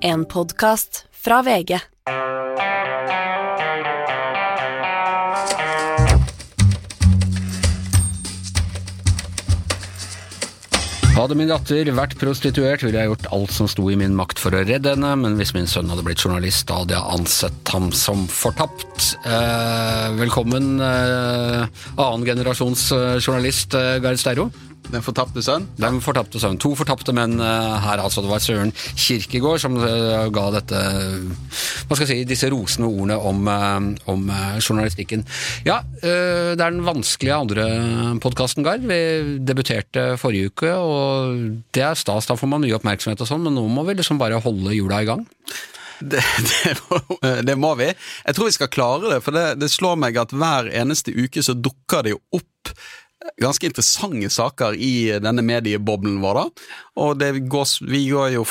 En 0.00 0.24
podkast 0.24 1.06
fra 1.10 1.42
VG. 1.42 1.78
Hadde 11.18 11.34
min 11.34 11.50
datter 11.50 11.88
vært 11.90 12.14
prostituert, 12.20 12.84
ville 12.86 13.00
jeg 13.00 13.10
gjort 13.10 13.26
alt 13.34 13.50
som 13.50 13.66
sto 13.66 13.88
i 13.90 13.96
min 13.98 14.14
makt 14.14 14.38
for 14.38 14.54
å 14.54 14.62
redde 14.62 14.92
henne, 14.94 15.16
men 15.18 15.34
hvis 15.40 15.50
min 15.56 15.66
sønn 15.66 15.90
hadde 15.90 16.04
blitt 16.06 16.22
journalist, 16.22 16.70
hadde 16.70 16.94
jeg 16.94 17.16
ansett 17.18 17.74
ham 17.74 17.90
som 17.90 18.22
fortapt. 18.30 19.16
Eh, 19.26 20.06
velkommen, 20.20 20.76
eh, 20.78 21.66
annengenerasjons 21.98 22.86
eh, 22.94 23.18
journalist 23.18 23.74
eh, 23.74 23.98
Gard 24.04 24.22
Steiro. 24.22 24.46
Den 24.88 25.04
fortapte 25.04 25.42
sønn? 25.44 25.66
Den 25.76 25.98
fortapte 26.04 26.40
sønn. 26.40 26.56
To 26.62 26.72
fortapte 26.78 27.12
menn 27.16 27.36
eh, 27.42 27.74
her, 27.84 28.00
altså. 28.00 28.22
Det 28.24 28.30
var 28.30 28.42
Søren 28.42 28.72
Kirkegård 28.72 29.60
som 29.60 29.76
eh, 29.84 30.28
ga 30.32 30.44
dette 30.54 30.80
Hva 30.80 31.96
skal 31.96 32.04
jeg 32.06 32.10
si, 32.10 32.28
disse 32.28 32.48
rosende 32.52 32.88
ordene 32.88 33.18
om, 33.30 33.42
eh, 33.52 33.88
om 34.12 34.28
eh, 34.32 34.58
journalistikken. 34.62 35.26
Ja, 35.68 35.82
eh, 36.00 36.54
det 36.56 36.62
er 36.64 36.72
den 36.72 36.86
vanskelige 36.86 37.36
andre 37.36 37.66
podkasten, 38.24 38.64
Gard. 38.66 38.86
Vi 38.88 39.38
debuterte 39.44 40.10
forrige 40.20 40.52
uke, 40.52 40.72
og 40.72 41.64
det 41.76 41.84
er 41.84 41.98
stas. 41.98 42.30
Da 42.30 42.38
får 42.38 42.52
man 42.54 42.64
mye 42.64 42.78
oppmerksomhet 42.78 43.24
og 43.24 43.28
sånn, 43.28 43.44
men 43.44 43.58
nå 43.58 43.66
må 43.68 43.84
vi 43.88 43.98
liksom 43.98 44.20
bare 44.20 44.40
holde 44.44 44.76
hjula 44.76 45.02
i 45.04 45.10
gang. 45.10 45.26
Det, 45.98 46.22
det, 46.22 46.76
må, 46.88 47.18
det 47.42 47.56
må 47.58 47.72
vi. 47.80 47.88
Jeg 47.90 48.36
tror 48.36 48.48
vi 48.48 48.54
skal 48.54 48.70
klare 48.70 49.16
det, 49.16 49.22
for 49.24 49.34
det, 49.34 49.58
det 49.58 49.70
slår 49.72 49.98
meg 50.00 50.20
at 50.20 50.32
hver 50.32 50.70
eneste 50.70 51.10
uke 51.10 51.42
så 51.44 51.56
dukker 51.58 52.06
det 52.06 52.14
jo 52.14 52.22
opp 52.38 52.72
ganske 53.42 53.66
interessante 53.66 54.30
saker 54.30 54.76
i 54.78 55.18
denne 55.22 55.42
medieboblen 55.42 56.20
vår. 56.22 56.38
da, 56.38 56.74
og 56.98 57.22
går, 57.50 57.66
vi, 57.86 58.00
jo, 58.10 58.44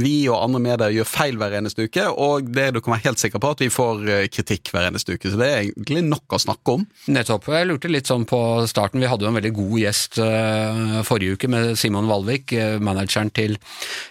vi, 0.00 0.14
og 0.30 0.38
andre 0.40 0.60
medier 0.64 0.94
gjør 0.94 1.08
feil 1.08 1.40
hver 1.40 1.58
eneste 1.58 1.86
uke, 1.88 2.06
og 2.08 2.48
det 2.52 2.70
du 2.76 2.80
kan 2.80 2.94
være 2.94 3.10
helt 3.10 3.20
sikker 3.20 3.42
på 3.42 3.52
at 3.52 3.64
vi 3.64 3.70
får 3.72 4.06
eh, 4.12 4.28
kritikk 4.32 4.72
hver 4.72 4.88
eneste 4.88 5.16
uke. 5.16 5.32
Så 5.32 5.40
det 5.40 5.48
er 5.48 5.64
egentlig 5.66 6.04
nok 6.06 6.36
å 6.36 6.40
snakke 6.40 6.76
om. 6.78 6.86
Nettopp. 7.12 7.50
Jeg 7.52 7.68
lurte 7.68 7.92
litt 7.92 8.08
sånn 8.08 8.24
på 8.28 8.40
starten, 8.70 9.02
vi 9.02 9.10
hadde 9.10 9.26
jo 9.26 9.32
en 9.32 9.38
veldig 9.40 9.54
god 9.56 9.76
gjest 9.82 10.20
uh, 10.22 11.02
forrige 11.06 11.36
uke 11.36 11.50
med 11.52 11.74
Simon 11.80 12.08
Valvik, 12.08 12.56
uh, 12.56 12.78
manageren 12.80 13.32
til 13.36 13.58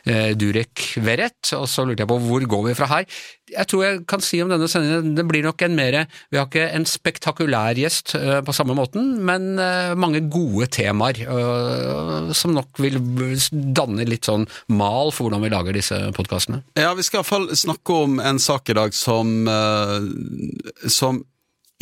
Durek 0.06 0.84
Verrett, 1.02 1.54
og 1.58 1.66
så 1.70 1.86
lurte 1.86 2.04
jeg 2.04 2.10
på 2.10 2.20
hvor 2.22 2.46
går 2.50 2.70
vi 2.70 2.78
fra 2.78 2.90
her? 2.92 3.10
Jeg 3.52 3.70
tror 3.70 3.84
jeg 3.84 4.00
kan 4.10 4.24
si 4.24 4.40
om 4.42 4.50
denne 4.50 4.68
sendingen, 4.70 5.14
det 5.18 5.26
blir 5.30 5.46
nok 5.46 5.62
en 5.66 5.76
mer 5.78 5.98
Vi 6.34 6.40
har 6.40 6.48
ikke 6.48 6.66
en 6.74 6.88
spektakulær 6.90 7.78
gjest 7.78 8.16
uh, 8.18 8.40
på 8.46 8.56
samme 8.56 8.76
måten, 8.78 9.16
men 9.26 9.60
uh, 9.60 9.94
mange 10.00 10.24
gode 10.34 10.68
temaer 10.74 11.22
uh, 11.30 12.32
som 12.36 12.56
nok 12.56 12.82
vil 12.82 12.98
danne 13.76 14.08
litt 14.10 14.26
sånn 14.30 14.48
mal 14.74 15.14
for 15.14 15.28
hvordan 15.28 15.46
vi 15.46 15.54
lager 15.54 15.78
disse 15.78 16.00
podkastene. 16.16 16.64
Ja, 16.80 16.94
vi 16.98 17.06
skal 17.06 17.20
i 17.20 17.22
hvert 17.22 17.32
fall 17.32 17.48
snakke 17.58 18.02
om 18.06 18.20
en 18.24 18.42
sak 18.42 18.70
i 18.72 18.78
dag 18.78 18.96
som, 18.98 19.48
som 20.90 21.22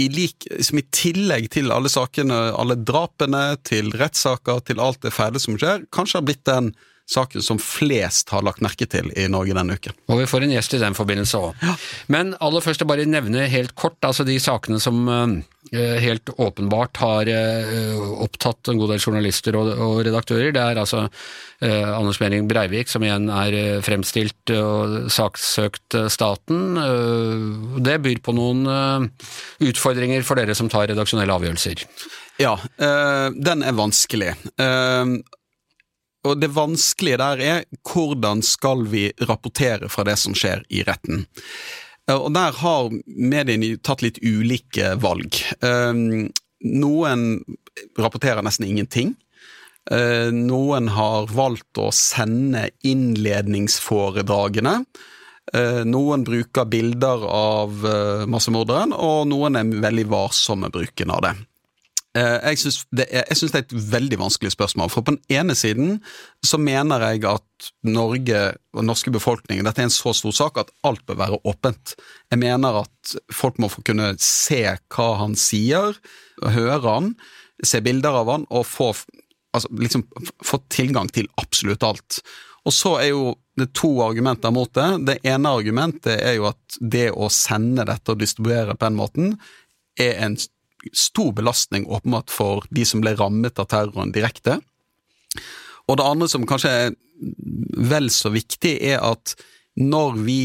i, 0.01 0.07
lik, 0.11 0.47
som 0.65 0.79
i 0.79 0.85
tillegg 0.93 1.49
til 1.53 1.71
alle 1.73 1.91
sakene, 1.91 2.39
alle 2.57 2.77
drapene, 2.79 3.43
til 3.65 3.91
rettssaker, 3.99 4.63
til 4.67 4.81
alt 4.83 5.03
det 5.05 5.13
fæle 5.15 5.41
som 5.41 5.57
skjer, 5.59 5.85
kanskje 5.93 6.19
har 6.19 6.27
blitt 6.27 6.45
den 6.49 6.73
saken 7.09 7.43
som 7.43 7.59
flest 7.59 8.31
har 8.31 8.43
lagt 8.45 8.61
merke 8.63 8.87
til 8.89 9.09
i 9.19 9.27
Norge 9.31 9.55
denne 9.55 9.75
uken. 9.75 9.95
Og 10.11 10.21
vi 10.21 10.27
får 10.29 10.45
en 10.45 10.53
gjest 10.55 10.77
i 10.77 10.81
den 10.81 10.95
forbindelse 10.97 11.39
òg. 11.39 11.63
Ja. 11.63 11.73
Men 12.13 12.35
aller 12.43 12.63
først 12.63 12.85
bare 12.87 13.07
nevne 13.09 13.49
helt 13.51 13.75
kort 13.79 13.99
altså 14.07 14.25
de 14.27 14.37
sakene 14.41 14.79
som 14.83 15.03
uh, 15.09 15.35
helt 15.73 16.31
åpenbart 16.37 17.01
har 17.03 17.27
uh, 17.27 18.05
opptatt 18.23 18.71
en 18.71 18.79
god 18.79 18.93
del 18.93 19.03
journalister 19.03 19.57
og, 19.59 19.99
redaktører. 20.07 20.53
Det 20.55 20.63
er 20.63 20.79
altså 20.79 21.07
Anders 21.63 22.17
Behring 22.19 22.49
Breivik 22.49 22.89
som 22.91 23.03
igjen 23.05 23.29
er 23.31 23.79
fremstilt 23.85 24.51
og 24.51 25.05
saksøkt 25.13 25.95
staten. 26.11 26.75
det 27.79 27.93
byr 28.03 28.19
på 28.19 28.33
noen 28.35 28.67
utfordringer 29.63 30.25
for 30.27 30.35
dere 30.35 30.57
som 30.59 30.67
tar 30.67 30.89
redaksjonelle 30.91 31.37
avgjørelser. 31.37 31.85
Ja, 32.41 32.57
den 32.75 33.63
er 33.63 33.79
vanskelig. 33.79 34.33
Og 36.23 36.39
det 36.39 36.53
vanskelige 36.55 37.19
der 37.19 37.41
er 37.43 37.63
hvordan 37.89 38.43
skal 38.45 38.85
vi 38.91 39.09
rapportere 39.27 39.89
fra 39.91 40.05
det 40.07 40.15
som 40.21 40.35
skjer 40.37 40.63
i 40.71 40.83
retten. 40.87 41.25
Eh, 42.09 42.17
og 42.17 42.31
der 42.35 42.55
har 42.59 42.91
mediene 43.05 43.77
tatt 43.83 44.03
litt 44.05 44.21
ulike 44.23 44.95
valg. 45.03 45.39
Eh, 45.63 45.93
noen 46.63 47.25
rapporterer 47.99 48.43
nesten 48.45 48.67
ingenting. 48.67 49.15
Eh, 49.91 50.31
noen 50.31 50.87
har 50.95 51.27
valgt 51.31 51.79
å 51.81 51.89
sende 51.95 52.69
innledningsforedragene. 52.87 54.83
Noen 55.83 56.21
bruker 56.23 56.63
bilder 56.71 57.25
av 57.27 57.81
massemorderen, 58.31 58.93
og 58.95 59.27
noen 59.27 59.59
er 59.59 59.73
veldig 59.83 60.05
varsomme 60.07 60.69
bruken 60.71 61.11
av 61.11 61.19
det. 61.25 61.33
Eh, 62.13 62.35
jeg 62.51 62.59
syns 62.61 62.83
det, 62.93 63.07
det, 63.09 63.49
er 63.49 63.63
et 63.63 63.75
veldig 63.93 64.19
vanskelig 64.21 64.53
spørsmål. 64.53 64.91
For 64.93 65.05
på 65.05 65.15
den 65.15 65.21
ene 65.33 65.55
siden 65.57 65.95
så 66.45 66.59
mener 66.61 67.01
jeg 67.07 67.23
at 67.25 67.69
Norge 67.89 68.43
og 68.75 68.85
norske 68.85 69.13
befolkningen 69.13 69.65
Dette 69.65 69.81
er 69.81 69.89
en 69.89 69.93
så 69.93 70.13
stor 70.13 70.35
sak 70.37 70.59
at 70.61 70.69
alt 70.85 71.01
bør 71.09 71.17
være 71.23 71.41
åpent. 71.49 71.95
Jeg 72.29 72.41
mener 72.43 72.83
at 72.83 73.15
folk 73.33 73.57
må 73.61 73.71
få 73.71 73.81
kunne 73.87 74.13
se 74.21 74.61
hva 74.93 75.09
han 75.23 75.33
sier, 75.39 75.97
høre 76.43 76.85
han, 76.85 77.13
se 77.65 77.81
bilder 77.81 78.21
av 78.21 78.29
han 78.29 78.47
og 78.53 78.67
få, 78.69 78.91
altså, 79.55 79.73
liksom, 79.81 80.05
få 80.45 80.61
tilgang 80.73 81.09
til 81.13 81.31
absolutt 81.41 81.85
alt. 81.87 82.21
Og 82.63 82.75
så 82.77 82.97
er 83.01 83.09
jo 83.11 83.33
det 83.57 83.71
to 83.77 83.89
argumenter 84.05 84.53
mot 84.53 84.69
det. 84.73 84.89
Det 85.09 85.17
ene 85.29 85.51
argumentet 85.57 86.13
er 86.15 86.37
jo 86.37 86.47
at 86.51 86.77
det 86.79 87.09
å 87.11 87.29
sende 87.33 87.85
dette 87.89 88.13
og 88.13 88.21
distribuere 88.21 88.77
på 88.77 88.85
den 88.85 89.01
måten 89.01 89.35
er 89.99 90.19
en 90.25 90.37
stor 90.93 91.31
belastning 91.35 91.85
åpenbart 91.87 92.31
for 92.33 92.65
de 92.69 92.85
som 92.85 93.03
ble 93.03 93.15
rammet 93.19 93.59
av 93.59 93.69
terroren 93.71 94.13
direkte. 94.15 94.59
Og 95.87 95.99
det 95.99 96.07
andre 96.07 96.29
som 96.31 96.47
kanskje 96.47 96.71
er 96.71 96.93
vel 97.89 98.09
så 98.13 98.31
viktig, 98.33 98.75
er 98.83 99.03
at 99.03 99.35
når 99.79 100.17
vi 100.25 100.41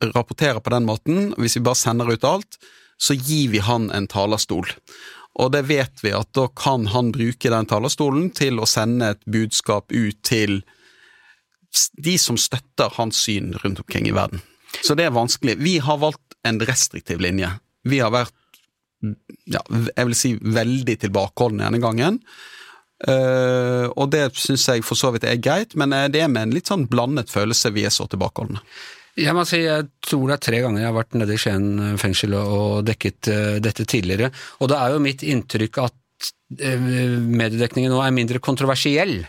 rapporterer 0.00 0.60
på 0.64 0.72
den 0.72 0.86
måten, 0.88 1.32
hvis 1.36 1.58
vi 1.58 1.64
bare 1.64 1.78
sender 1.78 2.10
ut 2.12 2.24
alt, 2.24 2.60
så 3.00 3.16
gir 3.16 3.50
vi 3.52 3.62
han 3.64 3.88
en 3.96 4.08
talerstol. 4.10 4.68
Og 5.40 5.52
det 5.54 5.62
vet 5.70 6.02
vi 6.04 6.12
at 6.16 6.32
da 6.36 6.48
kan 6.56 6.88
han 6.92 7.12
bruke 7.14 7.52
den 7.52 7.68
talerstolen 7.70 8.30
til 8.36 8.60
å 8.60 8.68
sende 8.68 9.14
et 9.14 9.22
budskap 9.30 9.92
ut 9.92 10.18
til 10.26 10.60
de 12.02 12.16
som 12.18 12.38
støtter 12.40 12.90
hans 12.96 13.20
syn 13.28 13.54
rundt 13.62 13.80
omkring 13.84 14.08
i 14.10 14.14
verden. 14.16 14.42
Så 14.82 14.96
det 14.98 15.06
er 15.06 15.14
vanskelig. 15.14 15.56
Vi 15.62 15.78
har 15.82 16.00
valgt 16.02 16.36
en 16.46 16.60
restriktiv 16.66 17.22
linje. 17.22 17.52
Vi 17.86 18.00
har 18.02 18.12
vært 18.14 18.34
ja, 19.00 19.60
jeg 19.64 20.08
vil 20.08 20.16
si 20.18 20.32
veldig 20.40 20.96
tilbakeholden 21.04 21.62
denne 21.64 21.82
gangen. 21.82 22.20
Uh, 23.00 23.88
og 23.96 24.10
det 24.12 24.26
syns 24.36 24.66
jeg 24.68 24.84
for 24.84 24.98
så 24.98 25.08
vidt 25.14 25.24
er 25.24 25.40
greit, 25.40 25.72
men 25.80 25.94
eh, 25.96 26.10
det 26.12 26.20
er 26.20 26.28
med 26.28 26.50
en 26.50 26.50
litt 26.52 26.68
sånn 26.68 26.84
blandet 26.90 27.32
følelse 27.32 27.72
vi 27.72 27.86
er 27.88 27.94
så 27.94 28.04
tilbakeholdne. 28.12 28.60
Jeg 29.20 29.32
må 29.36 29.46
si, 29.48 29.62
jeg 29.64 29.88
tror 30.04 30.28
det 30.28 30.36
er 30.36 30.42
tre 30.44 30.60
ganger 30.62 30.82
jeg 30.82 30.88
har 30.90 30.98
vært 30.98 31.16
nede 31.16 31.34
i 31.34 31.40
Skien 31.40 31.96
fengsel 32.00 32.36
og 32.36 32.84
dekket 32.88 33.30
uh, 33.32 33.56
dette 33.64 33.88
tidligere, 33.88 34.28
og 34.60 34.72
det 34.72 34.76
er 34.76 34.92
jo 34.92 35.02
mitt 35.06 35.24
inntrykk 35.24 35.80
at 35.86 36.28
uh, 36.60 36.90
mediedekningen 37.24 37.94
nå 37.94 38.02
er 38.04 38.16
mindre 38.16 38.42
kontroversiell. 38.44 39.22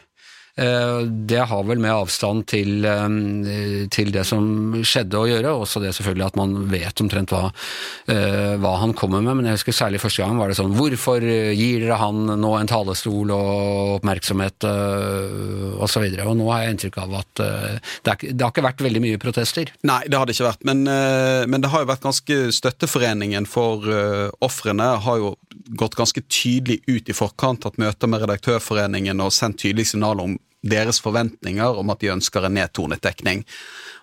Eh, 0.56 1.00
det 1.08 1.40
har 1.48 1.64
vel 1.64 1.80
med 1.80 1.94
avstand 1.94 2.46
til, 2.52 2.84
eh, 2.86 3.88
til, 3.92 4.12
det 4.12 4.26
som 4.28 4.76
skjedde 4.84 5.20
å 5.20 5.28
gjøre, 5.30 5.54
også 5.56 5.82
det 5.84 5.94
selvfølgelig 5.96 6.28
at 6.28 6.40
man 6.40 6.56
vet 6.72 7.04
omtrent 7.04 7.32
hva, 7.32 7.52
eh, 8.12 8.58
hva, 8.60 8.76
han 8.82 8.94
kommer 8.94 9.24
med. 9.24 9.38
Men 9.38 9.46
jeg 9.48 9.60
husker 9.60 9.78
særlig 9.78 10.02
første 10.04 10.24
gang 10.24 10.38
var 10.38 10.52
det 10.52 10.58
sånn 10.60 10.76
Hvorfor 10.76 11.22
gir 11.22 11.86
dere 11.86 12.00
han 12.00 12.26
nå 12.42 12.52
en 12.58 12.68
talerstol 12.68 13.32
og 13.32 13.98
oppmerksomhet? 14.00 14.68
Og, 14.68 15.88
så 15.90 16.02
og 16.02 16.36
nå 16.38 16.50
har 16.52 16.64
jeg 16.64 16.76
inntrykk 16.76 16.98
av 17.04 17.14
at 17.22 17.42
det, 17.42 18.12
er, 18.12 18.18
det, 18.34 18.42
har 18.42 18.52
ikke 18.52 18.66
vært 18.66 18.84
veldig 18.84 19.02
mye 19.04 19.22
protester. 19.22 19.72
Nei, 19.88 20.02
det 20.08 20.18
har 20.18 20.26
det 20.26 20.36
ikke 20.36 20.50
vært. 20.50 20.66
Men, 20.68 20.84
men 20.84 21.62
det 21.62 21.72
har 21.72 21.84
jo 21.84 21.92
vært 21.92 22.06
ganske 22.06 22.40
Støtteforeningen 22.52 23.46
for 23.50 23.86
ofrene 24.44 24.88
har 25.06 25.22
jo 25.22 25.36
gått 25.78 25.96
ganske 25.96 26.22
tydelig 26.28 26.82
ut 26.88 27.10
i 27.10 27.16
forkant, 27.16 27.64
hatt 27.64 27.80
møter 27.82 28.10
med 28.12 28.24
Redaktørforeningen 28.26 29.24
og 29.24 29.34
sendt 29.36 29.62
tydelige 29.64 29.94
signaler 29.94 30.28
om 30.28 30.38
deres 30.62 31.02
forventninger 31.02 31.80
om 31.82 31.90
at 31.94 32.02
de 32.04 32.14
ønsker 32.14 32.46
en 32.46 32.60
nedtonet 32.60 33.02
dekning. 33.04 33.46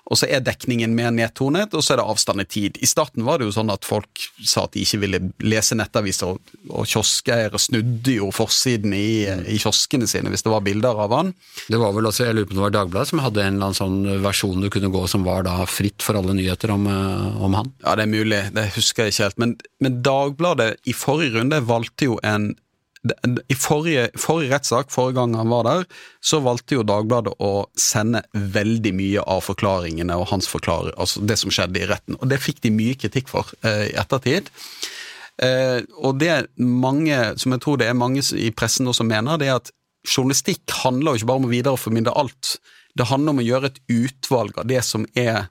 Og 0.08 0.16
så 0.16 0.28
er 0.32 0.40
dekningen 0.40 0.94
mer 0.96 1.10
nedtonet, 1.12 1.74
og 1.76 1.84
så 1.84 1.94
er 1.94 2.00
det 2.00 2.06
avstand 2.08 2.40
i 2.40 2.46
tid. 2.48 2.78
I 2.80 2.88
starten 2.88 3.26
var 3.26 3.38
det 3.38 3.48
jo 3.48 3.54
sånn 3.58 3.72
at 3.72 3.84
folk 3.84 4.22
sa 4.40 4.64
at 4.64 4.72
de 4.72 4.84
ikke 4.84 5.02
ville 5.02 5.20
lese 5.44 5.76
nettaviser, 5.76 6.32
og, 6.32 6.52
og 6.72 6.88
kioskeiere 6.88 7.60
snudde 7.60 8.14
jo 8.16 8.30
forsiden 8.32 8.94
i, 8.96 9.26
i, 9.28 9.58
kioskene 9.60 10.08
sine 10.08 10.32
hvis 10.32 10.46
det 10.46 10.52
var 10.52 10.64
bilder 10.64 11.02
av 11.04 11.12
han. 11.12 11.34
Det 11.68 11.80
var 11.80 11.92
vel 11.96 12.08
også, 12.08 12.24
jeg 12.24 12.38
lurer 12.38 12.48
på 12.48 12.56
om 12.56 12.60
det 12.62 12.66
var 12.66 12.76
Dagbladet 12.78 13.12
som 13.12 13.22
hadde 13.24 13.44
en 13.44 13.58
eller 13.58 13.68
annen 13.68 13.80
sånn 13.82 14.22
versjon 14.24 14.64
du 14.64 14.70
kunne 14.72 14.92
gå 14.94 15.04
som 15.12 15.26
var 15.28 15.44
da 15.44 15.58
fritt 15.68 16.04
for 16.04 16.16
alle 16.16 16.36
nyheter 16.38 16.72
om, 16.72 16.88
eh, 16.88 17.42
om 17.44 17.58
han? 17.58 17.74
Ja, 17.84 17.98
det 17.98 18.08
er 18.08 18.14
mulig, 18.14 18.40
det 18.56 18.70
husker 18.78 19.04
jeg 19.04 19.16
ikke 19.16 19.28
helt. 19.28 19.42
Men, 19.44 19.54
men 19.84 20.00
Dagbladet 20.08 20.70
i 20.88 20.96
forrige 20.96 21.36
runde 21.36 21.60
valgte 21.68 22.08
jo 22.08 22.16
en 22.24 22.54
I 23.48 23.56
forrige, 23.58 24.08
forrige 24.18 24.52
rettssak, 24.52 24.92
forrige 24.92 25.18
gang 25.18 25.34
han 25.38 25.50
var 25.52 25.66
der, 25.66 25.86
så 26.20 26.40
valgte 26.44 26.78
jo 26.78 26.86
Dagbladet 26.86 27.34
å 27.42 27.52
sende 27.78 28.22
veldig 28.32 28.92
mye 28.96 29.24
av 29.24 29.42
forklaringene 29.46 30.16
og 30.18 30.30
hans 30.32 30.48
forklaring, 30.50 30.94
altså 30.96 31.24
det 31.28 31.38
som 31.40 31.52
skjedde 31.54 31.82
i 31.82 31.88
retten. 31.90 32.18
Og 32.20 32.28
det 32.30 32.40
fikk 32.42 32.62
de 32.64 32.74
mye 32.74 32.98
kritikk 32.98 33.30
for 33.32 33.50
eh, 33.62 33.88
i 33.90 33.96
ettertid. 33.98 34.50
Eh, 35.42 35.82
og 36.02 36.18
det 36.18 36.48
mange, 36.58 37.18
som 37.38 37.54
jeg 37.54 37.64
tror 37.64 37.78
det 37.80 37.90
er 37.90 37.98
mange 37.98 38.24
i 38.34 38.50
pressen 38.54 38.90
også 38.90 39.06
mener, 39.06 39.38
det 39.38 39.50
er 39.50 39.60
at 39.60 39.70
journalistikk 40.08 40.64
handler 40.82 41.14
jo 41.14 41.22
ikke 41.22 41.30
bare 41.30 41.42
om 41.42 41.48
å 41.48 41.52
videreformidle 41.52 42.16
alt. 42.18 42.56
Det 42.98 43.06
handler 43.10 43.34
om 43.34 43.42
å 43.42 43.46
gjøre 43.46 43.70
et 43.70 43.80
utvalg 43.92 44.58
av 44.58 44.68
det 44.70 44.82
som 44.86 45.06
er 45.18 45.46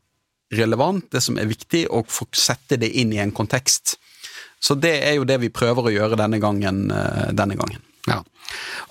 relevant, 0.55 1.05
det 1.11 1.21
som 1.23 1.39
er 1.39 1.49
viktig, 1.49 1.85
og 1.91 2.11
sette 2.35 2.79
det 2.79 2.89
inn 2.99 3.13
i 3.15 3.21
en 3.23 3.33
kontekst. 3.35 3.97
Så 4.59 4.77
det 4.79 4.95
er 5.05 5.17
jo 5.17 5.27
det 5.27 5.39
vi 5.43 5.53
prøver 5.53 5.87
å 5.87 5.93
gjøre 5.93 6.19
denne 6.19 6.39
gangen. 6.41 6.87
Eh, 6.91 7.29
denne 7.37 7.57
gangen. 7.59 7.83
Ja. 8.07 8.21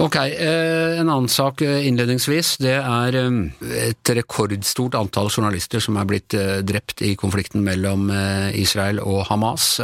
Ok, 0.05 0.17
eh, 0.21 0.99
en 1.01 1.09
annen 1.09 1.31
sak 1.33 1.63
eh, 1.65 1.87
innledningsvis. 1.89 2.57
Det 2.61 2.77
er 2.77 3.17
et 3.17 4.13
rekordstort 4.19 4.99
antall 4.99 5.31
journalister 5.33 5.81
som 5.81 5.97
er 5.97 6.09
blitt 6.09 6.37
drept 6.69 7.01
i 7.07 7.15
konflikten 7.19 7.65
mellom 7.65 8.11
Israel 8.55 9.01
og 9.01 9.25
Hamas 9.31 9.77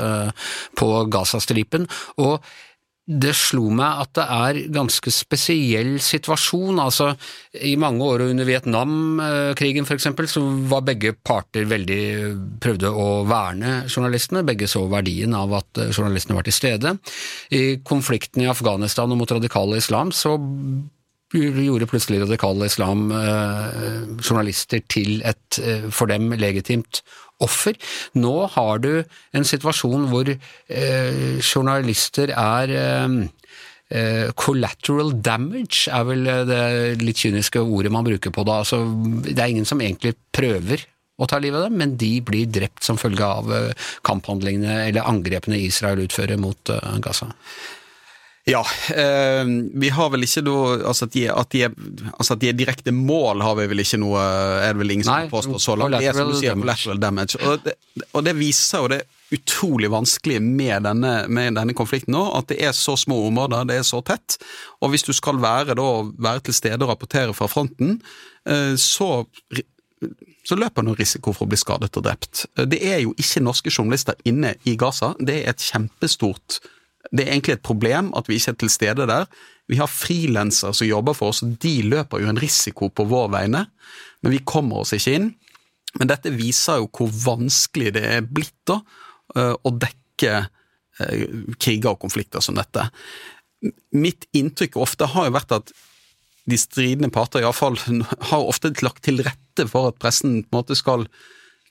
på 0.79 0.91
Gazastripen. 1.13 1.89
Og 2.21 2.39
det 3.03 3.33
slo 3.35 3.67
meg 3.75 4.05
at 4.05 4.13
det 4.15 4.25
er 4.31 4.59
ganske 4.75 5.11
spesiell 5.11 5.97
situasjon. 6.03 6.79
Altså, 6.79 7.11
I 7.59 7.75
mange 7.81 8.07
år 8.07 8.29
under 8.29 8.47
Vietnamkrigen 8.47 9.89
f.eks. 9.89 10.09
så 10.31 10.45
var 10.71 10.87
begge 10.87 11.15
parter 11.19 11.67
veldig 11.71 12.03
prøvde 12.63 12.95
å 12.95 13.09
verne 13.27 13.83
journalistene. 13.89 14.45
Begge 14.47 14.71
så 14.71 14.85
verdien 14.93 15.35
av 15.35 15.59
at 15.59 15.85
journalistene 15.91 16.39
var 16.39 16.47
til 16.47 16.57
stede. 16.57 16.97
I 17.51 17.83
konflikten 17.83 18.47
i 18.47 18.51
Afghanistan 18.51 19.11
og 19.11 19.23
mot 19.25 19.35
radikale 19.35 19.83
islam 19.83 20.15
så 20.15 20.37
gjorde 21.33 21.89
plutselig 21.89 22.23
radikale 22.23 22.69
islam 22.69 23.11
eh, 23.17 24.03
journalister 24.21 24.83
til 24.89 25.23
et 25.25 25.59
eh, 25.63 25.89
for 25.91 26.11
dem 26.11 26.33
legitimt 26.37 27.03
offer. 27.45 27.79
Nå 28.19 28.35
har 28.55 28.83
du 28.85 28.93
en 29.33 29.47
situasjon 29.47 30.09
hvor 30.13 30.31
eh, 30.33 31.39
journalister 31.41 32.33
er 32.37 32.75
eh, 32.77 33.19
eh, 33.93 34.31
Collateral 34.39 35.15
damage 35.21 35.91
er 35.93 36.09
vel 36.09 36.33
det 36.49 36.63
litt 37.03 37.25
kyniske 37.25 37.63
ordet 37.63 37.93
man 37.95 38.07
bruker 38.07 38.35
på 38.35 38.47
det. 38.49 38.59
Altså, 38.65 38.83
det 39.29 39.39
er 39.39 39.53
ingen 39.53 39.69
som 39.69 39.83
egentlig 39.83 40.17
prøver 40.35 40.87
å 41.23 41.29
ta 41.29 41.39
livet 41.43 41.61
av 41.61 41.69
dem, 41.69 41.79
men 41.81 41.95
de 42.01 42.17
blir 42.25 42.51
drept 42.51 42.85
som 42.87 42.99
følge 43.01 43.27
av 43.27 43.53
eh, 43.55 43.87
kamphandlingene 44.07 44.89
eller 44.89 45.09
angrepene 45.09 45.61
Israel 45.61 46.03
utfører 46.07 46.41
mot 46.41 46.73
eh, 46.73 46.99
Gaza. 47.05 47.31
Ja, 48.45 48.67
eh, 48.91 49.45
vi 49.75 49.89
har 49.95 50.09
vel 50.11 50.27
ikke 50.27 50.43
da 50.43 50.55
altså 50.91 51.07
at, 51.07 51.13
de, 51.15 51.29
at, 51.31 51.51
de 51.55 51.61
er, 51.69 51.75
altså 52.11 52.35
at 52.35 52.41
de 52.43 52.49
er 52.51 52.57
direkte 52.59 52.91
mål, 52.95 53.43
har 53.47 53.55
vi 53.61 53.69
vel 53.71 53.85
ikke 53.85 54.01
noe 54.03 54.19
Er 54.19 54.75
det 54.75 54.81
vel 54.81 54.97
ingen 54.97 55.07
som 55.07 55.31
påstår 55.31 55.63
så 55.63 55.77
langt. 55.79 55.95
Det 55.95 56.09
er 56.11 56.19
som 56.19 56.33
du 56.33 56.39
sier, 56.41 56.59
collateral 56.59 56.99
damage. 57.03 57.39
Og 57.39 57.63
det, 57.63 57.77
og 58.11 58.27
det 58.27 58.35
viser 58.41 58.83
jo 58.83 58.91
det 58.91 59.01
utrolig 59.33 59.93
vanskelige 59.95 60.43
med 60.43 60.89
denne, 60.89 61.13
med 61.31 61.55
denne, 61.57 61.77
konflikten 61.79 62.17
nå, 62.17 62.25
at 62.37 62.51
det 62.51 62.59
er 62.67 62.75
så 62.77 62.97
små 62.99 63.21
områder, 63.31 63.63
det 63.71 63.79
er 63.79 63.87
så 63.87 64.03
tett. 64.05 64.37
Og 64.83 64.91
hvis 64.93 65.07
du 65.07 65.15
skal 65.17 65.39
være, 65.41 65.79
da, 65.79 65.89
være 66.27 66.49
til 66.49 66.59
stede 66.59 66.83
og 66.83 66.91
rapportere 66.91 67.39
fra 67.39 67.49
fronten, 67.51 68.01
eh, 68.49 68.75
så 68.75 69.23
så 70.43 70.57
løper 70.59 70.83
noen 70.83 70.99
risiko 70.99 71.31
for 71.31 71.47
å 71.47 71.53
bli 71.53 71.59
skadet 71.61 71.95
og 71.95 72.03
drept. 72.03 72.49
Det 72.67 72.81
er 72.83 73.05
jo 73.05 73.13
ikke 73.15 73.45
norske 73.45 73.71
journalister 73.71 74.19
inne 74.27 74.57
i 74.67 74.75
Gaza. 74.75 75.13
Det 75.23 75.37
er 75.45 75.53
et 75.53 75.63
kjempestort 75.63 76.59
det 77.11 77.25
er 77.25 77.33
egentlig 77.33 77.57
et 77.59 77.67
problem 77.67 78.13
at 78.19 78.29
vi 78.31 78.39
ikke 78.39 78.55
er 78.55 78.59
til 78.63 78.73
stede 78.73 79.07
der. 79.11 79.27
Vi 79.71 79.79
har 79.81 79.91
frilansere 79.91 80.75
som 80.77 80.87
jobber 80.87 81.17
for 81.17 81.33
oss, 81.33 81.43
og 81.43 81.57
de 81.63 81.75
løper 81.89 82.23
jo 82.23 82.31
en 82.31 82.41
risiko 82.41 82.89
på 82.93 83.07
vår 83.11 83.31
vegne, 83.35 83.67
men 84.23 84.35
vi 84.35 84.43
kommer 84.47 84.83
oss 84.83 84.95
ikke 84.97 85.17
inn. 85.19 85.31
Men 85.99 86.09
dette 86.09 86.33
viser 86.35 86.81
jo 86.81 86.89
hvor 86.95 87.13
vanskelig 87.25 87.93
det 87.99 88.05
er 88.09 88.27
blitt 88.27 88.57
da, 88.69 88.79
eh, 89.37 89.53
å 89.53 89.75
dekke 89.77 90.35
eh, 90.41 91.25
kriger 91.59 91.93
og 91.93 92.01
konflikter 92.05 92.45
som 92.45 92.57
dette. 92.57 92.87
Mitt 93.95 94.27
inntrykk 94.37 94.79
ofte 94.81 95.11
har 95.13 95.29
jo 95.29 95.37
vært 95.37 95.57
at 95.59 95.75
de 96.51 96.59
stridende 96.59 97.13
parter 97.15 97.45
iallfall 97.45 97.77
har 98.33 98.41
ofte 98.41 98.73
lagt 98.83 99.05
til 99.07 99.23
rette 99.23 99.67
for 99.71 99.93
at 99.93 100.01
pressen 100.03 100.41
på 100.43 100.57
en 100.57 100.59
måte 100.63 100.79
skal 100.79 101.07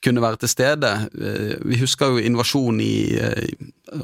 kunne 0.03 0.23
være 0.23 0.41
til 0.41 0.51
stede. 0.51 0.91
Eh, 1.13 1.55
vi 1.67 1.79
husker 1.81 2.13
jo 2.13 2.23
invasjonen 2.25 2.81
i, 2.83 2.95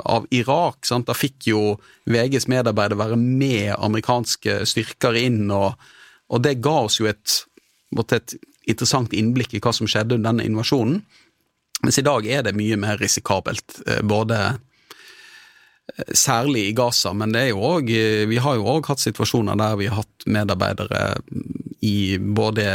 av 0.06 0.28
Irak. 0.36 0.86
Sant? 0.86 1.08
Da 1.10 1.16
fikk 1.18 1.50
jo 1.52 1.62
VGs 2.10 2.48
medarbeidere 2.52 3.00
være 3.00 3.20
med 3.20 3.74
amerikanske 3.78 4.62
styrker 4.70 5.18
inn, 5.20 5.48
og, 5.52 5.74
og 6.30 6.44
det 6.46 6.60
ga 6.64 6.78
oss 6.86 7.00
jo 7.02 7.10
et, 7.10 7.42
et, 8.06 8.38
interessant 8.68 9.16
innblikk 9.16 9.58
i 9.58 9.64
hva 9.64 9.74
som 9.74 9.90
skjedde 9.90 10.18
under 10.18 10.32
denne 10.32 10.48
invasjonen. 10.48 11.02
Mens 11.84 12.00
i 12.02 12.06
dag 12.06 12.26
er 12.26 12.42
det 12.46 12.58
mye 12.58 12.78
mer 12.80 12.98
risikabelt, 13.02 13.82
eh, 13.86 14.02
både 14.06 14.40
eh, 14.48 14.64
Særlig 16.14 16.68
i 16.68 16.74
Gaza, 16.76 17.14
men 17.16 17.32
det 17.34 17.46
er 17.46 17.54
jo 17.54 17.62
også, 17.64 18.26
vi 18.28 18.42
har 18.44 18.58
jo 18.58 18.66
òg 18.74 18.90
hatt 18.92 19.02
situasjoner 19.02 19.58
der 19.58 19.78
vi 19.80 19.88
har 19.88 20.02
hatt 20.02 20.26
medarbeidere 20.28 21.06
i 21.88 22.18
både 22.20 22.66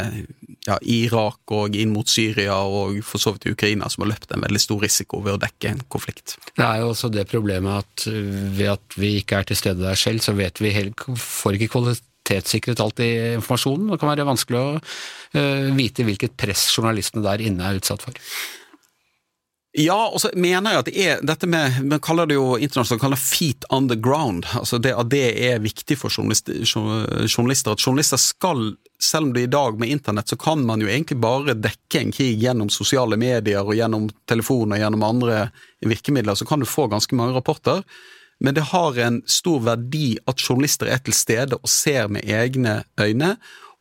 ja, 0.68 0.76
Irak 0.86 1.52
og 1.54 1.76
inn 1.78 1.92
mot 1.94 2.08
Syria 2.08 2.60
og 2.62 3.00
for 3.06 3.22
så 3.22 3.34
vidt 3.34 3.48
Ukraina, 3.50 3.88
som 3.90 4.04
har 4.04 4.12
løpt 4.12 4.32
en 4.34 4.44
veldig 4.44 4.62
stor 4.62 4.82
risiko 4.84 5.22
ved 5.24 5.36
å 5.36 5.42
dekke 5.42 5.72
en 5.72 5.82
konflikt. 5.92 6.36
Det 6.54 6.64
er 6.66 6.82
jo 6.82 6.92
også 6.92 7.10
det 7.12 7.26
problemet 7.30 7.82
at 7.82 8.06
ved 8.06 8.72
at 8.76 8.96
vi 8.98 9.16
ikke 9.20 9.40
er 9.40 9.50
til 9.50 9.58
stede 9.58 9.82
der 9.82 9.98
selv, 9.98 10.22
så 10.24 10.36
vet 10.38 10.62
vi 10.62 10.74
helt, 10.74 11.06
får 11.18 11.58
ikke 11.58 11.72
kvalitetssikret 11.74 12.82
alltid 12.82 13.38
informasjonen. 13.40 13.90
Det 13.92 14.00
kan 14.02 14.12
være 14.12 14.28
vanskelig 14.28 14.60
å 14.60 14.72
uh, 14.78 15.70
vite 15.78 16.06
hvilket 16.06 16.36
press 16.38 16.68
journalistene 16.70 17.24
der 17.26 17.42
inne 17.48 17.66
er 17.66 17.80
utsatt 17.82 18.04
for. 18.06 18.22
Ja, 19.72 20.10
og 20.12 20.20
så 20.20 20.28
mener 20.36 20.74
jeg 20.74 20.82
at 20.82 20.88
det 20.90 21.00
er 21.00 21.20
dette 21.24 21.48
med 21.48 21.78
Man 21.88 22.00
kaller 22.04 22.28
det 22.28 22.36
jo 22.36 22.58
internasjonalt 22.60 23.00
kaller 23.00 23.16
det 23.16 23.24
feet 23.24 23.64
on 23.72 23.86
the 23.88 23.96
ground. 23.96 24.44
altså 24.52 24.78
det 24.78 24.92
At 24.92 25.08
det 25.10 25.24
er 25.48 25.62
viktig 25.64 25.96
for 25.96 26.12
journalister. 26.12 27.72
At 27.72 27.80
journalister 27.80 28.20
skal, 28.20 28.74
selv 29.00 29.30
om 29.30 29.32
det 29.32 29.40
er 29.40 29.48
i 29.48 29.54
dag 29.56 29.78
med 29.80 29.88
internett, 29.88 30.28
så 30.28 30.36
kan 30.36 30.66
man 30.66 30.84
jo 30.84 30.90
egentlig 30.92 31.16
bare 31.20 31.56
dekke 31.56 32.02
en 32.02 32.12
krig 32.12 32.36
gjennom 32.44 32.68
sosiale 32.68 33.16
medier 33.16 33.64
og 33.64 33.74
gjennom 33.78 34.10
telefon 34.28 34.76
og 34.76 34.84
gjennom 34.84 35.08
andre 35.08 35.48
virkemidler. 35.80 36.36
Så 36.36 36.44
kan 36.44 36.60
du 36.60 36.68
få 36.68 36.86
ganske 36.92 37.16
mange 37.16 37.32
rapporter. 37.32 37.80
Men 38.40 38.54
det 38.54 38.68
har 38.74 38.98
en 38.98 39.22
stor 39.24 39.60
verdi 39.64 40.18
at 40.26 40.40
journalister 40.42 40.90
er 40.92 41.00
til 41.00 41.16
stede 41.16 41.56
og 41.56 41.68
ser 41.68 42.12
med 42.12 42.28
egne 42.28 42.82
øyne, 43.00 43.36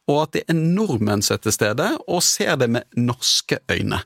og 0.08 0.24
at 0.24 0.36
det 0.38 0.44
er 0.48 0.56
nordmenn 0.56 1.24
som 1.26 1.36
er 1.36 1.44
til 1.44 1.56
stede 1.56 1.88
og 2.08 2.24
ser 2.24 2.56
det 2.62 2.70
med 2.70 2.88
norske 2.96 3.60
øyne. 3.72 4.00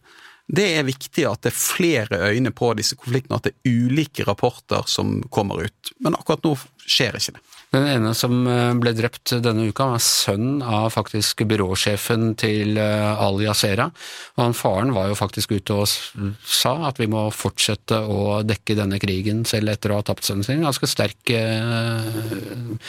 Det 0.46 0.66
er 0.78 0.86
viktig 0.86 1.26
at 1.26 1.42
det 1.42 1.50
er 1.50 1.58
flere 1.58 2.20
øyne 2.30 2.52
på 2.54 2.70
disse 2.78 2.98
konfliktene, 3.00 3.40
at 3.40 3.48
det 3.48 3.56
er 3.56 3.74
ulike 3.90 4.26
rapporter 4.28 4.86
som 4.90 5.18
kommer 5.34 5.66
ut. 5.66 5.94
Men 6.06 6.18
akkurat 6.18 6.46
nå 6.46 6.54
skjer 6.86 7.18
ikke 7.18 7.38
det. 7.38 7.44
Den 7.74 7.88
ene 7.90 8.12
som 8.16 8.46
eh, 8.48 8.72
ble 8.78 8.94
drept 8.96 9.34
denne 9.44 9.66
uka, 9.68 9.88
var 9.96 10.04
sønn 10.04 10.62
av 10.62 10.92
faktisk 10.94 11.42
byråsjefen 11.50 12.36
til 12.40 12.78
Ali 12.78 13.26
Al 13.26 13.42
Jazeera. 13.48 13.90
Og 14.38 14.44
han 14.44 14.56
faren 14.56 14.94
var 14.96 15.10
jo 15.10 15.18
faktisk 15.18 15.56
ute 15.58 15.82
og 15.82 15.90
sa 15.90 16.76
at 16.92 17.02
vi 17.02 17.10
må 17.12 17.26
fortsette 17.36 18.00
å 18.06 18.40
dekke 18.46 18.78
denne 18.78 19.02
krigen 19.02 19.44
selv 19.50 19.74
etter 19.74 19.92
å 19.92 20.00
ha 20.00 20.08
tapt 20.08 20.28
sønnen 20.28 20.46
sin. 20.46 20.64
Ganske 20.64 20.88
sterk 20.88 21.34
eh, 21.36 22.80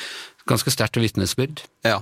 ganske 0.46 0.70
sterkt 0.70 0.96
vitnesbyrd. 1.00 1.62
Ja, 1.86 2.00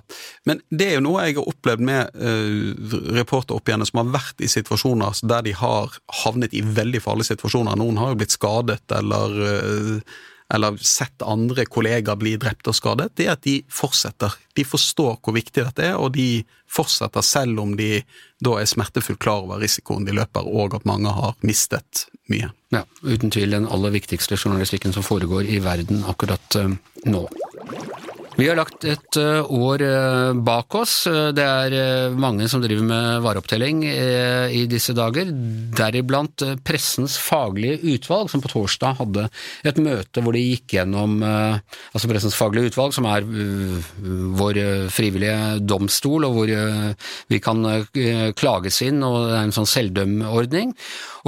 men 0.49 0.61
det 0.71 0.91
er 0.91 0.99
jo 0.99 1.07
noe 1.07 1.25
jeg 1.27 1.39
har 1.39 1.49
opplevd 1.49 1.85
med 1.85 2.13
uh, 2.19 3.01
reportere 3.17 3.59
opp 3.59 3.71
igjen 3.71 3.87
som 3.89 4.03
har 4.03 4.13
vært 4.19 4.45
i 4.45 4.51
situasjoner 4.51 5.25
der 5.29 5.47
de 5.47 5.57
har 5.57 5.97
havnet 6.25 6.55
i 6.57 6.63
veldig 6.65 7.03
farlige 7.05 7.33
situasjoner. 7.33 7.79
Noen 7.81 8.01
har 8.01 8.13
jo 8.13 8.21
blitt 8.21 8.37
skadet 8.37 8.85
eller, 8.95 9.37
uh, 9.41 10.23
eller 10.55 10.77
sett 10.85 11.25
andre 11.25 11.67
kollegaer 11.67 12.21
bli 12.21 12.37
drept 12.41 12.69
og 12.71 12.77
skadet. 12.77 13.15
Det 13.17 13.29
er 13.29 13.37
at 13.39 13.47
de 13.47 13.59
fortsetter. 13.73 14.37
De 14.57 14.67
forstår 14.69 15.17
hvor 15.25 15.37
viktig 15.37 15.65
dette 15.65 15.89
er, 15.93 15.97
og 15.97 16.13
de 16.19 16.45
fortsetter 16.71 17.25
selv 17.25 17.63
om 17.65 17.77
de 17.81 18.03
da 18.45 18.59
er 18.61 18.69
smertefullt 18.69 19.23
klar 19.25 19.47
over 19.47 19.63
risikoen 19.63 20.05
de 20.05 20.13
løper, 20.17 20.45
og 20.45 20.77
at 20.77 20.85
mange 20.89 21.13
har 21.17 21.33
mistet 21.47 22.07
mye. 22.29 22.51
Ja, 22.75 22.85
uten 23.05 23.33
tvil 23.33 23.57
den 23.57 23.69
aller 23.73 23.93
viktigste 23.95 24.37
journalistikken 24.37 24.93
som 24.93 25.05
foregår 25.07 25.49
i 25.49 25.61
verden 25.65 26.05
akkurat 26.09 26.61
uh, 26.61 26.75
nå. 27.09 27.25
Vi 28.35 28.49
har 28.49 28.57
lagt 28.59 28.83
et 28.83 29.17
eh, 29.21 29.47
år 29.47 29.83
eh, 29.87 30.33
bak 30.43 30.75
oss. 30.75 30.95
Det 31.07 31.43
er 31.45 31.75
eh, 31.79 32.17
mange 32.19 32.49
som 32.51 32.63
driver 32.63 32.83
med 32.89 33.23
vareopptelling 33.23 33.85
i 33.85 34.65
disse 34.71 34.95
dager, 34.97 35.31
deriblant 35.79 36.43
Pressens 36.67 37.15
faglige 37.23 37.79
utvalg, 37.95 38.33
som 38.33 38.43
på 38.43 38.51
torsdag 38.51 38.99
hadde 38.99 39.29
et 39.67 39.79
møte 39.83 40.23
hvor 40.25 40.35
de 40.35 40.43
gikk 40.43 40.75
gjennom 40.77 41.23
altså 41.23 42.11
Pressens 42.11 42.37
faglige 42.39 42.73
utvalg, 42.73 42.95
som 42.97 43.07
er 43.11 43.27
vår 44.39 44.61
frivillige 44.95 45.61
domstol, 45.63 46.27
og 46.27 46.39
hvor 46.39 46.53
vi 47.31 47.41
kan 47.43 47.65
klages 48.39 48.81
inn, 48.87 49.03
og 49.07 49.29
det 49.29 49.37
er 49.39 49.45
en 49.47 49.57
sånn 49.57 49.71
selvdømmeordning. 49.71 50.75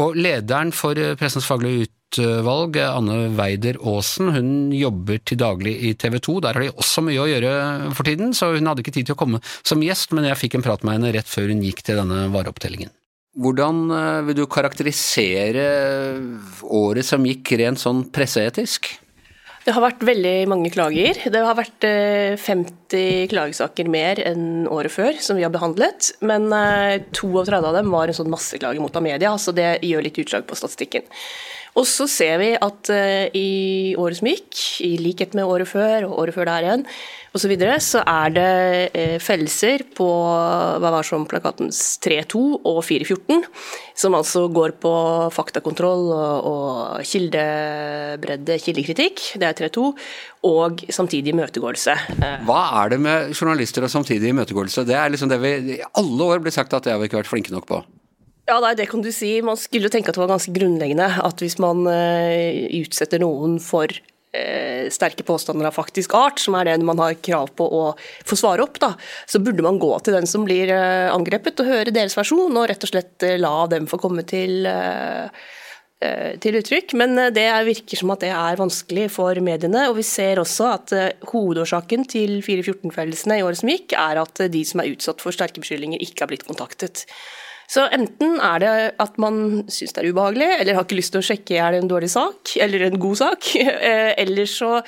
Og 0.02 0.18
lederen 0.18 0.74
for 0.74 0.98
Pressens 1.20 1.46
faglige 1.48 1.86
utvalg 1.86 1.94
utvalg, 2.14 2.76
Anne 2.78 3.36
Weider 3.36 3.78
Aasen, 3.82 4.30
hun 4.34 4.72
jobber 4.72 5.18
til 5.24 5.38
daglig 5.40 5.76
i 5.88 5.94
TV 5.94 6.18
2. 6.18 6.40
Der 6.44 6.56
har 6.56 6.64
de 6.64 6.74
også 6.74 7.04
mye 7.04 7.22
å 7.22 7.28
gjøre 7.28 7.94
for 7.96 8.06
tiden, 8.06 8.34
så 8.34 8.52
hun 8.54 8.66
hadde 8.66 8.84
ikke 8.84 8.94
tid 8.94 9.06
til 9.08 9.16
å 9.16 9.20
komme 9.20 9.40
som 9.62 9.82
gjest, 9.82 10.12
men 10.16 10.28
jeg 10.28 10.40
fikk 10.40 10.58
en 10.58 10.66
prat 10.66 10.84
med 10.84 10.98
henne 10.98 11.14
rett 11.16 11.28
før 11.28 11.50
hun 11.52 11.64
gikk 11.64 11.82
til 11.86 12.00
denne 12.00 12.26
vareopptellingen. 12.34 12.92
Hvordan 13.36 13.82
eh, 13.92 14.20
vil 14.30 14.38
du 14.38 14.46
karakterisere 14.48 15.66
året 16.64 17.04
som 17.04 17.26
gikk 17.26 17.52
rent 17.60 17.82
sånn 17.82 18.06
presseetisk? 18.08 18.94
Det 19.66 19.74
har 19.74 19.82
vært 19.82 20.04
veldig 20.06 20.34
mange 20.46 20.70
klager. 20.70 21.18
Det 21.26 21.40
har 21.42 21.56
vært 21.58 21.84
50 22.38 22.96
eh, 22.96 23.24
klagesaker 23.28 23.90
mer 23.90 24.20
enn 24.22 24.68
året 24.70 24.94
før 24.94 25.18
som 25.20 25.36
vi 25.36 25.44
har 25.44 25.52
behandlet. 25.52 26.14
Men 26.24 26.48
32 27.10 27.42
eh, 27.42 27.58
av 27.58 27.74
dem 27.74 27.90
var 27.92 28.08
en 28.08 28.16
sånn 28.16 28.30
masseklage 28.32 28.80
mot 28.80 28.96
Amedia, 28.96 29.34
så 29.42 29.52
det 29.52 29.82
gjør 29.84 30.06
litt 30.06 30.22
utslag 30.22 30.46
på 30.48 30.56
statistikken. 30.56 31.04
Og 31.76 31.84
så 31.84 32.06
ser 32.08 32.38
vi 32.40 32.50
at 32.56 32.90
uh, 32.92 33.26
i 33.36 33.92
året 34.00 34.18
som 34.18 34.30
gikk, 34.30 34.60
i 34.86 34.96
likhet 35.00 35.36
med 35.36 35.44
året 35.44 35.68
før 35.68 36.08
og 36.08 36.18
året 36.22 36.36
før 36.36 36.48
der 36.48 36.66
igjen, 36.66 36.84
osv., 37.36 37.42
så, 37.46 37.50
videre, 37.50 37.74
så 37.84 38.00
er 38.08 38.32
det 38.32 38.46
uh, 38.96 39.16
fellelser 39.20 39.84
på 39.96 40.06
hva 40.06 40.92
var 40.94 41.04
som 41.06 41.26
plakatens 41.28 41.98
3.2 42.04 42.40
og 42.56 42.80
4.14, 42.86 43.44
som 43.96 44.16
altså 44.16 44.46
går 44.52 44.78
på 44.80 44.94
faktakontroll 45.36 46.08
og, 46.16 46.48
og 46.48 47.04
kildebredde, 47.04 48.56
kildekritikk, 48.64 49.26
det 49.42 49.50
er 49.50 49.60
3.2, 49.68 49.90
og 50.48 50.80
samtidig 50.88 51.34
imøtegåelse. 51.34 51.98
Uh, 52.16 52.32
hva 52.48 52.62
er 52.80 52.96
det 52.96 53.02
med 53.04 53.36
journalister 53.36 53.84
og 53.84 53.92
samtidig 53.92 54.32
imøtegåelse? 54.32 54.88
Det 54.88 54.96
er 54.96 55.12
liksom 55.12 55.28
det 55.32 55.42
vi 55.44 55.54
i 55.76 55.78
alle 55.92 56.32
år 56.32 56.40
blir 56.40 56.56
sagt 56.56 56.72
at 56.72 56.88
det 56.88 56.96
har 56.96 57.04
vi 57.04 57.10
ikke 57.10 57.20
vært 57.20 57.34
flinke 57.34 57.52
nok 57.52 57.68
på. 57.68 57.84
Ja, 58.46 58.60
nei, 58.62 58.76
det 58.78 58.86
kan 58.86 59.02
du 59.02 59.10
si. 59.10 59.32
Man 59.42 59.58
skulle 59.58 59.88
jo 59.88 59.92
tenke 59.92 60.12
at 60.12 60.18
det 60.18 60.22
var 60.22 60.30
ganske 60.30 60.54
grunnleggende 60.54 61.08
at 61.26 61.42
hvis 61.42 61.58
man 61.62 61.82
uh, 61.90 62.68
utsetter 62.78 63.18
noen 63.18 63.56
for 63.62 63.90
uh, 63.90 64.86
sterke 64.94 65.24
påstander 65.26 65.66
av 65.66 65.74
faktisk 65.74 66.14
art, 66.14 66.38
som 66.38 66.54
er 66.54 66.68
det 66.68 66.76
man 66.86 67.02
har 67.02 67.18
krav 67.18 67.50
på 67.58 67.66
å 67.66 67.82
få 67.98 68.38
svare 68.38 68.62
opp, 68.62 68.78
da, 68.82 68.92
så 69.26 69.40
burde 69.42 69.64
man 69.66 69.80
gå 69.82 69.90
til 69.98 70.14
den 70.14 70.30
som 70.30 70.46
blir 70.46 70.70
uh, 70.70 71.10
angrepet 71.10 71.58
og 71.64 71.72
høre 71.72 71.94
deres 71.94 72.14
versjon, 72.18 72.54
og 72.54 72.68
rett 72.70 72.86
og 72.86 72.92
slett 72.92 73.26
la 73.42 73.54
dem 73.72 73.90
få 73.90 74.00
komme 74.02 74.26
til 74.26 74.66
til 75.96 76.58
uttrykk, 76.58 76.92
Men 77.00 77.16
det 77.32 77.46
virker 77.64 77.96
som 77.96 78.10
at 78.12 78.20
det 78.20 78.28
er 78.28 78.58
vanskelig 78.60 79.06
for 79.14 79.38
mediene. 79.40 79.86
og 79.88 79.96
Vi 79.96 80.02
ser 80.04 80.36
også 80.36 80.66
at 80.68 80.92
hovedårsaken 81.30 82.04
til 82.12 82.34
414-fellelsene 82.44 83.38
i 83.40 83.44
året 83.46 83.62
som 83.62 83.70
gikk, 83.72 83.94
er 83.96 84.20
at 84.20 84.42
de 84.52 84.60
som 84.68 84.82
er 84.84 84.92
utsatt 84.92 85.24
for 85.24 85.32
sterke 85.32 85.64
beskyldninger, 85.64 86.04
ikke 86.04 86.26
har 86.26 86.30
blitt 86.34 86.44
kontaktet. 86.44 87.06
Så 87.70 87.86
enten 87.94 88.38
er 88.42 88.62
det 88.62 88.72
at 89.02 89.18
man 89.22 89.66
syns 89.72 89.94
det 89.96 90.04
er 90.04 90.12
ubehagelig, 90.14 90.48
eller 90.60 90.78
har 90.78 90.86
ikke 90.86 91.00
lyst 91.00 91.14
til 91.14 91.22
å 91.22 91.26
sjekke 91.26 91.58
er 91.58 91.74
det 91.74 91.82
en 91.82 91.90
dårlig 91.90 92.12
sak 92.12 92.56
eller 92.62 92.88
en 92.88 93.02
god 93.02 93.22
sak. 93.24 93.52
Eh, 93.86 94.14
eller 94.18 94.48
så, 94.48 94.78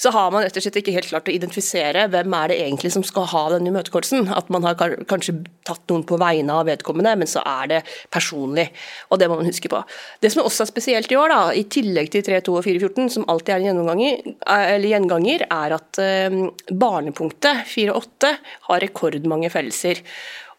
så 0.00 0.10
har 0.14 0.30
man 0.32 0.42
rett 0.42 0.56
og 0.56 0.62
slett 0.64 0.78
ikke 0.80 0.94
helt 0.94 1.08
klart 1.10 1.28
å 1.28 1.32
identifisere 1.32 2.06
hvem 2.10 2.34
er 2.38 2.50
det 2.50 2.56
egentlig 2.64 2.90
som 2.94 3.04
skal 3.06 3.26
ha 3.30 3.42
denne 3.52 3.70
imøtegåelsen. 3.70 4.30
At 4.34 4.48
man 4.52 4.64
har 4.66 4.78
kanskje 5.10 5.34
tatt 5.66 5.82
noen 5.92 6.06
på 6.08 6.18
vegne 6.20 6.56
av 6.56 6.66
vedkommende, 6.70 7.12
men 7.20 7.30
så 7.30 7.42
er 7.46 7.70
det 7.70 7.80
personlig. 8.12 8.66
Og 9.10 9.20
det 9.20 9.28
må 9.30 9.38
man 9.38 9.48
huske 9.50 9.70
på. 9.70 9.82
Det 10.22 10.32
som 10.32 10.42
også 10.46 10.64
er 10.64 10.72
spesielt 10.72 11.12
i 11.12 11.18
år, 11.20 11.34
da, 11.34 11.40
i 11.52 11.66
tillegg 11.70 12.10
til 12.14 12.24
3.2 12.26 12.56
og 12.56 12.66
4.14, 12.66 13.10
som 13.18 13.28
alltid 13.30 13.54
er 13.56 13.68
en 13.74 14.04
eh, 14.04 14.90
gjenganger, 14.90 15.46
er 15.46 15.76
at 15.78 16.02
eh, 16.02 16.38
barnepunktet 16.70 17.66
4.8 17.70 18.34
har 18.70 18.86
rekordmange 18.86 19.52
fellelser. 19.52 20.02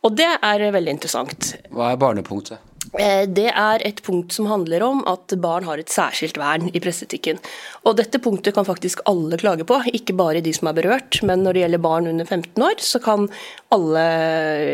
Og 0.01 0.17
det 0.17 0.29
er 0.41 0.67
veldig 0.74 0.98
interessant. 0.98 1.53
Hva 1.70 1.91
er 1.91 2.01
barnepunktet? 2.01 2.67
Eh, 3.00 3.24
det 3.29 3.48
er 3.53 3.84
et 3.86 4.01
punkt 4.03 4.34
som 4.36 4.50
handler 4.50 4.84
om 4.84 5.03
at 5.08 5.31
barn 5.39 5.67
har 5.67 5.79
et 5.79 5.91
særskilt 5.91 6.39
vern 6.41 6.67
i 6.74 6.81
presseetikken. 6.84 7.39
Og 7.86 7.96
dette 8.00 8.20
punktet 8.20 8.58
kan 8.58 8.67
faktisk 8.67 9.03
alle 9.10 9.39
klage 9.39 9.67
på, 9.67 9.77
ikke 9.93 10.17
bare 10.17 10.43
de 10.43 10.53
som 10.58 10.72
er 10.72 10.77
berørt. 10.81 11.22
Men 11.24 11.46
når 11.46 11.53
det 11.53 11.63
gjelder 11.65 11.86
barn 11.86 12.10
under 12.12 12.25
15 12.25 12.67
år, 12.67 12.81
så 12.84 13.01
kan 13.03 13.29
alle 13.72 14.05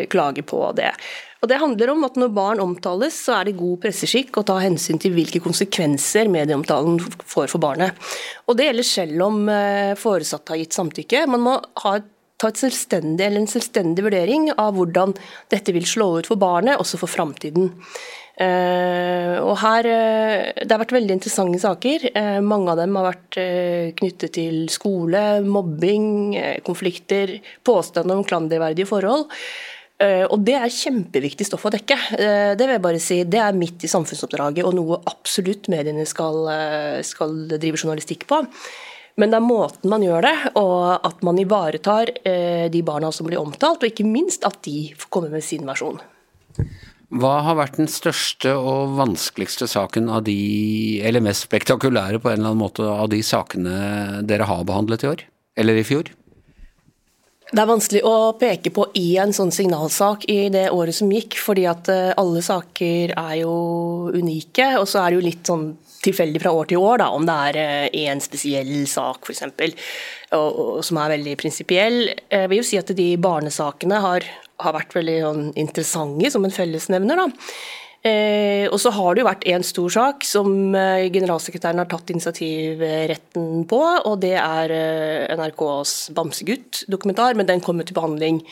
klage 0.09 0.45
på 0.47 0.63
det. 0.79 0.93
Og 1.37 1.51
Det 1.51 1.59
handler 1.61 1.91
om 1.93 2.03
at 2.07 2.15
når 2.17 2.33
barn 2.33 2.59
omtales, 2.63 3.13
så 3.27 3.35
er 3.37 3.45
det 3.45 3.59
god 3.59 3.77
presseskikk 3.83 4.39
å 4.39 4.45
ta 4.47 4.57
hensyn 4.57 4.97
til 4.97 5.13
hvilke 5.13 5.43
konsekvenser 5.43 6.31
medieomtalen 6.33 6.97
får 7.21 7.51
for 7.51 7.61
barnet. 7.61 7.93
Og 8.47 8.57
Det 8.57 8.71
gjelder 8.71 8.87
selv 8.87 9.27
om 9.27 9.43
eh, 9.53 9.93
foresatte 9.99 10.55
har 10.55 10.63
gitt 10.63 10.73
samtykke. 10.73 11.27
Man 11.29 11.45
må 11.45 11.59
ha 11.83 11.97
et 11.99 12.09
ta 12.37 12.51
en 12.51 13.49
selvstendig 13.49 14.05
vurdering 14.05 14.51
av 14.53 14.77
hvordan 14.77 15.15
dette 15.49 15.73
vil 15.73 15.87
slå 15.89 16.19
ut 16.19 16.29
for 16.29 16.39
barnet, 16.39 16.77
også 16.77 16.99
for 17.01 17.09
framtiden. 17.09 17.71
Uh, 18.37 19.41
og 19.41 19.55
her, 19.63 19.87
uh, 19.89 20.51
Det 20.61 20.69
har 20.69 20.81
vært 20.83 20.93
veldig 20.93 21.15
interessante 21.15 21.57
saker. 21.57 22.11
Uh, 22.13 22.37
mange 22.45 22.69
av 22.69 22.77
dem 22.77 22.93
har 22.99 23.07
vært 23.09 23.39
knyttet 23.97 24.35
til 24.37 24.67
skole, 24.69 25.41
mobbing, 25.41 26.37
konflikter, 26.67 27.39
påstander 27.65 28.17
om 28.17 28.27
klanderverdige 28.27 28.89
forhold. 28.89 29.25
Og 29.97 30.43
Det 30.45 30.53
er 30.53 30.69
kjempeviktig 30.69 31.47
stoff 31.47 31.63
å 31.65 31.71
dekke. 31.73 31.95
Det 32.13 32.61
vil 32.61 32.75
jeg 32.75 32.81
bare 32.83 32.99
si, 33.01 33.15
det 33.25 33.39
er 33.41 33.55
midt 33.57 33.81
i 33.81 33.89
samfunnsoppdraget 33.89 34.67
og 34.69 34.75
noe 34.77 34.99
absolutt 35.09 35.65
mediene 35.73 36.05
skal, 36.05 36.37
skal 37.01 37.33
drive 37.55 37.81
journalistikk 37.81 38.27
på. 38.29 38.43
Men 39.17 39.31
det 39.33 39.39
er 39.39 39.45
måten 39.45 39.89
man 39.89 40.03
gjør 40.05 40.27
det, 40.27 40.35
og 40.59 41.07
at 41.07 41.23
man 41.25 41.39
ivaretar 41.41 42.11
eh, 42.21 42.67
de 42.69 42.83
barna 42.85 43.09
som 43.13 43.25
blir 43.29 43.41
omtalt, 43.41 43.81
og 43.81 43.89
ikke 43.89 44.05
minst 44.05 44.45
at 44.45 44.59
de 44.67 44.91
får 44.93 45.09
komme 45.13 45.31
med 45.33 45.45
sin 45.45 45.65
versjon. 45.65 45.97
Hva 47.17 47.37
har 47.45 47.55
vært 47.55 47.79
den 47.79 47.89
største 47.89 48.51
og 48.59 48.97
vanskeligste 48.97 49.69
saken 49.71 50.11
av 50.11 50.25
de, 50.27 50.99
eller 51.07 51.23
mest 51.23 51.47
spektakulære 51.47 52.19
på 52.19 52.29
en 52.29 52.37
eller 52.41 52.51
annen 52.51 52.61
måte, 52.61 52.83
av 52.83 53.09
de 53.09 53.23
sakene 53.23 54.21
dere 54.27 54.47
har 54.49 54.65
behandlet 54.67 55.05
i 55.05 55.11
år? 55.15 55.25
Eller 55.57 55.79
i 55.79 55.87
fjor? 55.87 56.11
Det 57.47 57.61
er 57.63 57.69
vanskelig 57.69 58.01
å 58.03 58.33
peke 58.35 58.73
på 58.75 58.89
i 58.99 59.15
en 59.23 59.31
sånn 59.31 59.53
signalsak 59.55 60.25
i 60.27 60.49
det 60.51 60.65
året 60.75 60.97
som 60.97 61.09
gikk, 61.09 61.39
fordi 61.39 61.63
at 61.71 61.87
eh, 61.89 62.11
alle 62.19 62.43
saker 62.43 63.13
er 63.15 63.35
jo 63.39 63.53
unike. 64.11 64.73
Og 64.81 64.85
så 64.91 65.05
er 65.05 65.13
det 65.13 65.21
jo 65.21 65.27
litt 65.29 65.47
sånn 65.47 65.69
tilfeldig 66.07 66.41
fra 66.43 66.53
år 66.55 66.71
til 66.71 66.83
år, 66.83 67.01
da, 67.03 67.09
om 67.13 67.27
det 67.27 67.37
er 67.51 67.61
én 67.91 68.17
eh, 68.17 68.23
spesiell 68.23 68.73
sak 68.89 69.27
f.eks. 69.27 69.79
som 70.87 71.01
er 71.03 71.15
veldig 71.15 71.35
prinsipiell. 71.39 71.99
Jeg 72.31 72.51
vil 72.51 72.63
jo 72.63 72.67
si 72.67 72.79
at 72.79 72.93
de 72.97 73.09
barnesakene 73.21 73.99
har, 74.03 74.27
har 74.63 74.77
vært 74.79 74.95
veldig 74.97 75.17
sånn, 75.25 75.43
interessante 75.59 76.33
som 76.33 76.47
en 76.47 76.55
fellesnevner. 76.55 77.25
da. 77.25 77.51
Eh, 78.05 78.67
og 78.69 78.77
så 78.81 78.91
har 78.93 79.15
det 79.15 79.23
jo 79.23 79.27
vært 79.27 79.47
en 79.49 79.65
stor 79.65 79.93
sak 79.93 80.25
som 80.27 80.75
eh, 80.77 81.07
generalsekretæren 81.13 81.81
har 81.81 81.89
tatt 81.89 82.13
initiativretten 82.13 83.65
på, 83.69 83.81
og 83.81 84.19
det 84.21 84.35
er 84.37 84.73
eh, 84.75 85.35
NRKs 85.35 85.95
Bamsegutt-dokumentar, 86.15 87.35
men 87.39 87.49
den 87.49 87.63
kommer 87.65 87.87
til 87.87 87.97
behandling 87.97 88.43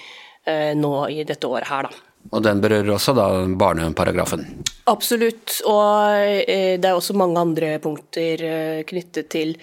eh, 0.49 0.73
nå 0.77 0.93
i 1.13 1.21
dette 1.27 1.47
året 1.47 1.69
her, 1.69 1.87
da. 1.87 2.04
Og 2.33 2.41
den 2.43 2.61
berører 2.63 2.95
også 2.95 3.13
da 3.17 3.27
barneparagrafen? 3.59 4.45
Absolutt, 4.89 5.59
og 5.69 6.15
eh, 6.45 6.77
det 6.81 6.89
er 6.89 6.95
også 6.95 7.17
mange 7.17 7.41
andre 7.41 7.75
punkter 7.83 8.41
eh, 8.45 8.81
knyttet 8.87 9.29
til 9.33 9.53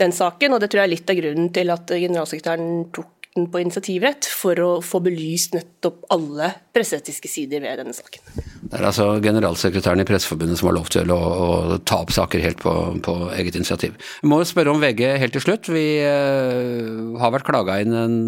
den 0.00 0.12
saken. 0.16 0.56
Og 0.56 0.60
det 0.60 0.70
tror 0.70 0.82
jeg 0.82 0.90
er 0.90 0.94
litt 0.94 1.12
av 1.12 1.20
grunnen 1.20 1.50
til 1.54 1.72
at 1.72 1.94
generalsekretæren 1.94 2.84
tok 2.94 3.19
den 3.36 3.46
på 3.50 3.60
initiativrett, 3.62 4.26
for 4.26 4.58
å 4.58 4.70
få 4.82 4.98
belyst 5.04 5.54
nettopp 5.54 6.02
alle 6.10 6.48
presseetiske 6.74 7.30
sider 7.30 7.62
ved 7.62 7.78
denne 7.78 7.94
saken. 7.94 8.24
Det 8.70 8.78
er 8.78 8.86
altså 8.88 9.06
generalsekretæren 9.22 10.02
i 10.02 10.06
Presseforbundet 10.08 10.58
som 10.58 10.70
har 10.70 10.76
lov 10.76 10.90
til 10.90 11.12
å, 11.14 11.18
å 11.18 11.78
ta 11.86 12.00
opp 12.02 12.10
saker 12.14 12.42
helt 12.42 12.62
på, 12.62 12.74
på, 13.06 13.14
eget 13.38 13.58
initiativ. 13.60 13.94
Vi 14.22 14.30
må 14.30 14.40
spørre 14.46 14.74
om 14.74 14.82
VG 14.82 15.04
helt 15.22 15.34
til 15.36 15.44
slutt. 15.46 15.70
Vi 15.70 15.86
uh, 16.02 17.16
har 17.22 17.34
vært 17.36 17.46
klaga 17.46 17.78
inn 17.82 17.94
en, 17.94 18.18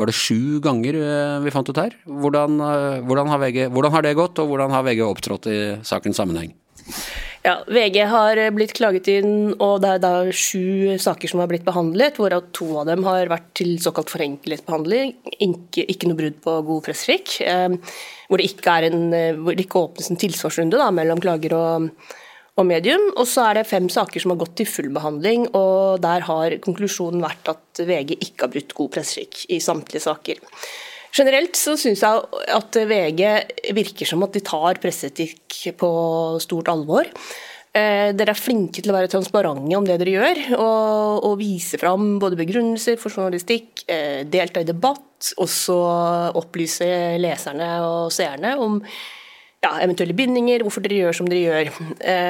var 0.00 0.08
det 0.08 0.16
sju 0.16 0.58
ganger 0.64 0.96
uh, 0.96 1.38
vi 1.44 1.52
fant 1.52 1.68
ut 1.68 1.84
her. 1.84 1.96
Hvordan, 2.08 2.60
uh, 2.64 3.00
hvordan, 3.04 3.32
har 3.34 3.44
VG, 3.44 3.66
hvordan 3.74 3.96
har 3.96 4.08
det 4.08 4.16
gått, 4.16 4.40
og 4.40 4.52
hvordan 4.52 4.72
har 4.76 4.88
VG 4.88 5.04
opptrådt 5.08 5.52
i 5.52 5.58
sakens 5.88 6.20
sammenheng? 6.20 6.54
Ja, 7.46 7.60
VG 7.70 8.02
har 8.10 8.38
blitt 8.50 8.72
klaget 8.74 9.08
inn, 9.12 9.52
og 9.62 9.78
det 9.84 9.92
er 9.94 10.00
da 10.02 10.12
sju 10.34 10.98
saker 10.98 11.30
som 11.30 11.38
har 11.42 11.50
blitt 11.50 11.66
behandlet, 11.66 12.18
hvorav 12.18 12.48
to 12.56 12.66
av 12.80 12.88
dem 12.90 13.04
har 13.06 13.30
vært 13.30 13.52
til 13.60 13.76
såkalt 13.82 14.10
forenklet 14.10 14.64
behandling, 14.66 15.14
ikke, 15.38 15.84
ikke 15.86 16.10
noe 16.10 16.18
brudd 16.18 16.40
på 16.42 16.56
god 16.66 16.88
presseskikk. 16.88 17.36
Eh, 17.46 17.76
hvor, 18.28 18.42
eh, 18.42 19.38
hvor 19.38 19.54
det 19.54 19.64
ikke 19.68 19.84
åpnes 19.84 20.10
en 20.10 20.20
tilsvarsrunde 20.20 20.80
da, 20.80 20.90
mellom 20.90 21.22
klager 21.22 21.54
og, 21.54 21.88
og 22.58 22.66
medium. 22.66 23.06
Og 23.14 23.24
så 23.30 23.46
er 23.46 23.60
det 23.60 23.68
fem 23.70 23.86
saker 23.92 24.24
som 24.24 24.34
har 24.34 24.42
gått 24.42 24.58
til 24.58 24.68
full 24.68 24.90
behandling, 24.98 25.46
og 25.54 26.02
der 26.02 26.26
har 26.26 26.58
konklusjonen 26.66 27.22
vært 27.22 27.54
at 27.54 27.86
VG 27.86 28.18
ikke 28.18 28.48
har 28.48 28.54
brutt 28.56 28.76
god 28.82 28.94
presseskikk 28.98 29.46
i 29.54 29.62
samtlige 29.62 30.08
saker. 30.10 30.42
Generelt 31.16 31.56
så 31.58 31.76
syns 31.80 32.02
jeg 32.04 32.42
at 32.54 32.78
VG 32.90 33.22
virker 33.76 34.08
som 34.08 34.24
at 34.26 34.34
de 34.36 34.42
tar 34.44 34.80
presseetikk 34.82 35.60
på 35.80 35.90
stort 36.44 36.70
alvor. 36.72 37.08
Eh, 37.76 38.10
dere 38.16 38.32
er 38.32 38.38
flinke 38.38 38.80
til 38.80 38.90
å 38.90 38.96
være 38.96 39.10
transparente 39.12 39.76
om 39.76 39.86
det 39.86 39.98
dere 40.00 40.14
gjør, 40.14 40.40
og, 40.56 41.26
og 41.28 41.36
vise 41.40 41.78
fram 41.80 42.16
både 42.22 42.38
begrunnelser 42.38 42.96
for 43.00 43.12
journalistikk, 43.12 43.84
eh, 43.92 44.24
delta 44.28 44.62
i 44.64 44.68
debatt, 44.68 45.32
og 45.36 45.50
så 45.50 45.78
opplyse 46.38 46.88
leserne 47.20 47.68
og 47.84 48.12
seerne 48.14 48.54
om 48.62 48.78
ja, 49.64 49.72
eventuelle 49.82 50.14
bindinger, 50.14 50.62
hvorfor 50.62 50.84
dere 50.84 51.00
gjør 51.02 51.16
som 51.18 51.28
dere 51.30 51.42
gjør. 51.42 51.70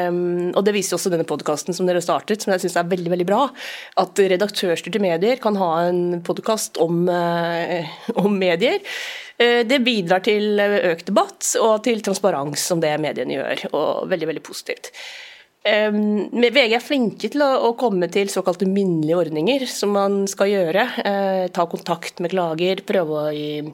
Um, 0.09 0.49
og 0.57 0.63
Det 0.65 0.75
viser 0.77 0.97
også 0.97 1.13
denne 1.13 1.29
podkasten 1.29 1.77
som 1.77 1.89
dere 1.89 2.03
startet, 2.05 2.43
som 2.43 2.55
jeg 2.55 2.65
syns 2.65 2.79
er 2.81 2.89
veldig 2.89 3.13
veldig 3.13 3.29
bra. 3.29 3.43
At 4.01 4.23
redaktørstyrte 4.33 5.03
medier 5.03 5.41
kan 5.43 5.59
ha 5.61 5.71
en 5.91 6.23
podkast 6.25 6.81
om, 6.81 7.05
uh, 7.13 7.95
om, 8.25 8.33
medier. 8.33 8.81
Uh, 9.37 9.61
det 9.69 9.83
bidrar 9.85 10.25
til 10.25 10.59
økt 10.59 11.11
debatt 11.11 11.53
og 11.61 11.83
til 11.85 12.01
transparens 12.05 12.65
som 12.71 12.81
det 12.81 12.97
mediene 13.03 13.37
gjør, 13.37 13.69
og 13.75 14.13
veldig, 14.13 14.33
veldig 14.33 14.47
positivt. 14.49 14.93
Um, 15.69 16.31
VG 16.33 16.79
er 16.79 16.81
flinke 16.81 17.29
til 17.29 17.43
å, 17.45 17.51
å, 17.69 17.75
komme 17.77 18.09
til 18.13 18.31
såkalte 18.33 18.65
minnelige 18.65 19.19
ordninger, 19.21 19.67
som 19.69 19.93
man 19.93 20.23
skal 20.31 20.49
gjøre. 20.55 20.85
Uh, 21.05 21.45
ta 21.53 21.69
kontakt 21.69 22.23
med 22.25 22.33
klager, 22.33 22.81
prøve 22.89 23.25
å 23.27 23.33
gi 23.37 23.67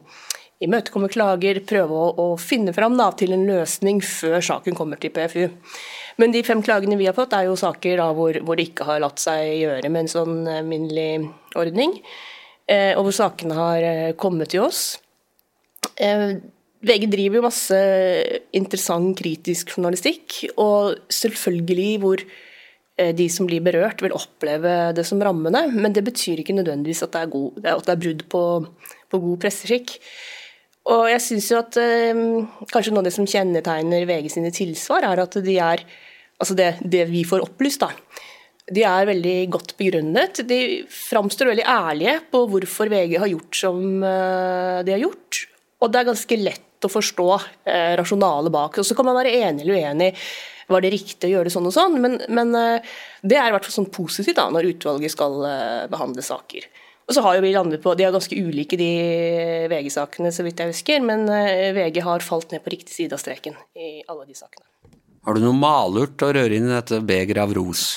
imøtekomme 0.64 1.11
klager, 1.12 1.61
prøve 1.66 1.99
å, 1.99 2.09
å 2.21 2.26
finne 2.40 2.75
fram 2.76 2.97
da, 2.99 3.11
til 3.16 3.35
en 3.37 3.47
løsning 3.49 4.00
før 4.04 4.40
saken 4.44 4.78
kommer 4.78 5.00
til 5.00 5.12
PFU. 5.14 5.47
Men 6.21 6.35
de 6.35 6.44
fem 6.47 6.62
klagene 6.62 6.99
vi 6.99 7.09
har 7.09 7.16
fått, 7.16 7.35
er 7.35 7.49
jo 7.49 7.59
saker 7.59 7.99
da, 7.99 8.09
hvor, 8.14 8.37
hvor, 8.47 8.59
det 8.59 8.68
ikke 8.71 8.87
har 8.87 9.02
latt 9.02 9.23
seg 9.23 9.49
gjøre 9.64 9.90
med 9.90 10.04
en 10.04 10.12
sånn 10.12 10.37
minnelig 10.68 11.28
ordning, 11.59 11.97
eh, 12.71 12.92
og 12.94 13.09
hvor 13.09 13.16
sakene 13.25 13.59
har 13.59 13.87
eh, 13.87 14.11
kommet 14.18 14.54
til 14.54 14.66
oss. 14.66 14.85
Eh, 15.99 16.37
VG 16.85 17.06
driver 17.09 17.38
jo 17.38 17.47
masse 17.47 17.78
interessant 18.56 19.16
kritisk 19.18 19.73
journalistikk, 19.75 20.42
og 20.61 21.00
selvfølgelig 21.12 21.90
hvor 22.02 22.23
eh, 22.23 23.14
de 23.16 23.28
som 23.33 23.49
blir 23.49 23.64
berørt, 23.64 24.04
vil 24.04 24.14
oppleve 24.16 24.92
det 24.97 25.06
som 25.09 25.23
rammende, 25.25 25.66
men 25.73 25.97
det 25.97 26.04
betyr 26.06 26.42
ikke 26.42 26.56
nødvendigvis 26.59 27.04
at 27.06 27.14
det 27.16 27.25
er, 27.25 27.33
god, 27.33 27.61
at 27.64 27.88
det 27.88 27.94
er 27.94 28.02
brudd 28.06 28.25
på, 28.30 28.44
på 29.11 29.23
god 29.26 29.42
presseskikk. 29.47 29.97
Og 30.92 31.06
jeg 31.08 31.22
syns 31.24 31.48
jo 31.48 31.60
at 31.62 31.78
eh, 31.80 32.12
kanskje 32.72 32.92
noe 32.92 33.00
av 33.00 33.08
det 33.08 33.14
som 33.14 33.28
kjennetegner 33.28 34.04
VG 34.08 34.28
sine 34.34 34.52
tilsvar, 34.54 35.06
er 35.08 35.24
at 35.24 35.40
de 35.44 35.60
er 35.60 35.86
Altså 36.34 36.56
det, 36.58 36.64
det 36.82 37.04
vi 37.06 37.20
får 37.22 37.44
opplyst, 37.44 37.84
da. 37.84 37.92
De 38.74 38.82
er 38.82 39.06
veldig 39.06 39.34
godt 39.54 39.76
begrunnet. 39.78 40.40
De 40.48 40.82
framstår 40.90 41.52
veldig 41.52 41.66
ærlige 41.70 42.14
på 42.32 42.40
hvorfor 42.50 42.90
VG 42.90 43.14
har 43.22 43.30
gjort 43.30 43.58
som 43.60 43.78
eh, 44.02 44.80
de 44.84 44.96
har 44.96 45.02
gjort. 45.04 45.44
Og 45.78 45.92
det 45.92 46.00
er 46.00 46.08
ganske 46.08 46.38
lett 46.40 46.88
å 46.88 46.90
forstå 46.92 47.28
eh, 47.70 47.94
rasjonalet 48.00 48.52
bak. 48.52 48.80
Og 48.82 48.88
Så 48.88 48.96
kan 48.98 49.06
man 49.08 49.16
være 49.20 49.36
enig 49.46 49.62
eller 49.62 49.78
uenig. 49.78 50.10
Var 50.72 50.80
det 50.80 50.92
riktig 50.94 51.28
å 51.28 51.32
gjøre 51.34 51.48
det 51.50 51.54
sånn 51.54 51.68
og 51.68 51.76
sånn? 51.76 51.98
Men, 52.00 52.18
men 52.32 52.54
eh, 52.58 52.94
det 53.22 53.38
er 53.38 53.50
i 53.50 53.54
hvert 53.56 53.68
fall 53.68 53.78
sånn 53.78 53.92
positivt 53.92 54.40
da, 54.40 54.48
når 54.52 54.72
utvalget 54.72 55.12
skal 55.12 55.38
eh, 55.48 55.84
behandle 55.92 56.24
saker. 56.24 56.66
Og 57.04 57.12
så 57.12 57.20
har 57.25 57.37
jo 57.37 57.42
vi 57.44 57.52
landet 57.52 57.82
på, 57.84 57.92
De 57.99 58.06
er 58.06 58.14
ganske 58.14 58.37
ulike, 58.37 58.78
de 58.80 58.90
VG-sakene, 59.73 60.32
så 60.32 60.44
vidt 60.46 60.62
jeg 60.62 60.73
husker. 60.73 61.04
Men 61.04 61.26
eh, 61.28 61.75
VG 61.76 62.00
har 62.06 62.25
falt 62.25 62.54
ned 62.54 62.64
på 62.64 62.73
riktig 62.73 62.94
side 62.96 63.16
av 63.16 63.20
streken 63.20 63.58
i 63.76 63.99
alle 64.08 64.25
de 64.25 64.37
sakene. 64.38 64.64
Har 65.25 65.37
du 65.37 65.44
noe 65.44 65.56
malurt 65.56 66.20
å 66.25 66.32
røre 66.37 66.56
inn 66.56 66.68
i 66.68 66.75
dette 66.75 67.00
begeret 67.04 67.44
av 67.44 67.54
ros? 67.56 67.94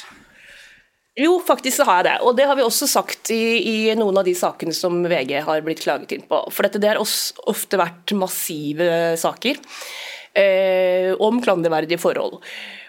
Jo, 1.18 1.40
faktisk 1.42 1.80
så 1.80 1.88
har 1.88 2.02
jeg 2.02 2.08
det. 2.12 2.18
Og 2.28 2.36
det 2.38 2.46
har 2.46 2.60
vi 2.60 2.66
også 2.68 2.88
sagt 2.90 3.32
i, 3.34 3.42
i, 3.58 3.78
noen 3.98 4.20
av 4.20 4.28
de 4.28 4.36
sakene 4.38 4.76
som 4.76 5.00
VG 5.08 5.40
har 5.48 5.64
blitt 5.66 5.82
klaget 5.82 6.14
inn 6.14 6.28
på. 6.30 6.44
For 6.54 6.68
dette 6.68 6.82
det 6.84 6.92
har 6.92 7.02
ofte 7.02 7.80
vært 7.80 8.14
massive 8.20 9.16
saker 9.18 9.58
eh, 10.38 11.16
om 11.24 11.42
klanderverdige 11.42 12.00
forhold 12.02 12.38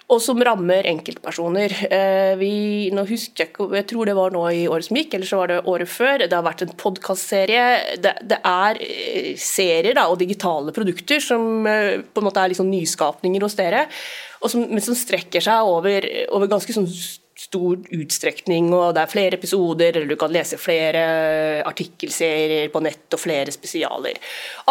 og 0.08 0.20
som 0.24 0.40
rammer 0.40 0.86
enkeltpersoner. 0.88 1.74
Eh, 1.92 2.32
vi, 2.40 2.52
nå 2.96 3.04
husker 3.08 3.44
jeg 3.44 3.68
jeg 3.76 3.86
tror 3.90 4.08
det 4.08 4.16
var 4.16 4.32
nå 4.32 4.44
i 4.56 4.64
året 4.70 4.88
som 4.88 4.96
gikk, 4.96 5.18
eller 5.18 5.28
så 5.28 5.42
var 5.42 5.52
det 5.52 5.58
året 5.68 5.92
før. 5.92 6.24
Det 6.24 6.32
har 6.32 6.46
vært 6.46 6.64
en 6.64 6.72
podkastserie. 6.80 7.66
Det, 8.00 8.14
det, 8.30 8.40
er 8.40 8.80
eh, 8.86 9.30
serier 9.42 9.98
da, 9.98 10.06
og 10.08 10.20
digitale 10.22 10.72
produkter 10.76 11.20
som 11.20 11.68
eh, 11.68 12.00
på 12.00 12.22
en 12.22 12.28
måte 12.30 12.40
er 12.40 12.54
liksom 12.54 12.72
nyskapninger 12.72 13.44
hos 13.44 13.58
dere, 13.60 13.84
som, 14.40 14.64
men 14.64 14.84
som 14.84 14.96
strekker 14.96 15.44
seg 15.44 15.68
over, 15.76 16.08
over 16.32 16.54
ganske 16.56 16.72
sånn 16.72 16.88
stor 17.38 17.78
utstrekning, 17.94 18.72
og 18.74 18.96
det 18.96 19.04
er 19.04 19.12
flere 19.12 19.36
episoder, 19.38 19.92
eller 19.92 20.08
du 20.10 20.18
kan 20.18 20.32
lese 20.34 20.56
flere 20.58 21.02
artikkelserier 21.68 22.72
på 22.72 22.80
nett 22.82 23.14
og 23.14 23.22
flere 23.22 23.52
spesialer. 23.54 24.18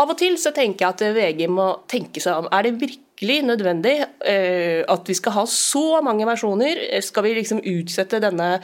Av 0.02 0.10
og 0.10 0.18
til 0.20 0.36
så 0.42 0.52
tenker 0.56 0.84
jeg 0.84 0.98
at 0.98 1.06
VG 1.16 1.46
må 1.52 1.70
tenke 1.88 2.24
seg 2.24 2.42
om. 2.42 2.50
Er 2.52 2.68
det 2.68 2.80
virkelig 2.82 3.07
virkelig 3.18 3.46
nødvendig 3.46 4.06
eh, 4.26 4.84
at 4.88 5.08
vi 5.08 5.14
skal 5.14 5.32
ha 5.34 5.46
så 5.46 6.02
mange 6.04 6.26
versjoner? 6.26 7.02
Skal 7.02 7.24
vi 7.24 7.34
liksom 7.34 7.62
utsette 7.66 8.22
denne 8.22 8.60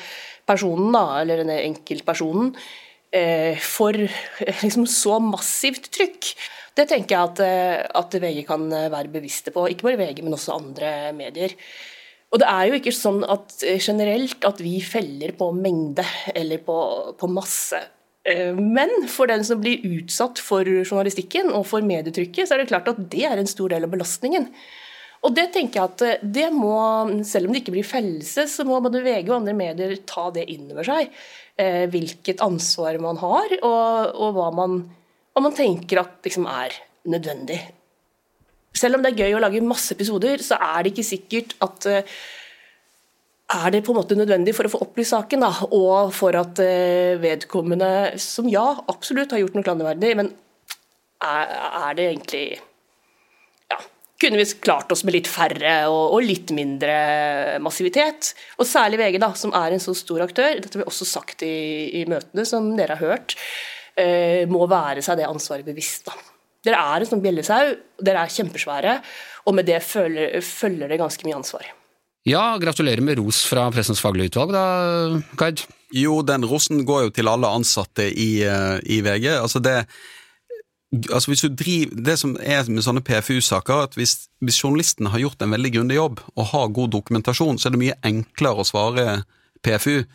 personen, 0.45 0.91
da, 0.93 1.21
eller 1.21 1.41
denne 1.41 1.57
enkeltpersonen, 1.63 2.53
eh, 3.11 3.57
for 3.57 3.93
liksom 3.93 4.85
så 4.85 5.19
massivt 5.19 5.89
trykk? 5.91 6.35
Det 6.75 6.87
tenker 6.87 7.15
jeg 7.15 7.29
at, 7.31 7.39
eh, 7.39 7.81
at 7.95 8.13
VG 8.13 8.45
kan 8.45 8.69
være 8.69 9.09
bevisste 9.09 9.51
på. 9.51 9.67
Ikke 9.69 9.89
bare 9.89 9.97
VG, 9.97 10.21
men 10.23 10.33
også 10.33 10.59
andre 10.59 11.13
medier. 11.13 11.53
Og 12.31 12.39
det 12.39 12.47
er 12.47 12.67
jo 12.67 12.77
ikke 12.77 12.93
sånn 12.93 13.23
at 13.29 13.59
generelt 13.61 14.43
at 14.45 14.61
vi 14.61 14.79
feller 14.81 15.33
på 15.37 15.51
mengde 15.53 16.05
eller 16.33 16.61
på, 16.65 17.13
på 17.17 17.29
masse. 17.29 17.81
Eh, 18.23 18.55
men 18.55 18.91
for 19.11 19.27
den 19.27 19.43
som 19.45 19.59
blir 19.61 19.83
utsatt 19.97 20.39
for 20.39 20.67
journalistikken 20.67 21.51
og 21.51 21.67
for 21.67 21.83
medietrykket, 21.85 22.47
så 22.47 22.55
er 22.55 22.63
det 22.63 22.71
klart 22.71 22.87
at 22.91 23.01
det 23.11 23.25
er 23.27 23.39
en 23.39 23.49
stor 23.49 23.73
del 23.73 23.87
av 23.87 23.91
belastningen. 23.91 24.47
Og 25.23 25.35
det 25.35 25.49
tenker 25.55 25.79
jeg 25.79 25.91
at 25.91 26.03
eh, 26.07 26.25
det 26.39 26.49
må, 26.55 26.75
Selv 27.27 27.47
om 27.47 27.55
det 27.55 27.63
ikke 27.63 27.75
blir 27.77 27.87
fellelse, 27.87 28.47
så 28.51 28.65
må 28.67 28.79
både 28.83 29.03
VG 29.03 29.27
og 29.29 29.39
andre 29.41 29.55
medier 29.57 29.95
ta 30.07 30.29
det 30.35 30.47
inn 30.51 30.71
over 30.71 30.87
seg. 30.87 31.11
Eh, 31.59 31.85
hvilket 31.91 32.43
ansvar 32.43 32.97
man 33.03 33.19
har, 33.21 33.57
og, 33.61 34.15
og 34.15 34.37
hva, 34.37 34.49
man, 34.55 34.79
hva, 35.35 35.43
man, 35.43 35.55
tenker 35.57 36.01
at 36.01 36.23
liksom 36.25 36.47
er 36.49 36.75
nødvendig. 37.11 37.59
Selv 38.73 38.97
om 38.97 39.03
det 39.03 39.11
er 39.13 39.27
gøy 39.27 39.35
å 39.37 39.43
lage 39.43 39.61
masse 39.61 39.93
episoder, 39.93 40.41
så 40.41 40.57
er 40.57 40.81
det 40.81 40.93
ikke 40.95 41.05
sikkert 41.05 41.53
at 41.61 41.85
er 43.51 43.71
det 43.73 43.83
på 43.85 43.93
en 43.93 43.99
måte 43.99 44.17
nødvendig 44.17 44.53
for 44.55 44.67
å 44.67 44.71
få 44.71 44.81
opplyst 44.85 45.13
saken, 45.13 45.43
da, 45.43 45.51
og 45.75 46.13
for 46.15 46.35
at 46.39 46.59
eh, 46.63 47.19
vedkommende, 47.21 47.89
som 48.21 48.47
ja, 48.49 48.65
absolutt 48.89 49.33
har 49.35 49.43
gjort 49.43 49.57
noe 49.57 49.65
klanderverdig, 49.65 50.13
men 50.19 50.31
er, 51.23 51.51
er, 51.51 51.91
det 51.97 52.07
egentlig 52.09 52.45
ja, 53.71 53.77
Kunne 54.19 54.39
vi 54.41 54.47
klart 54.63 54.91
oss 54.91 55.05
med 55.07 55.15
litt 55.15 55.29
færre 55.31 55.75
og, 55.91 56.17
og, 56.17 56.25
litt 56.25 56.51
mindre 56.55 57.59
massivitet? 57.63 58.33
Og 58.57 58.67
særlig 58.67 58.99
VG, 59.03 59.19
da, 59.23 59.31
som 59.39 59.53
er 59.59 59.75
en 59.75 59.83
så 59.83 59.95
stor 59.97 60.25
aktør, 60.25 60.57
dette 60.63 60.81
vi 60.81 60.87
også 60.87 61.07
sagt 61.07 61.45
i, 61.47 62.01
i 62.01 62.03
møtene 62.09 62.47
som 62.47 62.73
dere 62.79 62.97
har 62.97 63.13
hørt, 63.13 63.37
eh, 63.99 64.43
må 64.49 64.65
være 64.71 65.05
seg 65.05 65.21
det 65.21 65.29
ansvaret 65.29 65.67
bevisst. 65.67 66.09
da. 66.09 66.17
Dere 66.63 66.79
er 66.95 67.03
en 67.03 67.11
sånn 67.11 67.23
bjellesau, 67.23 67.77
dere 67.99 68.23
er 68.23 68.35
kjempesvære, 68.35 68.97
og 69.43 69.55
med 69.59 69.67
det 69.67 69.81
følger, 69.83 70.39
følger 70.39 70.91
det 70.91 71.01
ganske 71.01 71.27
mye 71.27 71.39
ansvar. 71.41 71.71
Ja, 72.23 72.57
gratulerer 72.57 73.03
med 73.03 73.17
ros 73.19 73.41
fra 73.43 73.65
Pressens 73.71 73.99
faglige 73.99 74.31
utvalg, 74.31 74.53
da, 74.55 74.65
Gard. 75.39 75.65
Jo, 75.93 76.21
den 76.23 76.45
rosen 76.47 76.85
går 76.87 77.07
jo 77.07 77.13
til 77.17 77.29
alle 77.29 77.49
ansatte 77.51 78.05
i, 78.07 78.43
eh, 78.47 78.77
i 78.95 79.01
VG. 79.03 79.27
Altså 79.35 79.59
det, 79.59 79.83
altså 81.11 81.49
driver, 81.49 81.91
det 82.07 82.15
som 82.21 82.37
er 82.39 82.63
med 82.71 82.85
sånne 82.85 83.03
PFU-saker, 83.03 83.89
at 83.89 83.97
hvis, 83.99 84.29
hvis, 84.39 84.61
journalisten 84.63 85.11
har 85.11 85.19
gjort 85.19 85.43
en 85.43 85.51
veldig 85.51 85.73
grundig 85.75 85.99
jobb 85.99 86.23
og 86.33 86.47
har 86.53 86.71
god 86.71 86.95
dokumentasjon, 86.95 87.59
så 87.59 87.67
er 87.67 87.75
det 87.75 87.83
mye 87.83 87.99
enklere 88.07 88.63
å 88.63 88.67
svare 88.71 89.05
PFU. 89.61 90.05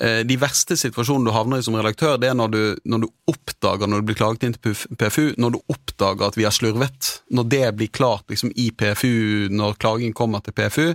Eh, 0.00 0.22
de 0.24 0.38
verste 0.40 0.78
situasjonene 0.80 1.28
du 1.28 1.36
havner 1.36 1.60
i 1.60 1.66
som 1.66 1.76
redaktør, 1.76 2.16
det 2.16 2.30
er 2.30 2.38
når 2.38 2.54
du, 2.54 2.62
når 2.88 3.04
du, 3.04 3.10
oppdager, 3.28 3.90
når 3.92 4.00
du 4.00 4.08
blir 4.08 4.18
klaget 4.22 4.48
inn 4.48 4.56
til 4.56 4.72
PFU, 4.72 5.34
når 5.36 5.52
du 5.52 5.60
oppdager 5.68 6.30
at 6.30 6.40
vi 6.40 6.48
har 6.48 6.56
slurvet. 6.56 7.18
Når 7.28 7.52
det 7.52 7.66
blir 7.76 7.92
klart 7.92 8.24
liksom, 8.32 8.56
i 8.56 8.70
PFU, 8.72 9.52
når 9.52 9.76
klagen 9.76 10.16
kommer 10.16 10.40
til 10.40 10.56
PFU, 10.56 10.94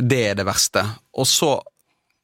det 0.00 0.22
er 0.30 0.38
det 0.38 0.46
verste. 0.48 0.84
Og 1.18 1.28
så 1.28 1.58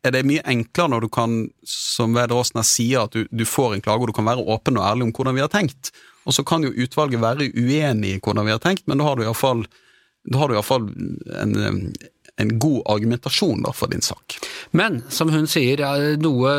er 0.07 0.15
det 0.15 0.27
mye 0.29 0.45
enklere 0.49 0.93
når 0.93 1.07
du 1.07 1.09
kan, 1.13 1.39
som 1.67 2.15
Vedre 2.17 2.39
Åsnes 2.39 2.71
sier, 2.79 3.07
at 3.07 3.17
du, 3.17 3.27
du, 3.31 3.45
får 3.49 3.77
en 3.77 3.85
klage 3.85 4.05
og 4.05 4.11
du 4.11 4.17
kan 4.17 4.29
være 4.29 4.45
åpen 4.45 4.79
og 4.79 4.87
ærlig 4.87 5.09
om 5.09 5.15
hvordan 5.17 5.37
vi 5.37 5.45
har 5.45 5.53
tenkt. 5.53 5.91
Og 6.27 6.35
så 6.35 6.45
kan 6.47 6.65
jo 6.67 6.75
utvalget 6.75 7.23
være 7.23 7.51
uenig 7.55 8.17
i 8.17 8.21
hvordan 8.23 8.47
vi 8.47 8.55
har 8.55 8.63
tenkt, 8.63 8.87
men 8.87 8.99
da 8.99 9.07
har 9.07 9.19
du 9.19 9.25
iallfall 9.27 10.89
en, 11.43 11.57
en 12.43 12.53
god 12.61 12.83
argumentasjon 12.93 13.63
da, 13.65 13.73
for 13.77 13.91
din 13.93 14.05
sak. 14.05 14.37
Men 14.77 15.01
som 15.13 15.31
hun 15.33 15.49
sier, 15.51 15.81
noe 16.21 16.53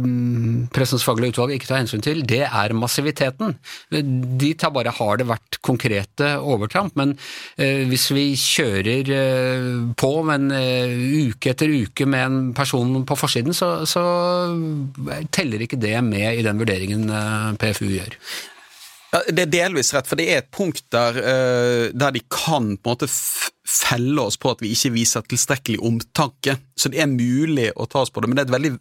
mm, 0.00 0.68
Pressens 0.74 1.04
faglige 1.04 1.34
utvalg 1.34 1.56
ikke 1.56 1.68
tar 1.68 1.82
hensyn 1.82 2.04
til, 2.04 2.22
det 2.28 2.44
er 2.46 2.76
massiviteten. 2.76 3.56
De 3.90 4.52
tar 4.58 4.72
bare 4.74 4.94
har 4.96 5.20
det 5.20 5.28
vært 5.28 5.60
konkrete 5.66 6.32
overtramp, 6.40 6.96
men 7.00 7.16
eh, 7.60 7.84
hvis 7.90 8.08
vi 8.16 8.26
kjører 8.38 9.12
eh, 9.16 9.68
på 10.00 10.12
men 10.26 10.50
en 10.50 11.28
uke 11.30 11.52
etter 11.52 11.72
uke 11.72 12.06
med 12.08 12.24
en 12.26 12.38
person 12.56 13.02
på 13.06 13.18
forsiden, 13.18 13.56
så, 13.56 13.82
så 13.88 14.02
teller 15.34 15.64
ikke 15.64 15.80
det 15.80 15.96
med 16.06 16.38
i 16.38 16.46
den 16.46 16.60
vurderingen 16.60 17.08
eh, 17.10 17.52
PFU 17.60 17.88
gjør. 17.90 18.16
Ja, 19.10 19.22
det 19.26 19.42
er 19.42 19.50
delvis 19.50 19.90
rett, 19.94 20.06
for 20.06 20.20
det 20.20 20.28
er 20.30 20.42
et 20.42 20.52
punkt 20.54 20.84
der, 20.94 21.16
uh, 21.18 21.86
der 21.90 22.14
de 22.14 22.22
kan 22.30 22.76
på 22.78 22.92
en 22.92 22.94
måte 22.94 23.08
felle 23.10 24.22
oss 24.22 24.38
på 24.38 24.52
at 24.52 24.62
vi 24.62 24.70
ikke 24.74 24.92
viser 24.94 25.26
tilstrekkelig 25.26 25.80
omtanke. 25.82 26.56
Så 26.78 26.92
det 26.92 27.02
er 27.02 27.10
mulig 27.10 27.72
å 27.74 27.88
ta 27.90 28.04
oss 28.04 28.14
på 28.14 28.22
det, 28.22 28.30
men 28.30 28.38
det 28.38 28.46
er 28.46 28.50
et 28.50 28.56
veldig 28.58 28.76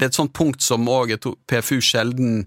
det 0.00 0.06
er 0.06 0.10
et 0.10 0.16
sånt 0.16 0.32
punkt 0.36 0.64
som 0.64 0.88
òg 0.88 1.12
PFU 1.50 1.76
sjelden 1.84 2.44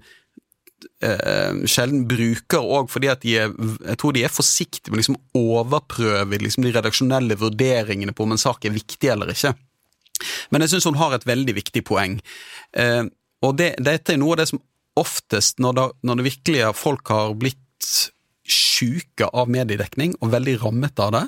eh, 1.06 1.60
sjelden 1.70 2.08
bruker 2.10 2.64
òg 2.64 2.90
fordi 2.92 3.12
at 3.12 3.22
de 3.22 3.36
er 3.44 3.54
Jeg 3.92 4.00
tror 4.02 4.16
de 4.16 4.24
er 4.26 4.34
forsiktige 4.34 4.94
med 4.94 5.04
liksom 5.04 5.20
overprøve 5.38 6.40
liksom 6.42 6.66
de 6.66 6.74
redaksjonelle 6.74 7.38
vurderingene 7.40 8.16
på 8.16 8.26
om 8.26 8.34
en 8.34 8.42
sak 8.42 8.66
er 8.66 8.76
viktig 8.76 9.12
eller 9.14 9.30
ikke. 9.34 9.54
Men 10.52 10.64
jeg 10.64 10.74
syns 10.74 10.90
hun 10.90 11.00
har 11.02 11.14
et 11.16 11.28
veldig 11.28 11.56
viktig 11.60 11.84
poeng. 11.86 12.20
Eh, 12.74 13.04
og 13.44 13.58
det, 13.60 13.74
dette 13.84 14.14
er 14.14 14.22
noe 14.22 14.36
av 14.36 14.44
det 14.44 14.50
som 14.54 14.62
oftest, 15.00 15.60
når 15.64 15.78
det, 15.78 15.88
når 16.06 16.20
det 16.20 16.28
virkelig 16.30 16.64
er 16.64 16.78
folk 16.78 17.10
har 17.14 17.36
blitt 17.40 17.60
sjuke 18.44 19.28
av 19.32 19.52
mediedekning 19.52 20.18
og 20.22 20.34
veldig 20.34 20.58
rammet 20.66 21.00
av 21.00 21.14
det, 21.16 21.24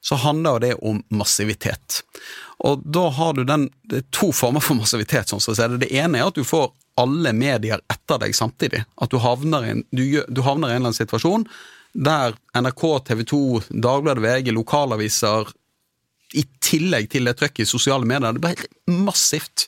så 0.00 0.16
handler 0.22 0.60
det 0.62 0.74
om 0.86 1.02
massivitet. 1.12 2.02
Og 2.64 2.84
da 2.84 3.08
har 3.16 3.34
du 3.36 3.42
den, 3.44 3.68
det 3.88 4.02
er 4.02 4.06
to 4.14 4.30
former 4.36 4.62
for 4.64 4.78
massivitet. 4.78 5.28
sånn 5.28 5.40
som 5.40 5.54
det. 5.56 5.86
det 5.86 5.92
ene 5.96 6.20
er 6.20 6.30
at 6.30 6.38
du 6.38 6.44
får 6.44 6.70
alle 7.00 7.32
medier 7.36 7.80
etter 7.90 8.20
deg 8.20 8.36
samtidig. 8.36 8.84
At 9.00 9.12
du 9.12 9.20
havner 9.20 9.66
i 9.66 9.74
en, 9.74 9.84
du, 9.90 10.04
du 10.28 10.42
havner 10.44 10.70
i 10.70 10.76
en 10.76 10.80
eller 10.80 10.90
annen 10.90 11.00
situasjon 11.00 11.46
der 11.92 12.36
NRK, 12.54 12.84
TV 13.08 13.24
2, 13.26 13.40
Dagbladet, 13.82 14.22
VG, 14.22 14.52
lokalaviser 14.54 15.48
i 16.36 16.44
tillegg 16.62 17.08
til 17.10 17.26
det 17.26 17.36
trøkket 17.40 17.64
i 17.64 17.68
sosiale 17.68 18.06
medier. 18.06 18.34
Det 18.36 18.42
ble 18.42 18.52
helt 18.54 18.68
massivt. 18.86 19.66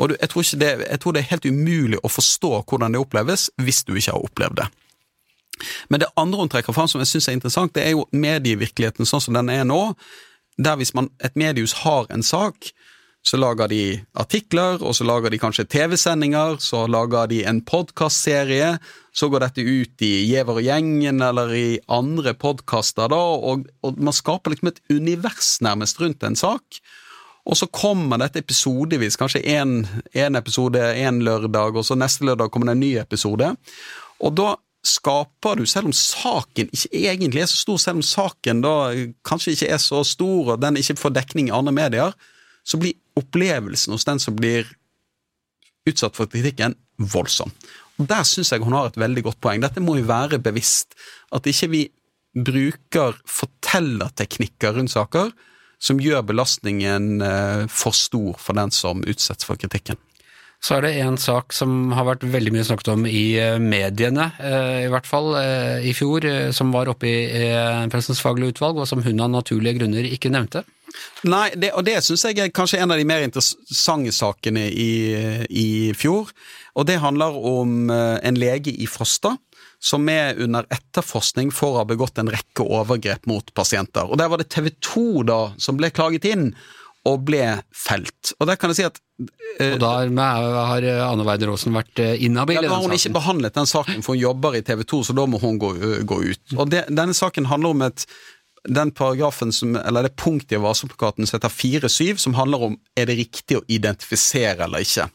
Og 0.00 0.16
jeg 0.16 0.30
tror, 0.32 0.46
det, 0.62 0.70
jeg 0.86 1.00
tror 1.02 1.14
det 1.14 1.22
er 1.22 1.30
helt 1.30 1.48
umulig 1.50 2.00
å 2.02 2.10
forstå 2.10 2.52
hvordan 2.70 2.96
det 2.96 3.02
oppleves, 3.02 3.48
hvis 3.60 3.84
du 3.86 3.94
ikke 3.94 4.14
har 4.16 4.26
opplevd 4.26 4.62
det. 4.62 4.68
Men 5.92 6.02
det 6.02 6.10
andre 6.18 6.40
hun 6.40 6.50
trekker 6.50 6.74
fram 6.74 6.88
som 6.88 7.02
jeg 7.02 7.10
syns 7.12 7.28
er 7.28 7.36
interessant, 7.36 7.74
det 7.76 7.84
er 7.84 7.94
jo 7.94 8.06
medievirkeligheten 8.16 9.08
sånn 9.08 9.22
som 9.22 9.36
den 9.36 9.52
er 9.52 9.66
nå. 9.68 9.80
Der 10.60 10.76
hvis 10.80 10.94
man, 10.96 11.10
et 11.24 11.36
mediehus 11.38 11.76
har 11.84 12.08
en 12.12 12.24
sak, 12.26 12.72
så 13.22 13.36
lager 13.36 13.68
de 13.68 13.82
artikler, 14.16 14.80
og 14.80 14.94
så 14.96 15.04
lager 15.04 15.32
de 15.32 15.38
kanskje 15.40 15.66
TV-sendinger, 15.68 16.56
så 16.62 16.86
lager 16.88 17.28
de 17.30 17.42
en 17.48 17.60
podkastserie, 17.60 18.72
så 19.12 19.28
går 19.28 19.44
dette 19.44 19.64
ut 19.66 20.04
i 20.06 20.12
Gjever 20.30 20.60
og 20.60 20.64
gjengen 20.64 21.20
eller 21.24 21.52
i 21.54 21.66
andre 21.92 22.32
podkaster, 22.38 23.10
da, 23.12 23.20
og, 23.20 23.68
og, 23.84 24.00
man 24.00 24.16
skaper 24.16 24.54
liksom 24.54 24.72
et 24.72 24.80
univers 24.88 25.58
nærmest 25.64 26.00
rundt 26.00 26.24
en 26.24 26.38
sak. 26.38 26.80
Og 27.50 27.56
så 27.56 27.68
kommer 27.72 28.20
dette 28.20 28.40
episodevis, 28.40 29.18
kanskje 29.20 29.42
én 29.44 30.38
episode 30.38 30.80
én 30.80 31.22
lørdag, 31.24 31.76
og 31.76 31.84
så 31.84 31.96
neste 31.98 32.24
lørdag 32.28 32.50
kommer 32.52 32.70
det 32.70 32.76
en 32.76 32.84
ny 32.84 32.90
episode. 33.00 33.52
Og 34.20 34.36
da 34.36 34.54
skaper 34.86 35.60
du, 35.60 35.66
selv 35.68 35.90
om 35.90 35.96
saken 35.96 36.70
ikke 36.72 37.04
egentlig 37.04 37.44
er 37.44 37.48
så 37.50 37.60
stor, 37.60 37.80
selv 37.80 38.00
om 38.00 38.04
saken 38.06 38.62
da 38.64 38.74
kanskje 39.28 39.56
ikke 39.56 39.72
er 39.76 39.80
så 39.82 40.00
stor 40.08 40.54
og 40.54 40.62
den 40.62 40.78
ikke 40.80 40.96
får 41.00 41.16
dekning 41.18 41.50
i 41.50 41.56
andre 41.56 41.74
medier, 41.76 42.14
så 42.70 42.78
blir 42.78 42.98
opplevelsen 43.18 43.94
hos 43.96 44.06
den 44.06 44.22
som 44.22 44.36
blir 44.38 44.68
utsatt 45.88 46.16
for 46.16 46.30
kritikken, 46.30 46.76
voldsom. 47.00 47.50
Og 48.00 48.08
Der 48.08 48.24
syns 48.24 48.52
jeg 48.52 48.62
hun 48.64 48.76
har 48.76 48.88
et 48.88 49.00
veldig 49.00 49.24
godt 49.26 49.40
poeng. 49.42 49.60
Dette 49.60 49.82
må 49.82 49.98
jo 49.98 50.08
være 50.08 50.40
bevisst. 50.40 50.94
At 51.32 51.48
ikke 51.48 51.68
vi 51.72 51.82
bruker 52.36 53.16
fortellerteknikker 53.26 54.76
rundt 54.76 54.94
saker 54.94 55.32
som 55.80 56.00
gjør 56.00 56.22
belastningen 56.28 57.24
eh, 57.24 57.64
for 57.72 57.96
stor 57.96 58.38
for 58.38 58.56
den 58.56 58.72
som 58.74 59.02
utsettes 59.02 59.48
for 59.48 59.60
kritikken. 59.60 59.98
Så 60.60 60.76
er 60.76 60.84
det 60.84 60.90
en 61.00 61.16
sak 61.16 61.54
som 61.56 61.88
har 61.96 62.04
vært 62.04 62.26
veldig 62.28 62.52
mye 62.52 62.66
snakket 62.68 62.90
om 62.92 63.06
i 63.08 63.32
eh, 63.40 63.56
mediene, 63.60 64.28
eh, 64.44 64.82
i 64.84 64.90
hvert 64.92 65.08
fall 65.08 65.32
i 65.80 65.94
fjor, 65.96 66.28
som 66.56 66.72
var 66.74 66.92
oppe 66.92 67.08
i 67.08 67.48
Pressens 67.92 68.20
faglige 68.20 68.54
utvalg, 68.56 68.82
og 68.82 68.88
som 68.88 69.00
hun 69.04 69.24
av 69.24 69.32
naturlige 69.32 69.80
grunner 69.80 70.08
ikke 70.08 70.32
nevnte. 70.32 70.66
Nei, 71.28 71.50
det, 71.56 71.72
og 71.76 71.84
det 71.86 71.98
syns 72.04 72.24
jeg 72.28 72.40
er 72.40 72.54
kanskje 72.54 72.80
en 72.80 72.94
av 72.94 73.00
de 73.00 73.06
mer 73.08 73.24
interessante 73.26 74.14
sakene 74.16 74.66
i, 74.70 74.90
i 75.48 75.68
fjor. 75.98 76.32
Og 76.78 76.86
det 76.88 77.00
handler 77.02 77.36
om 77.36 77.90
eh, 77.92 78.18
en 78.26 78.40
lege 78.40 78.72
i 78.72 78.88
Frosta 78.90 79.36
som 79.80 80.08
er 80.12 80.36
under 80.44 80.66
etterforskning 80.68 81.48
for 81.54 81.72
å 81.72 81.80
ha 81.80 81.86
begått 81.88 82.20
en 82.20 82.28
rekke 82.30 82.66
overgrep 82.66 83.24
mot 83.30 83.46
pasienter. 83.56 84.10
Og 84.10 84.20
Der 84.20 84.28
var 84.28 84.42
det 84.42 84.50
TV 84.52 84.68
2 84.76 85.24
da 85.30 85.40
som 85.60 85.80
ble 85.80 85.88
klaget 85.94 86.28
inn 86.28 86.50
og 87.08 87.22
ble 87.24 87.44
felt. 87.72 88.34
Og 88.36 88.48
der 88.50 88.58
kan 88.60 88.72
jeg 88.72 88.82
si 88.82 88.84
at 88.84 88.98
uh, 89.00 89.70
Og 89.70 89.78
da 89.80 89.92
har 90.68 90.84
Anne 91.06 91.24
Weider 91.24 91.52
Aasen 91.52 91.72
vært 91.72 92.02
eh, 92.02 92.18
inhabil? 92.26 92.58
Ja, 92.58 92.66
da 92.66 92.74
har 92.74 92.84
hun 92.84 92.96
ikke 92.96 93.14
behandlet 93.16 93.56
den 93.56 93.70
saken, 93.70 94.04
for 94.04 94.16
hun 94.16 94.20
jobber 94.20 94.58
i 94.58 94.60
TV 94.66 94.84
2, 94.84 95.00
så 95.08 95.16
da 95.16 95.24
må 95.24 95.40
hun 95.40 95.56
gå, 95.60 95.72
gå 96.04 96.20
ut. 96.28 96.44
Og 96.58 96.68
det, 96.72 96.84
Denne 96.92 97.16
saken 97.16 97.48
handler 97.48 97.72
om 97.72 97.88
et 97.88 98.04
den 98.68 98.90
paragrafen 98.92 99.52
som, 99.52 99.76
eller 99.76 100.08
det 100.08 100.16
punktet 100.20 100.58
i 100.58 100.60
varselplakaten 100.60 101.26
som 101.26 101.38
heter 101.38 101.52
4-7, 101.88 102.16
som 102.16 102.36
handler 102.36 102.66
om 102.70 102.76
er 102.98 103.08
det 103.08 103.18
riktig 103.20 103.60
å 103.60 103.64
identifisere 103.68 104.66
eller 104.66 104.84
ikke. 104.84 105.08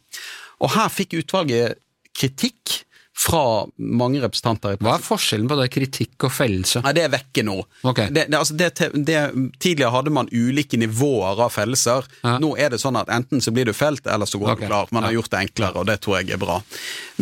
Og 0.64 0.74
her 0.76 0.92
fikk 0.94 1.18
utvalget 1.20 1.80
kritikk 2.16 2.82
fra 3.16 3.64
mange 3.80 4.20
representanter. 4.20 4.76
Hva 4.84 4.98
er 4.98 5.04
forskjellen 5.04 5.48
på 5.48 5.56
det 5.60 5.70
kritikk 5.72 6.26
og 6.28 6.34
fellelse? 6.36 6.82
Nei, 6.84 6.92
Det 6.98 7.06
er 7.06 7.14
vekke 7.14 7.46
nå. 7.48 7.56
Okay. 7.88 8.12
Det, 8.12 8.26
det, 8.28 8.40
altså 8.42 8.58
det, 8.60 8.74
tidligere 8.76 9.94
hadde 9.94 10.12
man 10.12 10.28
ulike 10.34 10.80
nivåer 10.82 11.40
av 11.46 11.54
fellelser. 11.56 12.10
Ja. 12.26 12.36
Nå 12.44 12.56
er 12.60 12.74
det 12.74 12.82
sånn 12.84 13.00
at 13.00 13.12
enten 13.14 13.44
så 13.44 13.56
blir 13.56 13.70
du 13.70 13.74
felt, 13.74 14.04
eller 14.08 14.28
så 14.28 14.42
går 14.42 14.58
okay. 14.58 14.68
du 14.68 14.74
klar. 14.74 14.92
Man 14.96 15.08
har 15.08 15.16
gjort 15.16 15.32
det 15.32 15.46
enklere, 15.46 15.80
og 15.80 15.88
det 15.88 16.02
tror 16.04 16.20
jeg 16.20 16.36
er 16.36 16.42
bra. 16.42 16.60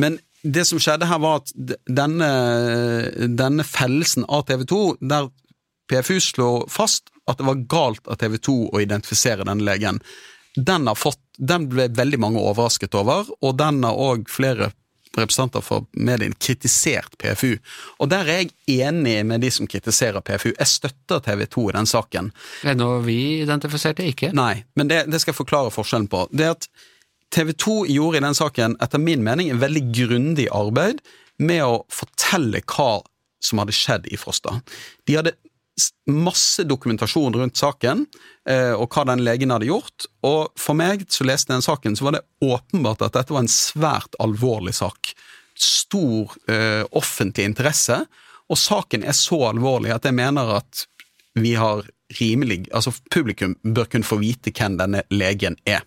Men 0.02 0.18
det 0.44 0.66
som 0.68 0.82
skjedde 0.82 1.08
her, 1.08 1.22
var 1.24 1.44
at 1.44 1.54
denne, 1.88 2.32
denne 3.38 3.64
fellelsen 3.64 4.26
av 4.28 4.48
TV 4.50 4.66
2, 4.68 4.82
der 5.14 5.30
PFU 5.94 6.20
slår 6.20 6.70
fast 6.74 7.12
at 7.30 7.38
det 7.38 7.48
var 7.48 7.66
galt 7.70 8.08
av 8.08 8.18
TV 8.22 8.38
2 8.38 8.56
å 8.74 8.82
identifisere 8.82 9.46
denne 9.46 9.64
legen. 9.64 10.00
Den, 10.56 10.90
fått, 10.98 11.22
den 11.38 11.68
ble 11.70 11.88
veldig 11.94 12.20
mange 12.22 12.42
overrasket 12.42 12.96
over, 12.98 13.30
og 13.42 13.58
den 13.62 13.84
har 13.86 14.00
òg 14.00 14.26
flere 14.32 14.72
representanter 15.14 15.62
for 15.62 15.86
medien 15.94 16.34
kritisert 16.42 17.14
PFU. 17.22 17.58
Og 18.02 18.10
der 18.10 18.30
er 18.30 18.42
jeg 18.42 18.82
enig 18.82 19.20
med 19.30 19.44
de 19.46 19.52
som 19.54 19.70
kritiserer 19.70 20.26
PFU. 20.26 20.50
Jeg 20.56 20.70
støtter 20.72 21.22
TV 21.22 21.46
2 21.46 21.68
i 21.70 21.76
den 21.78 21.90
saken. 21.90 22.32
Det 22.64 22.74
er 22.74 22.80
noe 22.80 22.98
vi 23.06 23.20
identifiserte 23.44 24.08
ikke? 24.10 24.32
Nei, 24.34 24.64
men 24.80 24.90
det, 24.90 25.04
det, 25.14 25.22
skal 25.22 25.36
jeg 25.36 25.42
forklare 25.44 25.74
forskjellen 25.74 26.10
på. 26.10 26.26
Det 26.34 26.50
at 26.56 26.70
TV 27.34 27.54
2 27.54 27.78
gjorde 27.94 28.20
i 28.20 28.26
den 28.26 28.38
saken, 28.38 28.78
etter 28.82 29.02
min 29.02 29.24
mening, 29.26 29.54
en 29.54 29.62
veldig 29.62 29.86
grundig 29.94 30.50
arbeid 30.54 31.02
med 31.42 31.64
å 31.66 31.82
fortelle 31.94 32.62
hva 32.66 33.04
som 33.44 33.62
hadde 33.62 33.76
skjedd 33.76 34.10
i 34.10 34.18
Frosta. 34.18 34.60
De 35.06 35.18
hadde 35.18 35.38
masse 36.12 36.64
dokumentasjon 36.68 37.34
rundt 37.34 37.58
saken, 37.58 38.06
eh, 38.50 38.74
og 38.76 38.94
hva 38.94 39.06
den 39.10 39.24
legen 39.26 39.54
hadde 39.54 39.70
gjort. 39.70 40.08
Og 40.28 40.52
for 40.60 40.78
meg, 40.78 41.06
som 41.12 41.28
leste 41.30 41.54
den 41.54 41.66
saken, 41.66 41.98
så 41.98 42.08
var 42.08 42.18
det 42.18 42.26
åpenbart 42.46 43.06
at 43.08 43.18
dette 43.18 43.34
var 43.34 43.46
en 43.46 43.52
svært 43.52 44.18
alvorlig 44.24 44.76
sak. 44.78 45.14
Stor 45.58 46.36
eh, 46.52 46.84
offentlig 46.92 47.48
interesse, 47.50 48.04
og 48.52 48.60
saken 48.60 49.06
er 49.08 49.16
så 49.18 49.40
alvorlig 49.50 49.94
at 49.96 50.06
jeg 50.06 50.18
mener 50.18 50.58
at 50.60 50.86
vi 51.40 51.56
har 51.58 51.86
rimelig 52.20 52.68
Altså 52.76 52.92
publikum 53.10 53.56
bør 53.64 53.88
kunne 53.90 54.06
få 54.06 54.20
vite 54.22 54.52
hvem 54.54 54.76
denne 54.78 55.02
legen 55.10 55.56
er. 55.66 55.82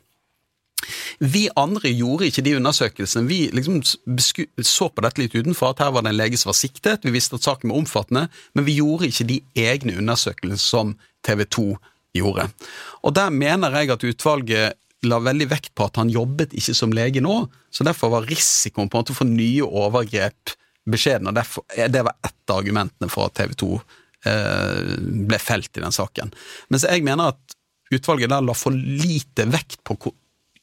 Vi 1.19 1.47
andre 1.57 1.91
gjorde 1.97 2.29
ikke 2.29 2.45
de 2.45 2.57
undersøkelsene. 2.59 3.29
Vi 3.29 3.39
liksom 3.57 3.81
så 3.83 4.89
på 4.93 5.05
dette 5.05 5.23
litt 5.23 5.37
utenfor, 5.37 5.73
at 5.73 5.83
her 5.85 5.93
var 5.95 6.05
det 6.05 6.13
en 6.13 6.19
lege 6.19 6.39
som 6.41 6.53
var 6.53 6.59
siktet, 6.59 7.07
vi 7.07 7.15
visste 7.15 7.39
at 7.39 7.47
saken 7.47 7.73
var 7.73 7.81
omfattende, 7.81 8.27
men 8.55 8.67
vi 8.69 8.79
gjorde 8.79 9.09
ikke 9.11 9.29
de 9.31 9.39
egne 9.67 9.97
undersøkelsene 10.01 10.61
som 10.61 10.97
TV 11.27 11.47
2 11.49 11.69
gjorde. 12.21 12.49
Og 13.05 13.17
der 13.17 13.33
mener 13.33 13.75
jeg 13.81 13.95
at 13.95 14.05
utvalget 14.07 14.77
la 15.07 15.19
veldig 15.23 15.49
vekt 15.51 15.75
på 15.77 15.87
at 15.87 15.99
han 16.01 16.13
jobbet 16.13 16.55
ikke 16.57 16.75
som 16.77 16.95
lege 16.95 17.23
nå, 17.25 17.45
så 17.71 17.85
derfor 17.87 18.13
var 18.15 18.29
risikoen 18.29 18.91
på 18.91 18.99
en 18.99 19.05
måte 19.05 19.17
for 19.17 19.29
nye 19.29 19.65
overgrep 19.65 20.57
beskjeden, 20.87 21.31
og 21.31 21.37
derfor, 21.37 21.65
det 21.75 22.05
var 22.07 22.17
ett 22.25 22.53
av 22.53 22.61
argumentene 22.61 23.11
for 23.11 23.29
at 23.29 23.37
TV 23.41 23.57
2 23.59 23.71
eh, 24.31 24.93
ble 25.29 25.41
felt 25.43 25.73
i 25.75 25.83
den 25.83 25.95
saken. 25.95 26.31
Mens 26.71 26.87
jeg 26.87 27.05
mener 27.07 27.35
at 27.35 27.57
utvalget 27.95 28.31
der 28.33 28.45
la 28.45 28.55
for 28.57 28.75
lite 28.75 29.47
vekt 29.51 29.83
på 29.87 29.99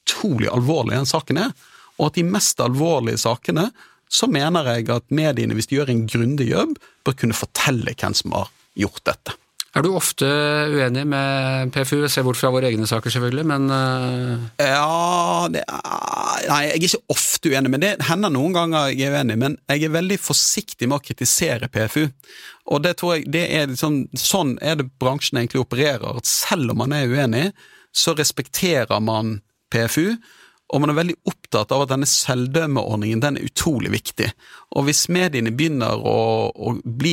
utrolig 0.04 0.52
alvorlig 0.52 0.98
den 0.98 1.08
saken 1.08 1.40
er, 1.46 1.54
og 1.98 2.10
at 2.10 2.18
de 2.18 2.26
mest 2.26 2.60
alvorlige 2.62 3.20
sakene 3.22 3.70
så 4.14 4.28
mener 4.30 4.68
jeg 4.74 4.90
at 4.92 5.06
mediene, 5.14 5.56
hvis 5.56 5.70
de 5.70 5.80
gjør 5.80 5.90
en 5.90 6.04
grundig 6.06 6.50
jobb, 6.50 6.76
bør 7.06 7.16
kunne 7.18 7.36
fortelle 7.36 7.96
hvem 7.98 8.14
som 8.14 8.36
har 8.36 8.52
gjort 8.78 9.02
dette. 9.08 9.34
Er 9.74 9.82
du 9.82 9.88
ofte 9.98 10.26
uenig 10.70 11.02
med 11.10 11.72
PFU? 11.74 11.96
Jeg 12.04 12.12
ser 12.14 12.22
bort 12.22 12.38
fra 12.38 12.52
våre 12.54 12.68
egne 12.68 12.86
saker, 12.86 13.10
selvfølgelig, 13.10 13.44
men 13.50 13.64
uh... 13.74 14.44
Ja 14.62 15.48
det, 15.50 15.64
Nei, 16.46 16.60
jeg 16.60 16.76
er 16.76 16.86
ikke 16.86 17.00
ofte 17.10 17.50
uenig, 17.50 17.72
men 17.72 17.82
det 17.82 17.90
hender 18.06 18.30
noen 18.30 18.54
ganger 18.54 18.92
jeg 18.92 19.08
er 19.08 19.16
uenig. 19.18 19.38
Men 19.40 19.56
jeg 19.72 19.88
er 19.88 19.96
veldig 19.96 20.20
forsiktig 20.22 20.86
med 20.86 21.00
å 21.00 21.02
kritisere 21.02 21.70
PFU. 21.74 22.04
Og 22.70 22.84
det 22.84 22.94
tror 23.00 23.16
jeg, 23.16 23.26
det 23.34 23.42
er 23.56 23.66
liksom, 23.72 24.04
Sånn 24.18 24.54
er 24.62 24.78
det 24.78 24.92
bransjen 25.02 25.40
egentlig 25.40 25.64
opererer. 25.64 26.20
at 26.20 26.30
Selv 26.30 26.70
om 26.70 26.78
man 26.84 26.94
er 26.94 27.10
uenig, 27.10 27.48
så 27.90 28.14
respekterer 28.14 29.02
man 29.02 29.40
PFU. 29.74 30.14
Og 30.72 30.80
man 30.80 30.90
er 30.90 30.96
veldig 30.96 31.18
opptatt 31.28 31.72
av 31.74 31.84
at 31.84 31.92
denne 31.92 32.08
selvdømmeordningen 32.08 33.20
den 33.22 33.38
er 33.38 33.48
utrolig 33.50 33.92
viktig. 33.92 34.30
Og 34.74 34.88
hvis 34.88 35.04
mediene 35.12 35.52
begynner 35.54 36.00
å, 36.00 36.16
å, 36.50 36.72
bli, 36.84 37.12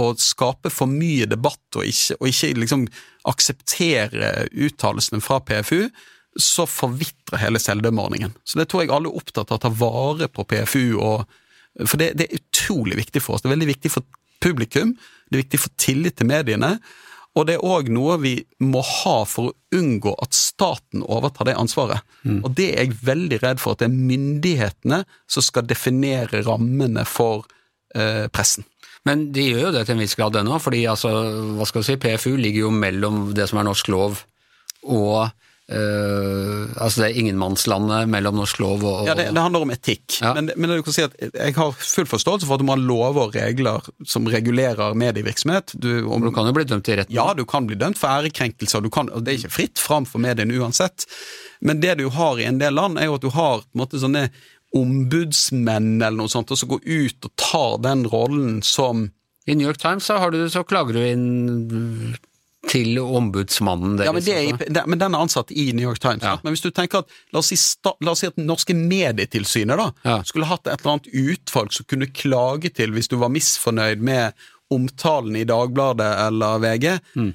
å 0.00 0.06
skape 0.18 0.72
for 0.72 0.90
mye 0.90 1.28
debatt 1.30 1.78
og 1.78 1.86
ikke, 1.86 2.16
og 2.18 2.30
ikke 2.30 2.54
liksom 2.62 2.86
akseptere 3.28 4.32
uttalelsene 4.50 5.22
fra 5.22 5.42
PFU, 5.44 5.84
så 6.40 6.64
forvitrer 6.64 7.42
hele 7.42 7.60
selvdømmeordningen. 7.60 8.32
Så 8.44 8.58
det 8.58 8.70
tror 8.70 8.82
jeg 8.86 8.94
alle 8.94 9.10
er 9.12 9.20
opptatt 9.20 9.52
av 9.52 9.60
å 9.60 9.62
ta 9.66 9.72
vare 9.76 10.30
på 10.32 10.48
PFU 10.48 10.98
og 10.98 11.38
For 11.88 11.96
det, 11.96 12.10
det 12.20 12.26
er 12.26 12.36
utrolig 12.36 12.98
viktig 12.98 13.22
for 13.24 13.32
oss. 13.32 13.40
Det 13.40 13.48
er 13.48 13.54
veldig 13.54 13.70
viktig 13.70 13.90
for 13.94 14.04
publikum, 14.44 14.90
det 15.30 15.38
er 15.38 15.40
viktig 15.46 15.60
for 15.62 15.72
tillit 15.80 16.18
til 16.20 16.28
mediene. 16.28 16.74
Og 17.32 17.46
det 17.48 17.54
er 17.56 17.64
òg 17.64 17.88
noe 17.88 18.18
vi 18.20 18.34
må 18.60 18.82
ha 18.84 19.22
for 19.28 19.50
å 19.50 19.78
unngå 19.78 20.12
at 20.20 20.36
staten 20.36 21.04
overtar 21.06 21.48
det 21.48 21.56
ansvaret. 21.56 22.04
Og 22.44 22.50
det 22.58 22.68
er 22.74 22.84
jeg 22.84 22.98
veldig 23.06 23.38
redd 23.40 23.62
for, 23.62 23.72
at 23.72 23.80
det 23.80 23.88
er 23.88 24.10
myndighetene 24.12 24.98
som 25.30 25.44
skal 25.44 25.64
definere 25.64 26.42
rammene 26.44 27.06
for 27.08 27.46
eh, 27.96 28.28
pressen. 28.28 28.66
Men 29.08 29.30
de 29.34 29.48
gjør 29.48 29.64
jo 29.64 29.72
det 29.74 29.86
til 29.86 29.96
en 29.96 30.02
viss 30.04 30.14
grad 30.18 30.36
ennå, 30.38 30.58
fordi 30.62 30.84
altså, 30.86 31.10
hva 31.56 31.66
skal 31.66 31.82
du 31.82 31.88
si, 31.88 31.98
PFU 31.98 32.36
ligger 32.36 32.68
jo 32.68 32.74
mellom 32.74 33.24
det 33.34 33.48
som 33.50 33.58
er 33.58 33.66
norsk 33.66 33.88
lov 33.90 34.20
og 34.82 35.32
øh, 35.70 36.72
altså 36.76 37.02
det 37.02 37.08
er 37.10 37.18
ingenmannslandet 37.22 38.10
mellom 38.10 38.40
norsk 38.40 38.58
lov 38.62 38.82
og, 38.84 39.06
Ja, 39.06 39.14
det, 39.14 39.28
det 39.34 39.44
handler 39.44 39.66
om 39.66 39.72
etikk. 39.74 40.18
Ja. 40.20 40.34
Men, 40.34 40.50
men 40.56 40.74
du 40.74 40.82
kan 40.82 40.96
si 40.96 41.04
at 41.06 41.14
jeg 41.20 41.54
har 41.56 41.76
full 41.78 42.08
forståelse 42.10 42.48
for 42.48 42.56
at 42.56 42.64
du 42.64 42.66
må 42.68 42.76
ha 42.76 42.82
lover 42.82 43.28
og 43.28 43.36
regler 43.38 43.84
som 44.08 44.26
regulerer 44.26 44.96
medievirksomhet. 44.98 45.76
Du, 45.78 46.04
om, 46.06 46.24
Du 46.26 46.32
kan 46.34 46.48
jo 46.48 46.56
bli 46.56 46.66
dømt 46.68 46.90
i 46.90 46.98
retten. 47.02 47.14
Ja, 47.14 47.30
du 47.38 47.44
kan 47.48 47.68
bli 47.68 47.78
dømt 47.78 48.00
for 48.00 48.10
ærekrenkelser, 48.10 48.82
du 48.82 48.90
kan, 48.92 49.10
og 49.12 49.22
det 49.24 49.34
er 49.34 49.42
ikke 49.42 49.56
fritt 49.60 49.82
fram 49.82 50.08
for 50.08 50.22
mediene 50.22 50.58
uansett. 50.58 51.06
Men 51.62 51.80
det 51.80 51.98
du 52.02 52.08
har 52.10 52.40
i 52.40 52.48
en 52.48 52.58
del 52.58 52.74
land, 52.74 52.98
er 52.98 53.10
jo 53.10 53.20
at 53.20 53.24
du 53.24 53.30
har 53.34 53.62
en 53.62 53.82
måte 53.84 54.00
sånne 54.02 54.26
ombudsmenn 54.76 56.00
eller 56.00 56.16
noe 56.16 56.32
sånt, 56.32 56.50
og 56.50 56.58
som 56.58 56.70
går 56.72 56.84
ut 56.84 57.28
og 57.28 57.32
tar 57.40 57.74
den 57.84 58.06
rollen 58.08 58.62
som 58.64 59.10
I 59.46 59.56
New 59.58 59.66
York 59.66 59.80
Times 59.82 60.06
så, 60.08 60.16
har 60.22 60.32
du, 60.32 60.44
så 60.50 60.62
klager 60.64 60.96
du 60.96 61.02
inn 61.02 62.14
til 62.72 62.96
ombudsmannen 63.02 63.98
deres. 64.00 64.08
Ja, 64.08 64.12
men, 64.16 64.24
det 64.24 64.36
er, 64.66 64.70
det- 64.78 64.84
men 64.88 64.98
den 65.02 65.14
er 65.14 65.24
ansatt 65.26 65.50
i 65.52 65.66
New 65.76 65.84
York 65.90 66.00
Times. 66.00 66.22
Ja. 66.24 66.38
Men 66.42 66.54
hvis 66.54 66.62
du 66.64 66.70
tenker 66.72 67.02
at 67.02 67.10
La 67.34 67.42
oss 67.42 67.50
si, 67.52 67.58
sta, 67.60 67.92
la 68.00 68.14
oss 68.14 68.22
si 68.24 68.30
at 68.30 68.38
norske 68.40 68.74
medietilsynet 68.78 69.76
da, 69.80 69.90
Ja. 70.08 70.16
skulle 70.24 70.48
hatt 70.48 70.66
et 70.66 70.80
eller 70.80 70.94
annet 70.96 71.10
utvalg 71.12 71.72
som 71.76 71.84
kunne 71.90 72.08
klage 72.16 72.72
til 72.74 72.92
hvis 72.96 73.08
du 73.12 73.16
var 73.20 73.28
misfornøyd 73.34 74.00
med 74.00 74.32
omtalen 74.72 75.36
i 75.36 75.44
Dagbladet 75.44 76.10
eller 76.26 76.58
VG. 76.62 76.86
Mm. 77.14 77.32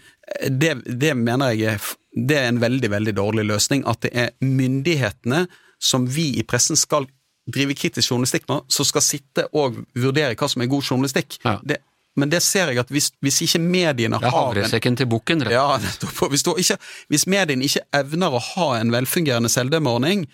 Det, 0.60 0.72
det 1.00 1.14
mener 1.18 1.54
jeg 1.54 1.76
er, 1.78 1.92
det 2.28 2.38
er 2.40 2.48
en 2.50 2.62
veldig, 2.64 2.90
veldig 2.96 3.14
dårlig 3.20 3.46
løsning. 3.46 3.84
At 3.88 4.02
det 4.08 4.12
er 4.18 4.32
myndighetene 4.42 5.46
som 5.78 6.08
vi 6.10 6.32
i 6.40 6.44
pressen 6.48 6.76
skal 6.80 7.06
drive 7.48 7.76
kritisk 7.80 8.12
journalistikk 8.12 8.48
med, 8.50 8.66
som 8.74 8.88
skal 8.90 9.06
sitte 9.06 9.46
og 9.56 9.78
vurdere 9.96 10.34
hva 10.36 10.50
som 10.52 10.64
er 10.66 10.72
god 10.72 10.84
journalistikk. 10.84 11.38
Ja. 11.46 11.60
Det, 11.64 11.78
men 12.18 12.32
det 12.34 12.42
ser 12.44 12.72
jeg 12.74 12.82
at 12.82 12.92
hvis, 12.94 13.12
hvis 13.24 13.40
ikke 13.46 13.62
mediene 13.64 14.20
har 14.20 14.28
en 14.28 14.36
havresekken 14.36 14.98
til 15.00 15.10
bukken, 15.12 15.46
rett 15.46 15.54
ja, 15.56 15.78
slett. 15.80 16.06
Hvis, 16.34 16.44
ikke, 16.66 16.78
hvis 17.14 17.28
mediene 17.30 17.68
ikke 17.70 17.86
evner 18.02 18.36
å 18.38 18.44
ha 18.52 18.70
en 18.82 18.92
velfungerende 18.96 19.52
selvdømmeordning, 19.54 20.26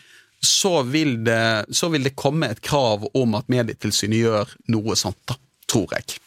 så 0.43 0.81
vil, 0.83 1.17
det, 1.23 1.39
så 1.71 1.87
vil 1.93 2.03
det 2.03 2.17
komme 2.19 2.49
et 2.51 2.59
krav 2.65 3.05
om 3.15 3.35
at 3.39 3.47
Medietilsynet 3.51 4.19
gjør 4.25 4.55
noe 4.73 4.95
sånt, 4.99 5.19
da. 5.29 5.37
Tror 5.71 5.93
jeg. 5.95 6.17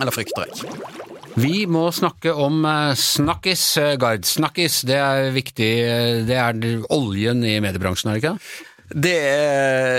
Eller 0.00 0.10
frykter 0.10 0.48
jeg. 0.48 0.70
Vi 1.36 1.66
må 1.68 1.84
snakke 1.94 2.32
om 2.32 2.64
eh, 2.66 2.94
snakkis, 2.96 3.64
eh, 3.82 3.92
Gard. 4.00 4.24
Snakkis, 4.26 4.80
det 4.88 4.96
er 4.96 5.28
viktig. 5.34 5.68
eh, 5.84 6.22
Det 6.26 6.38
er 6.40 6.86
oljen 6.96 7.44
i 7.44 7.58
mediebransjen, 7.62 8.10
er 8.10 8.16
det 8.16 8.24
ikke? 8.24 8.64
Det, 8.88 9.16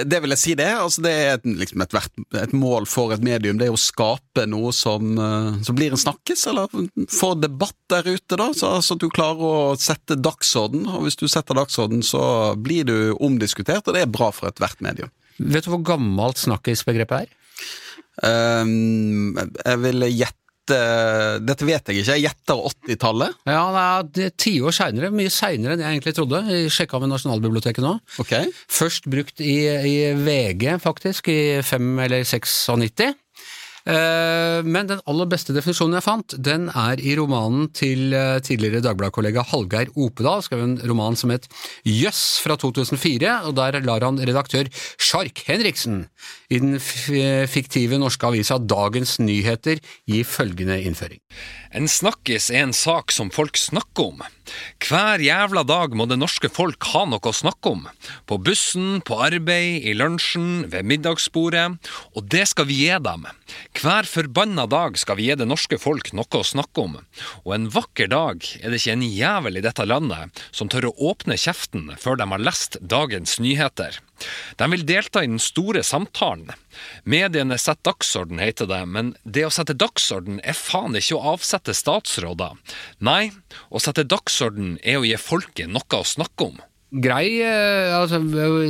det 0.08 0.20
vil 0.24 0.32
jeg 0.32 0.42
si 0.42 0.54
det. 0.56 0.70
Altså, 0.80 1.04
det 1.04 1.12
er 1.12 1.42
liksom 1.44 1.84
et, 1.84 1.96
et 2.40 2.54
mål 2.56 2.88
for 2.88 3.12
et 3.16 3.24
medium. 3.24 3.60
Det 3.60 3.68
er 3.68 3.76
å 3.76 3.82
skape 3.82 4.46
noe 4.48 4.72
som, 4.76 5.18
eh, 5.20 5.58
som 5.68 5.78
blir 5.78 5.92
en 5.92 6.02
snakkis, 6.02 6.46
eller 6.52 6.72
få 7.12 7.34
debatt 7.42 7.78
der 7.92 8.08
ute, 8.08 8.40
da. 8.40 8.50
Så, 8.56 8.72
så 8.86 8.96
at 8.96 9.04
du 9.04 9.10
klarer 9.12 9.44
å 9.44 9.76
sette 9.82 10.20
dagsorden. 10.20 10.88
Og 10.94 11.08
hvis 11.08 11.20
du 11.20 11.28
setter 11.28 11.60
dagsorden, 11.60 12.04
så 12.06 12.56
blir 12.56 12.88
du 12.88 12.98
omdiskutert, 13.20 13.84
og 13.88 13.98
det 13.98 14.06
er 14.06 14.16
bra 14.18 14.32
for 14.36 14.52
ethvert 14.52 14.80
medium. 14.86 15.12
Vet 15.38 15.68
du 15.68 15.74
hvor 15.74 15.84
gammelt 15.86 16.40
snakkisbegrepet 16.42 17.28
er? 17.28 17.36
Um, 18.18 19.38
jeg 19.38 19.82
vil 19.84 20.08
gjette 20.10 20.47
Dette 20.72 21.68
vet 21.68 21.92
jeg 21.92 22.02
ikke. 22.02 22.16
Jeg 22.18 22.26
gjetter 22.28 22.64
80-tallet. 22.72 23.38
Ja, 23.50 24.02
det 24.04 24.26
er 24.30 24.36
tiår 24.40 24.76
seinere, 24.76 25.12
mye 25.14 25.32
seinere 25.34 25.78
enn 25.78 25.84
jeg 25.86 25.98
egentlig 25.98 26.16
trodde. 26.18 26.42
Jeg 26.52 26.74
sjekka 26.74 27.02
med 27.04 27.14
Nasjonalbiblioteket 27.14 27.84
nå. 27.86 27.96
Okay. 28.24 28.52
Først 28.72 29.08
brukt 29.12 29.44
i, 29.44 29.58
i 29.68 29.96
VG, 30.18 30.78
faktisk, 30.84 31.32
i 31.32 31.62
5 31.66 32.04
eller 32.08 32.28
96. 32.28 33.16
Eh, 33.88 34.64
Men 34.68 34.90
den 34.90 35.02
aller 35.08 35.30
beste 35.32 35.54
definisjonen 35.56 35.96
jeg 35.98 36.06
fant, 36.06 36.36
den 36.44 36.68
er 36.76 37.00
i 37.00 37.14
romanen 37.16 37.70
til 37.76 38.12
eh, 38.16 38.40
tidligere 38.44 38.84
Dagbladet-kollega 38.84 39.46
Hallgeir 39.52 39.94
Opedal, 39.96 40.44
skrev 40.44 40.64
en 40.66 40.76
roman 40.90 41.16
som 41.20 41.32
het 41.32 41.48
Jøss 41.88 42.42
fra 42.44 42.58
2004, 42.60 43.38
og 43.48 43.56
der 43.60 43.80
lar 43.88 44.04
han 44.04 44.20
redaktør 44.20 44.68
Sjark 45.00 45.46
Henriksen 45.48 46.08
i 46.52 46.60
den 46.64 46.78
fiktive 46.80 48.00
norske 48.00 48.28
avisa 48.28 48.58
Dagens 48.60 49.18
Nyheter 49.24 49.80
gi 50.08 50.24
følgende 50.28 50.80
innføring. 50.84 51.22
En 51.76 51.88
snakkis 51.92 52.50
er 52.52 52.66
en 52.66 52.76
sak 52.76 53.12
som 53.14 53.32
folk 53.34 53.60
snakker 53.60 54.12
om. 54.14 54.24
Hver 54.88 55.22
jævla 55.22 55.64
dag 55.68 55.96
må 55.98 56.08
det 56.10 56.20
norske 56.20 56.50
folk 56.52 56.88
ha 56.94 57.04
noe 57.10 57.22
å 57.28 57.36
snakke 57.36 57.74
om. 57.76 57.84
På 58.30 58.40
bussen, 58.42 59.02
på 59.06 59.20
arbeid, 59.28 59.84
i 59.84 59.96
lunsjen, 59.98 60.68
ved 60.72 60.88
middagsbordet. 60.88 61.68
Og 62.16 62.30
det 62.32 62.48
skal 62.54 62.70
vi 62.70 62.82
gi 62.86 62.96
dem. 63.04 63.28
Hver 63.78 64.08
forbanna 64.10 64.64
dag 64.66 64.96
skal 64.98 65.20
vi 65.20 65.28
gi 65.28 65.36
det 65.38 65.46
norske 65.46 65.78
folk 65.78 66.08
noe 66.18 66.40
å 66.40 66.46
snakke 66.46 66.82
om. 66.82 66.96
Og 67.46 67.52
en 67.54 67.68
vakker 67.70 68.10
dag 68.10 68.42
er 68.58 68.74
det 68.74 68.80
ikke 68.80 68.96
en 68.96 69.04
jævel 69.06 69.60
i 69.60 69.62
dette 69.62 69.86
landet 69.86 70.42
som 70.50 70.72
tør 70.72 70.90
å 70.90 70.96
åpne 71.12 71.38
kjeften 71.38 71.92
før 72.02 72.18
de 72.18 72.26
har 72.32 72.42
lest 72.42 72.80
dagens 72.82 73.36
nyheter. 73.44 74.00
De 74.58 74.70
vil 74.74 74.86
delta 74.90 75.22
i 75.22 75.30
den 75.30 75.38
store 75.42 75.84
samtalen. 75.86 76.50
Mediene 77.06 77.60
setter 77.62 77.92
dagsorden, 77.92 78.42
heter 78.42 78.66
det, 78.72 78.82
men 78.90 79.14
det 79.30 79.46
å 79.46 79.54
sette 79.54 79.78
dagsorden 79.78 80.42
er 80.42 80.58
faen 80.58 80.98
ikke 80.98 81.20
å 81.20 81.36
avsette 81.36 81.78
statsråder. 81.78 82.58
Nei, 82.98 83.30
å 83.70 83.84
sette 83.84 84.08
dagsorden 84.10 84.80
er 84.82 84.98
å 84.98 85.06
gi 85.06 85.22
folket 85.22 85.70
noe 85.70 86.02
å 86.02 86.08
snakke 86.16 86.50
om. 86.50 86.58
Grei, 86.88 87.44
eh, 87.44 87.94
altså, 87.94 88.24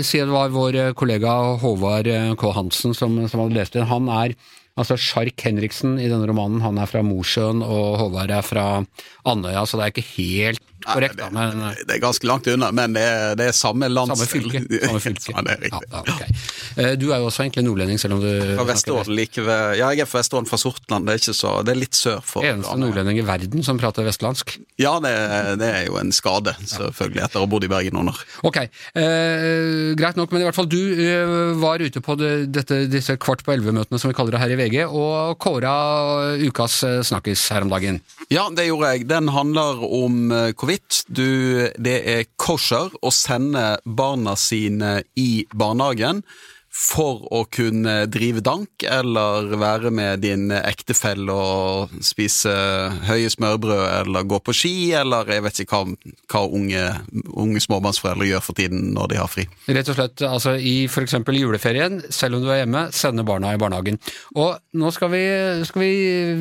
si 0.03 0.19
det 0.19 0.33
var 0.33 0.51
vår 0.51 0.81
kollega 0.97 1.33
Håvard 1.61 2.07
eh, 2.11 2.31
K. 2.35 2.51
Hansen 2.55 2.95
som, 2.97 3.13
som 3.29 3.45
hadde 3.45 3.59
lest 3.59 3.77
den. 3.77 3.87
Han 3.87 4.09
er 4.09 4.33
altså 4.77 4.97
Sjark 5.01 5.41
Henriksen 5.47 5.97
i 5.99 6.07
denne 6.11 6.27
romanen. 6.29 6.61
Han 6.65 6.77
er 6.81 6.89
fra 6.89 7.01
Mosjøen, 7.05 7.63
og 7.65 7.97
Håvard 8.03 8.31
er 8.37 8.45
fra 8.45 8.67
Andøya, 9.27 9.65
så 9.67 9.79
det 9.81 9.87
er 9.89 9.93
ikke 9.95 10.07
helt 10.15 10.63
korrekt. 10.87 11.17
da, 11.19 11.27
men... 11.33 11.59
eh, 11.67 11.81
Det 11.87 11.97
er 11.97 12.03
ganske 12.03 12.27
langt 12.29 12.47
unna, 12.47 12.69
men 12.71 12.93
det 12.95 13.01
er, 13.03 13.33
det 13.35 13.47
er 13.49 13.55
samme 13.57 13.89
Samme 13.91 14.27
fylke. 14.29 14.61
Samme 14.87 15.01
fylke. 15.03 15.33
Ja, 15.33 15.41
det 15.43 15.55
er 15.57 15.63
riktig. 15.65 15.89
Ja, 15.91 16.03
ja, 16.05 16.13
ok. 16.13 16.21
Eh, 16.77 16.93
Du 17.01 17.07
er 17.11 17.19
jo 17.19 17.27
også 17.31 17.43
egentlig 17.43 17.65
nordlending, 17.65 17.99
selv 17.99 18.15
om 18.15 18.21
du 18.23 18.29
Fra 18.55 18.65
Vesterålen 18.69 19.15
like 19.17 19.43
ved 19.43 19.75
Ja, 19.81 19.89
jeg 19.91 20.05
er 20.05 20.09
fra 20.09 20.21
Vesterålen, 20.21 20.47
fra 20.47 20.59
Sortland. 20.61 21.07
Det 21.09 21.15
er 21.17 21.21
ikke 21.23 21.35
så 21.35 21.51
Det 21.67 21.73
er 21.73 21.79
litt 21.81 21.97
sør 21.97 22.21
for 22.23 22.45
Eneste 22.47 22.71
da, 22.71 22.79
nordlending 22.85 23.19
i 23.19 23.25
verden 23.27 23.65
som 23.67 23.81
prater 23.81 24.05
vestlandsk. 24.07 24.53
Ja, 24.79 24.93
det, 25.03 25.11
det 25.59 25.67
er 25.73 25.83
jo 25.89 25.97
en 25.99 26.13
skade, 26.15 26.53
selvfølgelig, 26.69 27.23
etter 27.25 27.41
å 27.41 27.47
ha 27.47 27.49
bodd 27.51 27.65
i 27.67 27.71
Bergen 27.71 27.97
under. 27.99 28.19
Ok, 28.47 28.61
eh, 29.17 29.93
greit 29.97 30.15
nok, 30.19 30.31
men 30.31 30.43
i 30.43 30.47
hvert 30.47 30.55
fall 30.57 30.69
du 30.69 30.77
eh, 30.77 31.33
var 31.59 31.81
ute 31.83 32.01
på 32.05 32.15
det, 32.19 32.31
dette, 32.53 32.83
disse 32.91 33.15
kvart 33.21 33.41
på 33.47 33.53
elleve-møtene 33.55 33.99
som 33.99 34.11
vi 34.11 34.15
kaller 34.17 34.35
det 34.37 34.41
her 34.43 34.53
i 34.53 34.59
VG, 34.59 34.66
og 34.88 35.38
kåra 35.39 35.75
ukas 36.43 36.82
eh, 36.84 36.99
snakkis 37.06 37.45
her 37.53 37.63
om 37.65 37.71
dagen. 37.71 38.01
Ja, 38.34 38.49
det 38.51 38.67
gjorde 38.67 38.91
jeg. 38.91 39.08
Den 39.08 39.32
handler 39.32 39.80
om 39.84 40.32
eh, 40.32 40.51
hvorvidt 40.58 41.03
du, 41.08 41.69
det 41.77 41.97
er 42.03 42.27
kosher 42.36 42.91
å 43.01 43.13
sende 43.13 43.77
barna 43.86 44.36
sine 44.39 45.01
i 45.15 45.45
barnehagen 45.53 46.23
for 46.77 47.23
å 47.33 47.41
kunne 47.49 48.05
drive 48.11 48.43
dank, 48.45 48.83
eller 48.85 49.49
være 49.57 49.89
med 49.93 50.21
din 50.21 50.51
ektefelle 50.53 51.33
og 51.33 51.95
spise 52.05 52.53
høye 53.07 53.31
smørbrød, 53.33 53.83
eller 54.03 54.27
gå 54.29 54.39
på 54.45 54.53
ski, 54.55 54.73
eller 54.97 55.31
jeg 55.33 55.45
vet 55.47 55.61
ikke 55.63 55.79
hva, 55.81 56.13
hva 56.29 56.43
unge, 56.45 56.83
unge 57.33 57.63
småbarnsforeldre 57.65 58.29
gjør 58.29 58.45
for 58.45 58.59
tiden 58.59 58.91
når 58.93 59.11
de 59.11 59.19
har 59.19 59.31
fri. 59.31 59.47
Rett 59.65 59.89
og 59.89 59.97
slett, 59.97 60.23
altså 60.27 60.53
i 60.61 60.75
eksempel 60.87 61.39
juleferien, 61.41 61.99
selv 62.13 62.37
om 62.37 62.45
du 62.45 62.51
er 62.53 62.61
hjemme, 62.61 62.87
sende 62.95 63.25
barna 63.27 63.55
i 63.55 63.61
barnehagen. 63.61 63.97
Og 64.37 64.57
nå 64.77 64.93
skal 64.93 65.11
vi, 65.15 65.25
skal 65.65 65.83
vi 65.83 65.93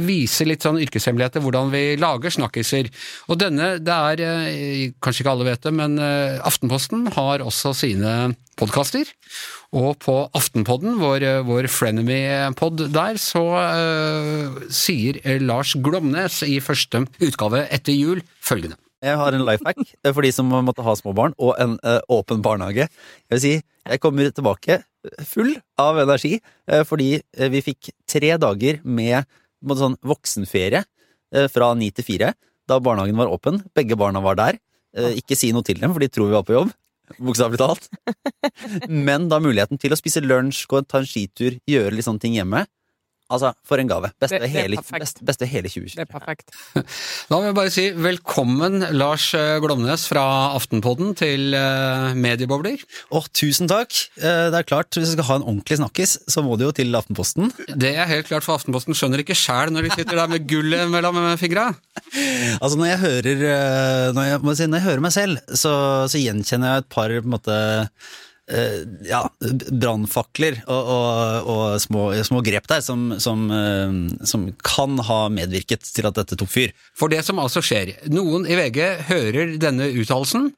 vise 0.04 0.46
litt 0.48 0.66
sånn 0.66 0.80
yrkeshemmeligheter, 0.84 1.44
hvordan 1.44 1.72
vi 1.72 1.84
lager 2.00 2.34
snakkiser. 2.34 2.92
Og 3.32 3.40
denne, 3.40 3.76
det 3.80 4.00
er, 4.12 4.26
eh, 4.26 4.88
kanskje 5.00 5.24
ikke 5.24 5.36
alle 5.36 5.48
vet 5.48 5.64
det, 5.64 5.72
men 5.80 5.96
eh, 5.96 6.36
Aftenposten 6.44 7.08
har 7.16 7.44
også 7.44 7.72
sine 7.76 8.34
podkaster. 8.56 9.08
Og 9.74 9.96
på 10.02 10.14
Aftenpodden, 10.36 10.98
vår, 11.00 11.24
vår 11.48 11.66
frenemy-pod 11.72 12.86
der, 12.94 13.18
så 13.18 13.42
uh, 13.58 14.58
sier 14.70 15.18
eh, 15.24 15.42
Lars 15.42 15.74
Glomnes 15.74 16.42
i 16.46 16.60
første 16.62 17.02
utgave 17.18 17.64
etter 17.74 17.96
jul 17.96 18.22
følgende. 18.38 18.78
Jeg 19.04 19.18
har 19.20 19.34
en 19.36 19.44
life 19.44 19.66
hack 19.66 19.82
for 20.06 20.24
de 20.24 20.30
som 20.32 20.48
måtte 20.48 20.84
ha 20.86 20.94
små 20.98 21.12
barn, 21.16 21.34
og 21.38 21.58
en 21.62 21.76
uh, 21.82 21.98
åpen 22.14 22.44
barnehage. 22.46 22.86
Jeg 23.26 23.34
vil 23.34 23.42
si, 23.42 23.54
jeg 23.86 24.02
kommer 24.02 24.30
tilbake 24.34 24.80
full 25.26 25.52
av 25.82 25.98
energi, 26.02 26.38
uh, 26.70 26.82
fordi 26.86 27.16
eh, 27.18 27.50
vi 27.52 27.64
fikk 27.66 27.90
tre 28.10 28.36
dager 28.40 28.80
med 28.86 29.26
sånn 29.74 29.96
voksenferie 30.06 30.82
eh, 31.34 31.48
fra 31.52 31.72
ni 31.78 31.90
til 31.94 32.06
fire, 32.06 32.32
da 32.66 32.78
barnehagen 32.82 33.18
var 33.18 33.32
åpen. 33.32 33.62
Begge 33.74 33.98
barna 33.98 34.22
var 34.22 34.38
der. 34.38 34.58
Eh, 34.96 35.16
ikke 35.20 35.38
si 35.38 35.52
noe 35.54 35.66
til 35.66 35.80
dem, 35.80 35.92
for 35.94 36.02
de 36.02 36.10
tror 36.12 36.30
vi 36.30 36.36
var 36.36 36.46
på 36.46 36.56
jobb. 36.56 36.72
Bokstavelig 37.18 37.60
talt. 37.60 37.88
Men 39.08 39.28
da 39.30 39.40
muligheten 39.42 39.80
til 39.80 39.94
å 39.94 39.98
spise 39.98 40.22
lunsj, 40.24 40.64
gå 40.70 40.82
ta 40.84 41.02
en 41.02 41.08
skitur, 41.08 41.58
gjøre 41.68 41.94
litt 41.94 42.06
sånne 42.06 42.22
ting 42.22 42.36
hjemme. 42.38 42.66
Altså, 43.32 43.50
for 43.66 43.80
en 43.82 43.88
gave. 43.90 44.12
Beste, 44.22 44.38
Det- 44.38 44.42
det 44.46 44.50
hele, 44.52 44.76
perfekt. 44.76 45.18
beste, 45.24 45.46
hele 45.50 45.68
Det 45.68 45.98
er 45.98 46.04
perfekt. 46.06 46.50
Da 47.28 47.38
vil 47.40 47.46
jeg 47.48 47.54
bare 47.56 47.70
si 47.74 47.90
velkommen, 47.90 48.84
Lars 48.94 49.34
eh, 49.34 49.58
Glomnes 49.60 50.06
fra 50.06 50.54
Aftenpodden 50.54 51.14
til 51.18 51.52
eh, 51.58 52.14
Mediebobler. 52.14 52.78
Å, 53.10 53.24
tusen 53.34 53.66
takk. 53.66 53.90
Eh, 54.22 54.50
Det 54.54 54.60
er 54.60 54.62
klart, 54.68 54.90
hvis 54.94 55.10
vi 55.10 55.16
skal 55.16 55.24
ha 55.30 55.34
en 55.40 55.46
ordentlig 55.48 55.78
snakkis, 55.80 56.18
så 56.30 56.44
må 56.46 56.54
du 56.56 56.66
jo 56.68 56.72
til 56.72 56.94
Aftenposten. 56.94 57.50
Det 57.74 57.96
er 57.96 58.06
helt 58.06 58.28
klart, 58.30 58.44
for 58.46 58.54
Aftenposten 58.60 58.94
skjønner 58.94 59.24
ikke 59.24 59.34
sjæl 59.34 59.74
når 59.74 59.88
de 59.88 59.90
sitter 59.98 60.16
der 60.22 60.28
med 60.30 60.46
gullet 60.46 60.86
mellom 60.90 61.18
fingra. 61.40 61.72
Altså 62.62 62.76
når 62.78 62.86
jeg 62.92 62.98
hører 63.02 64.12
Når 64.14 64.24
jeg, 64.28 64.40
må 64.46 64.54
si, 64.56 64.66
når 64.70 64.78
jeg 64.78 64.86
hører 64.86 65.02
meg 65.04 65.12
selv, 65.12 65.40
så, 65.52 65.72
så 66.08 66.20
gjenkjenner 66.20 66.70
jeg 66.76 66.84
et 66.84 66.88
par 66.94 67.10
på 67.10 67.24
en 67.26 67.34
måte 67.34 67.56
ja, 68.46 69.24
brannfakler 69.74 70.60
og, 70.70 70.90
og, 70.92 71.48
og 71.50 71.80
små, 71.82 72.02
små 72.26 72.42
grep 72.46 72.68
der 72.70 72.82
som, 72.84 73.08
som, 73.22 73.46
eh, 73.50 73.96
som 74.28 74.46
kan 74.62 75.00
ha 75.08 75.20
medvirket 75.34 75.82
til 75.82 76.06
at 76.06 76.18
dette 76.18 76.38
tok 76.38 76.52
fyr. 76.52 76.74
For 76.94 77.12
det 77.12 77.24
som 77.26 77.40
altså 77.42 77.62
skjer, 77.64 77.96
noen 78.12 78.46
i 78.46 78.58
VG 78.58 78.80
hører 79.10 79.56
denne 79.62 79.90
uttalelsen, 79.90 80.52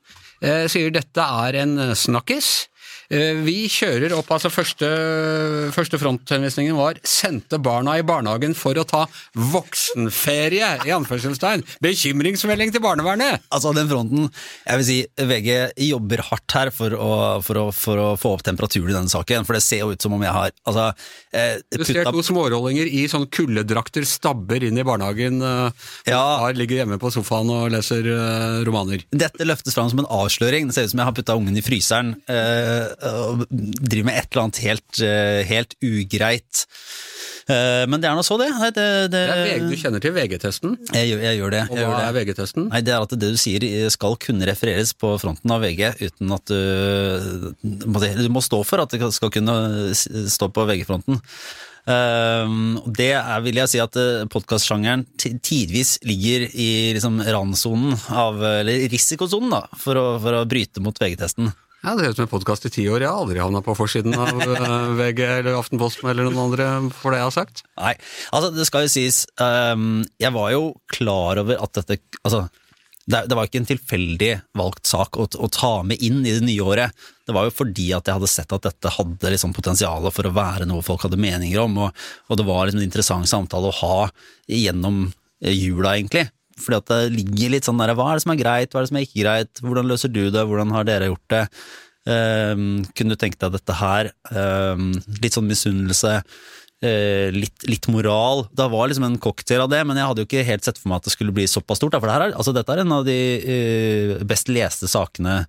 eh, 0.44 0.66
sier 0.70 0.92
dette 0.94 1.24
er 1.46 1.62
en 1.62 1.78
eh, 1.88 1.94
snakkis. 1.96 2.68
Eh, 3.08 3.38
vi 3.40 3.62
kjører 3.72 4.12
opp, 4.12 4.28
altså 4.34 4.50
første, 4.52 4.84
første 5.72 5.96
fronthenvisningen 5.96 6.76
var 6.76 6.98
'sendte 7.00 7.56
barna 7.56 7.94
i 7.96 8.02
barnehagen 8.04 8.52
for 8.54 8.76
å 8.76 8.84
ta 8.84 9.06
voksenferie', 9.34 10.84
i 10.84 10.92
anførselstegn. 10.92 11.62
Bekymringsmelding 11.80 12.72
til 12.74 12.82
barnevernet! 12.84 13.40
Altså 13.50 13.72
den 13.76 13.88
fronten, 13.88 14.28
jeg 14.66 14.76
vil 14.80 14.84
si 14.84 14.98
VG 15.16 15.72
jobber 15.88 16.20
hardt 16.28 16.52
her 16.52 16.70
for 16.74 16.90
å, 16.92 17.10
for 17.44 17.62
å, 17.62 17.64
for 17.72 17.96
å 18.02 18.08
få 18.20 18.34
opp 18.36 18.44
temperaturen 18.46 18.92
i 18.92 18.96
denne 18.98 19.12
saken, 19.12 19.46
for 19.48 19.56
det 19.56 19.64
ser 19.64 19.84
jo 19.86 19.92
ut 19.94 20.02
som 20.04 20.12
om 20.12 20.22
jeg 20.26 20.34
har 20.36 20.52
altså, 20.68 20.92
eh, 21.32 21.56
Du 21.72 21.84
ser 21.88 22.04
to 22.04 22.22
smårollinger 22.28 22.92
i 22.92 23.06
sånn 23.08 23.24
kuldedrakter 23.32 24.04
stabber 24.04 24.62
inn 24.68 24.76
i 24.78 24.84
barnehagen. 24.84 25.40
eh, 25.42 25.70
Ja. 26.12 26.20
Far 26.44 26.52
ligger 26.52 26.84
hjemme 26.84 26.98
på 27.00 27.10
sofaen 27.12 27.48
og 27.50 27.72
leser 27.72 28.04
eh, 28.04 28.64
romaner. 28.68 29.02
Dette 29.10 29.44
løftes 29.48 29.74
fram 29.74 29.88
som 29.88 29.98
en 30.00 30.12
avsløring. 30.12 30.68
Det 30.68 30.74
ser 30.74 30.84
ut 30.84 30.90
som 30.92 31.00
jeg 31.00 31.08
har 31.08 31.16
putta 31.16 31.36
ungen 31.38 31.56
i 31.56 31.64
fryseren 31.64 32.14
eh, 32.28 32.94
og 33.06 33.44
driver 33.50 34.08
med 34.08 34.18
et 34.18 34.28
eller 34.32 34.46
annet 34.46 34.60
helt, 34.64 35.02
eh, 35.04 35.42
helt 35.48 35.76
ugreit. 35.84 36.64
Eh, 37.48 37.84
men 37.88 38.02
det 38.02 38.08
er 38.10 38.16
nå 38.18 38.24
så, 38.26 38.36
det. 38.40 38.48
Det, 38.76 38.86
det 39.12 39.20
Det 39.32 39.68
du 39.70 39.76
kjenner 39.80 40.02
til 40.04 40.12
VG-testen. 40.16 40.74
jeg, 40.92 41.14
jeg 41.16 41.38
gjør 41.38 41.54
det. 41.54 41.62
Og 41.70 41.78
hva 41.80 42.02
er. 42.04 42.16
VG-testen? 42.16 42.66
Nei, 42.68 42.82
det 42.84 42.92
er 42.92 43.06
at 43.06 43.14
det 43.14 43.30
du 43.32 43.38
sier 43.40 43.64
skal 43.94 44.18
kunne 44.20 44.48
refereres 44.50 44.92
på 44.92 45.14
fronten 45.22 45.54
av 45.54 45.62
VG 45.64 45.94
uten 46.02 46.34
at 46.36 46.50
du 46.50 47.54
Du 47.62 48.28
må 48.34 48.42
stå 48.44 48.60
for 48.68 48.82
at 48.84 48.92
det 48.92 49.08
skal 49.16 49.32
kunne 49.32 49.56
stå 49.94 50.50
på 50.52 50.66
VG-fronten. 50.68 51.22
Det 51.88 53.06
er, 53.16 53.38
vil 53.40 53.60
jeg 53.62 53.70
si 53.72 53.78
at 53.80 53.96
podkastsjangeren 54.28 55.06
tidvis 55.16 55.94
ligger 56.04 56.44
i 56.52 56.68
liksom 56.98 57.22
randsonen 57.24 57.96
av 58.12 58.42
Eller 58.44 58.84
risikosonen, 58.92 59.54
da, 59.56 59.62
for 59.80 59.96
å, 59.96 60.04
for 60.20 60.36
å 60.36 60.44
bryte 60.50 60.84
mot 60.84 61.00
VG-testen. 61.00 61.48
Ja, 61.78 61.94
Det 61.94 62.08
høres 62.08 62.16
ut 62.16 62.18
som 62.18 62.26
en 62.26 62.32
podkast 62.32 62.66
i 62.66 62.70
ti 62.74 62.84
år. 62.90 63.04
Jeg 63.04 63.10
har 63.10 63.22
aldri 63.22 63.38
havna 63.38 63.60
på 63.62 63.74
forsiden 63.78 64.16
av 64.18 64.40
eh, 64.42 64.94
VG 64.98 65.20
eller 65.24 65.58
Aftenposten 65.60 66.10
eller 66.10 66.26
noen 66.26 66.48
andre 66.48 66.70
for 66.90 67.14
det 67.14 67.20
jeg 67.20 67.28
har 67.28 67.36
sagt. 67.36 67.62
Nei, 67.78 67.92
altså 68.34 68.50
det 68.54 68.66
skal 68.66 68.86
jo 68.86 68.92
sies 68.92 69.20
um, 69.38 70.00
Jeg 70.18 70.34
var 70.34 70.50
jo 70.56 70.64
klar 70.90 71.38
over 71.44 71.60
at 71.62 71.78
dette 71.78 72.00
Altså, 72.24 72.48
det, 73.08 73.22
det 73.30 73.36
var 73.38 73.46
ikke 73.46 73.60
en 73.62 73.68
tilfeldig 73.70 74.32
valgt 74.58 74.90
sak 74.90 75.16
å, 75.16 75.28
å 75.30 75.50
ta 75.54 75.70
med 75.86 76.02
inn 76.04 76.18
i 76.26 76.34
det 76.34 76.42
nye 76.44 76.66
året. 76.66 77.06
Det 77.24 77.36
var 77.36 77.46
jo 77.46 77.54
fordi 77.54 77.86
at 77.96 78.10
jeg 78.10 78.18
hadde 78.18 78.32
sett 78.32 78.52
at 78.52 78.66
dette 78.66 78.92
hadde 78.98 79.32
liksom 79.32 79.54
potensial 79.56 80.10
for 80.12 80.28
å 80.28 80.34
være 80.34 80.66
noe 80.68 80.84
folk 80.84 81.06
hadde 81.06 81.20
meninger 81.20 81.62
om, 81.62 81.78
og, 81.86 82.02
og 82.28 82.40
det 82.40 82.48
var 82.48 82.66
liksom 82.66 82.82
en 82.82 82.88
interessant 82.88 83.30
samtale 83.30 83.70
å 83.70 83.78
ha 83.80 84.10
gjennom 84.50 85.06
eh, 85.06 85.54
jula, 85.54 85.94
egentlig. 85.94 86.26
Fordi 86.58 86.80
at 86.80 86.92
det 86.92 87.16
ligger 87.16 87.54
litt 87.54 87.68
sånn 87.68 87.80
der, 87.80 87.94
hva 87.96 88.10
er 88.10 88.18
det 88.18 88.26
som 88.26 88.34
er 88.34 88.40
greit, 88.42 88.72
hva 88.72 88.80
er 88.80 88.86
det 88.86 88.92
som 88.92 89.00
er 89.00 89.06
ikke 89.06 89.22
greit, 89.24 89.62
hvordan 89.64 89.90
løser 89.90 90.12
du 90.12 90.24
det, 90.34 90.46
hvordan 90.50 90.74
har 90.74 90.88
dere 90.88 91.10
gjort 91.12 91.34
det? 91.34 91.42
Um, 92.08 92.62
kunne 92.96 93.14
du 93.14 93.20
tenke 93.20 93.40
deg 93.42 93.58
dette 93.58 93.76
her? 93.76 94.12
Um, 94.32 94.94
litt 95.22 95.38
sånn 95.38 95.50
misunnelse, 95.50 96.20
Uh, 96.78 97.34
litt, 97.34 97.64
litt 97.66 97.88
moral. 97.90 98.44
Det 98.54 98.68
var 98.70 98.86
liksom 98.86 99.02
en 99.08 99.16
cocktail 99.18 99.64
av 99.64 99.70
det, 99.72 99.80
men 99.82 99.98
jeg 99.98 100.06
hadde 100.06 100.22
jo 100.22 100.26
ikke 100.28 100.44
helt 100.46 100.62
sett 100.62 100.76
for 100.78 100.92
meg 100.92 101.00
at 101.00 101.08
det 101.08 101.14
skulle 101.16 101.34
bli 101.34 101.48
såpass 101.50 101.80
stort. 101.80 101.96
For 101.96 102.06
det 102.06 102.14
her 102.14 102.24
er, 102.28 102.34
altså, 102.38 102.54
dette 102.54 102.70
er 102.70 102.84
en 102.84 102.94
av 102.94 103.02
de 103.02 103.16
uh, 103.42 104.12
best 104.30 104.46
leste 104.46 104.86
sakene 104.86 105.40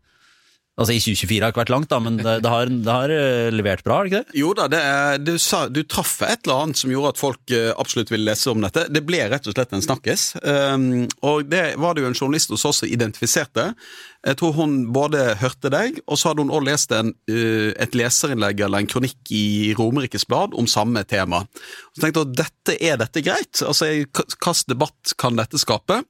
Altså 0.80 0.96
I 0.96 1.02
2024 1.04 1.44
har 1.44 1.52
ikke 1.52 1.60
vært 1.60 1.72
langt, 1.74 1.90
da, 1.92 1.98
men 2.00 2.18
det, 2.22 2.38
det 2.46 2.52
har, 2.52 2.70
det 2.72 2.94
har 2.94 3.12
eh, 3.12 3.50
levert 3.52 3.84
bra, 3.84 3.98
har 3.98 4.08
det 4.08 4.12
ikke 4.14 4.22
det? 4.24 4.38
Jo 4.40 4.54
da, 4.56 4.68
det 4.72 4.80
er, 4.80 5.18
du, 5.20 5.34
sa, 5.42 5.66
du 5.68 5.82
traff 5.84 6.14
et 6.24 6.46
eller 6.48 6.64
annet 6.64 6.80
som 6.80 6.94
gjorde 6.94 7.12
at 7.12 7.20
folk 7.20 7.56
eh, 7.56 7.72
absolutt 7.76 8.14
ville 8.14 8.30
lese 8.30 8.48
om 8.52 8.64
dette. 8.64 8.86
Det 8.88 9.02
ble 9.04 9.20
rett 9.28 9.50
og 9.50 9.56
slett 9.56 9.76
en 9.76 9.84
snakkis. 9.84 10.30
Um, 10.40 10.86
og 11.28 11.50
det 11.52 11.64
var 11.84 11.98
det 11.98 12.06
jo 12.06 12.12
en 12.12 12.16
journalist 12.16 12.54
hos 12.56 12.64
oss 12.70 12.80
som 12.84 12.88
identifiserte. 12.88 13.74
Jeg 14.24 14.40
tror 14.40 14.56
hun 14.56 14.78
både 14.96 15.34
hørte 15.42 15.72
deg, 15.74 16.00
og 16.08 16.20
så 16.20 16.32
hadde 16.32 16.46
hun 16.46 16.54
også 16.54 16.68
lest 16.70 16.96
en, 16.96 17.12
uh, 17.32 17.70
et 17.76 17.98
leserinnlegg 18.00 18.64
eller 18.64 18.80
en 18.80 18.92
kronikk 18.94 19.34
i 19.36 19.74
Romerikes 19.80 20.28
Blad 20.32 20.56
om 20.56 20.70
samme 20.70 21.04
tema. 21.04 21.44
Så 21.92 22.06
tenkte 22.06 22.24
hun 22.24 22.40
dette 22.40 22.78
er 22.80 23.02
dette 23.02 23.26
greit? 23.26 23.60
Altså, 23.66 23.92
Hvilken 24.08 24.64
debatt 24.72 25.18
kan 25.20 25.36
dette 25.40 25.60
skape? 25.60 26.06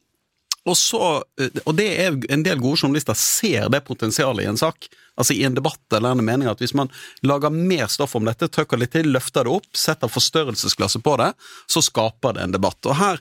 Og, 0.67 0.77
så, 0.77 1.23
eh, 1.39 1.61
og 1.65 1.75
det 1.77 1.89
er 2.03 2.17
en 2.33 2.43
del 2.45 2.59
gode 2.61 2.81
journalister 2.81 3.17
ser 3.17 3.69
det 3.71 3.85
potensialet 3.87 4.45
i 4.45 4.49
en 4.51 4.59
sak. 4.59 4.89
Altså 5.19 5.35
i 5.35 5.43
en 5.43 5.55
debatt 5.55 5.95
eller 5.95 6.15
en 6.15 6.23
mening 6.23 6.47
at 6.47 6.61
hvis 6.63 6.75
man 6.77 6.91
lager 7.27 7.51
mer 7.51 7.89
stoff 7.91 8.15
om 8.15 8.27
dette, 8.27 8.47
trykker 8.47 8.79
litt 8.79 8.93
til, 8.95 9.09
løfter 9.11 9.47
det 9.47 9.55
opp, 9.57 9.67
setter 9.75 10.11
forstørrelsesglasset 10.11 11.03
på 11.03 11.17
det, 11.19 11.33
så 11.67 11.83
skaper 11.83 12.37
det 12.37 12.45
en 12.45 12.55
debatt. 12.55 12.79
Og 12.87 12.95
her 12.95 13.19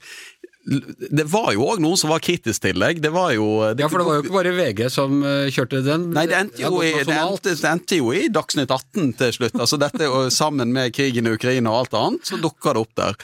Det 0.68 1.24
var 1.32 1.52
jo 1.56 1.64
òg 1.70 1.80
noen 1.80 1.96
som 1.96 2.10
var 2.12 2.20
kritisk 2.24 2.60
til 2.64 2.78
deg. 2.82 3.00
Det 3.00 3.10
var 3.14 3.32
jo 3.32 3.46
Ja, 3.78 3.88
for 3.88 4.00
det 4.00 4.06
var 4.08 4.18
jo 4.18 4.24
ikke 4.24 4.34
bare 4.34 4.52
VG 4.56 4.82
som 4.92 5.22
eh, 5.24 5.48
kjørte 5.54 5.80
den. 5.86 6.08
Nei, 6.16 6.26
det 6.28 6.36
endte, 6.36 6.62
jo 6.62 6.82
i, 6.84 6.92
det, 7.08 7.16
endte, 7.16 7.54
det 7.56 7.70
endte 7.70 8.00
jo 8.00 8.12
i 8.12 8.26
Dagsnytt 8.32 8.74
18 8.74 9.14
til 9.20 9.34
slutt. 9.38 9.56
Altså 9.56 9.80
dette 9.80 10.10
Sammen 10.34 10.72
med 10.74 10.92
krigen 10.96 11.28
i 11.28 11.32
Ukraina 11.32 11.72
og 11.72 11.84
alt 11.84 11.96
annet, 11.98 12.28
så 12.28 12.38
dukka 12.42 12.74
det 12.76 12.82
opp 12.84 12.94
der. 13.00 13.16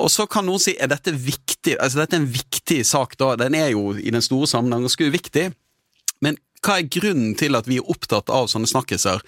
Og 0.00 0.10
så 0.12 0.28
kan 0.30 0.46
noen 0.48 0.62
si 0.62 0.76
er 0.78 0.90
dette 0.90 1.12
viktig? 1.12 1.76
Altså 1.76 2.00
Dette 2.00 2.16
er 2.16 2.22
en 2.22 2.32
viktig 2.32 2.80
sak, 2.88 3.18
da. 3.20 3.34
Den 3.40 3.56
er 3.58 3.72
jo 3.74 3.92
i 3.98 4.12
den 4.14 4.24
store 4.24 4.48
sammenheng 4.48 4.86
ganske 4.86 5.10
uviktig. 5.10 5.48
Men 6.24 6.40
hva 6.64 6.80
er 6.80 6.90
grunnen 6.90 7.36
til 7.38 7.58
at 7.58 7.68
vi 7.68 7.78
er 7.82 7.92
opptatt 7.92 8.32
av 8.32 8.48
sånne 8.50 8.70
snakkiser? 8.70 9.20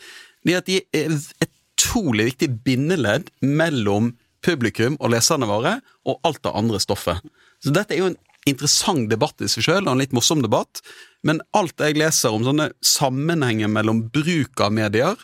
Det 0.47 0.57
er 0.57 0.63
at 0.63 0.71
de 0.71 0.81
er 0.97 1.13
et 1.45 1.53
utrolig 1.81 2.31
viktig 2.33 2.51
bindeledd 2.65 3.31
mellom 3.45 4.15
publikum 4.45 4.97
og 5.01 5.13
leserne 5.15 5.49
våre 5.49 5.79
og 6.09 6.21
alt 6.27 6.43
det 6.45 6.57
andre 6.57 6.81
stoffet. 6.83 7.21
Så 7.61 7.75
dette 7.77 7.97
er 7.97 8.03
jo 8.03 8.11
en 8.13 8.19
interessant 8.49 9.11
debatt 9.11 9.43
i 9.45 9.51
seg 9.51 9.67
sjøl, 9.67 9.85
og 9.85 9.93
en 9.95 10.01
litt 10.01 10.17
morsom 10.17 10.43
debatt. 10.45 10.81
Men 11.27 11.43
alt 11.57 11.81
jeg 11.83 11.99
leser 12.01 12.33
om 12.33 12.47
sånne 12.47 12.71
sammenhenger 12.85 13.71
mellom 13.71 14.07
bruk 14.13 14.63
av 14.65 14.73
medier 14.75 15.21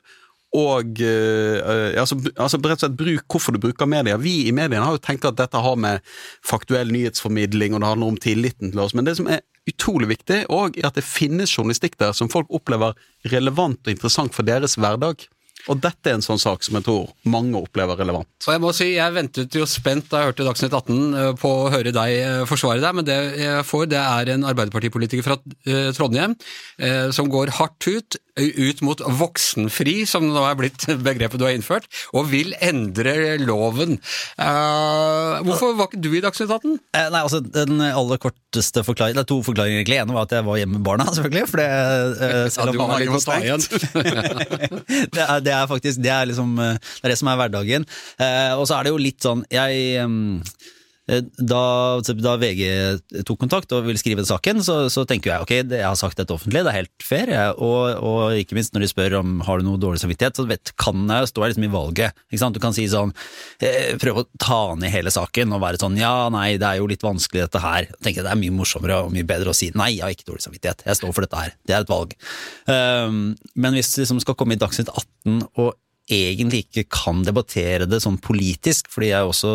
og 0.57 1.01
eh, 1.05 1.99
altså, 2.01 2.17
altså 2.39 2.61
rett 2.63 2.79
og 2.79 2.85
slett 2.85 2.97
bruk, 2.97 3.25
hvorfor 3.33 3.57
du 3.57 3.61
bruker 3.61 3.89
medier. 3.91 4.21
Vi 4.23 4.47
i 4.49 4.55
mediene 4.55 4.85
har 4.87 4.97
jo 4.97 5.03
tenkt 5.03 5.27
at 5.29 5.37
dette 5.37 5.61
har 5.61 5.77
med 5.81 6.05
faktuell 6.47 6.93
nyhetsformidling 6.95 7.75
og 7.75 7.83
det 7.83 7.91
handler 7.91 8.13
om 8.15 8.21
tilliten 8.23 8.73
til 8.73 8.83
oss, 8.85 8.95
men 8.97 9.09
det 9.09 9.17
som 9.19 9.29
er 9.29 9.43
utrolig 9.69 10.13
viktig, 10.15 10.45
og 10.55 10.79
er 10.79 10.89
at 10.89 10.97
det 10.97 11.05
finnes 11.05 11.53
journalistikk 11.53 11.99
der 12.01 12.15
som 12.17 12.31
folk 12.33 12.53
opplever 12.55 12.95
relevant 13.33 13.83
og 13.83 13.93
interessant 13.93 14.37
for 14.37 14.47
deres 14.47 14.79
hverdag. 14.79 15.27
Og 15.73 15.81
dette 15.83 16.11
er 16.11 16.19
en 16.19 16.25
sånn 16.25 16.41
sak 16.41 16.63
som 16.63 16.79
jeg 16.79 16.87
tror 16.87 17.11
mange 17.27 17.59
opplever 17.59 17.99
relevant. 17.99 18.29
Og 18.47 18.53
jeg 18.55 18.63
må 18.63 18.73
si, 18.77 18.91
jeg 18.95 19.15
ventet 19.17 19.57
jo 19.59 19.67
spent 19.69 20.07
da 20.13 20.23
jeg 20.23 20.31
hørte 20.31 20.47
Dagsnytt 20.47 20.77
18 20.77 21.01
eh, 21.23 21.33
på 21.41 21.51
å 21.65 21.71
høre 21.75 21.95
deg 21.95 22.15
eh, 22.21 22.45
forsvare 22.49 22.83
deg, 22.83 22.99
men 22.99 23.09
det 23.09 23.17
jeg 23.41 23.65
får, 23.67 23.89
det 23.91 24.03
er 24.03 24.33
en 24.37 24.47
arbeiderpartipolitiker 24.53 25.27
fra 25.27 25.39
eh, 25.67 25.91
Trondheim 25.97 26.37
eh, 26.79 27.09
som 27.15 27.31
går 27.33 27.57
hardt 27.59 27.89
ut, 27.91 28.19
ut 28.37 28.83
mot 28.85 29.03
voksenfri, 29.19 29.97
som 30.09 30.27
nå 30.29 30.45
er 30.47 30.59
blitt 30.61 30.87
begrepet 31.09 31.41
du 31.41 31.47
har 31.49 31.57
innført, 31.57 31.89
og 32.15 32.31
vil 32.31 32.55
endre 32.63 33.37
loven. 33.43 33.97
Eh, 34.39 35.43
hvorfor 35.47 35.75
var 35.79 35.91
ikke 35.91 36.03
du 36.05 36.13
i 36.15 36.23
Dagsnytt 36.25 36.53
18? 36.53 36.79
Eh, 36.95 37.11
nei, 37.11 37.25
altså 37.25 37.43
Den 37.43 37.81
aller 37.87 38.19
korteste 38.21 38.83
forklaringen 38.87 39.19
Det 39.19 39.25
er 39.27 39.31
to 39.31 39.41
forklaringer, 39.47 39.83
egentlig. 39.83 39.99
ene 40.03 40.15
var 40.15 40.29
at 40.29 40.37
jeg 40.37 40.47
var 40.47 40.61
hjemme 40.61 40.79
med 40.79 40.87
barna, 40.87 41.09
selvfølgelig. 41.11 41.51
For 41.51 41.63
det, 41.63 41.69
selv 42.55 42.71
om 42.71 42.77
du 42.77 42.81
var 42.81 42.95
barna 42.95 43.03
litt 43.03 43.13
på 43.13 43.21
det, 45.17 45.23
er, 45.25 45.41
det 45.45 45.56
er 45.57 45.71
faktisk 45.71 46.03
det 46.05 46.13
er 46.13 46.29
liksom 46.31 46.57
eh, 46.63 46.79
Det 46.79 47.09
er 47.09 47.15
det 47.15 47.19
som 47.21 47.31
er 47.33 47.41
hverdagen. 47.41 47.87
Eh, 48.19 48.53
og 48.57 48.67
så 48.69 48.79
er 48.79 48.87
det 48.87 48.95
jo 48.95 49.03
litt 49.03 49.23
sånn 49.25 49.45
Jeg, 49.53 49.83
eh, 50.03 50.09
da, 51.07 51.63
da 52.03 52.33
VG 52.41 53.23
tok 53.27 53.39
kontakt 53.39 53.71
og 53.77 53.85
ville 53.87 54.01
skrive 54.01 54.25
saken, 54.27 54.63
så, 54.67 54.79
så 54.91 55.05
tenker 55.07 55.31
jeg 55.31 55.45
ok, 55.45 55.53
jeg 55.63 55.85
har 55.85 55.99
sagt 55.99 56.19
dette 56.19 56.35
offentlig, 56.35 56.65
det 56.67 56.73
er 56.73 56.79
helt 56.81 57.07
fair. 57.07 57.31
Jeg, 57.31 57.55
og, 57.63 58.01
og 58.03 58.41
ikke 58.41 58.59
minst 58.59 58.75
når 58.75 58.87
de 58.87 58.91
spør 58.91 59.19
om 59.21 59.37
har 59.47 59.63
du 59.63 59.69
noe 59.69 59.81
dårlig 59.81 60.03
samvittighet, 60.03 60.41
så 60.41 60.47
vet, 60.51 60.75
kan 60.83 61.07
jeg 61.07 61.31
stå 61.31 61.45
her 61.45 61.53
liksom 61.53 61.69
i 61.69 61.73
valget. 61.73 62.25
Du 62.57 62.61
kan 62.63 62.75
si 62.75 62.89
sånn, 62.91 63.15
eh, 63.63 63.95
prøve 64.03 64.25
å 64.25 64.29
ta 64.43 64.61
ned 64.79 64.91
hele 64.91 65.15
saken 65.15 65.55
og 65.55 65.63
være 65.63 65.81
sånn 65.83 65.99
ja, 66.01 66.27
nei, 66.33 66.57
det 66.59 66.69
er 66.69 66.83
jo 66.83 66.91
litt 66.91 67.07
vanskelig 67.07 67.47
dette 67.47 67.63
her. 67.63 67.87
Jeg 67.93 68.03
tenker 68.09 68.27
Det 68.27 68.35
er 68.35 68.43
mye 68.43 68.59
morsommere 68.59 69.01
og 69.07 69.15
mye 69.15 69.27
bedre 69.29 69.55
å 69.55 69.57
si 69.57 69.71
nei, 69.79 69.93
jeg 69.97 70.07
har 70.09 70.15
ikke 70.17 70.31
dårlig 70.33 70.47
samvittighet, 70.49 70.87
jeg 70.89 70.99
står 70.99 71.15
for 71.15 71.27
dette 71.27 71.43
her. 71.45 71.57
Det 71.63 71.77
er 71.77 71.87
et 71.87 71.93
valg. 71.93 72.19
Um, 72.67 73.37
men 73.55 73.79
hvis 73.79 73.95
det 73.95 74.05
liksom 74.05 74.23
skal 74.25 74.39
komme 74.39 74.57
i 74.57 74.61
Dagsnytt 74.61 74.91
18 74.91 75.45
og 75.55 75.75
egentlig 76.07 76.63
ikke 76.65 76.85
kan 76.93 77.23
debattere 77.27 77.87
det 77.91 77.99
sånn 78.03 78.19
politisk, 78.23 78.89
fordi 78.93 79.11
jeg 79.11 79.27
også 79.27 79.53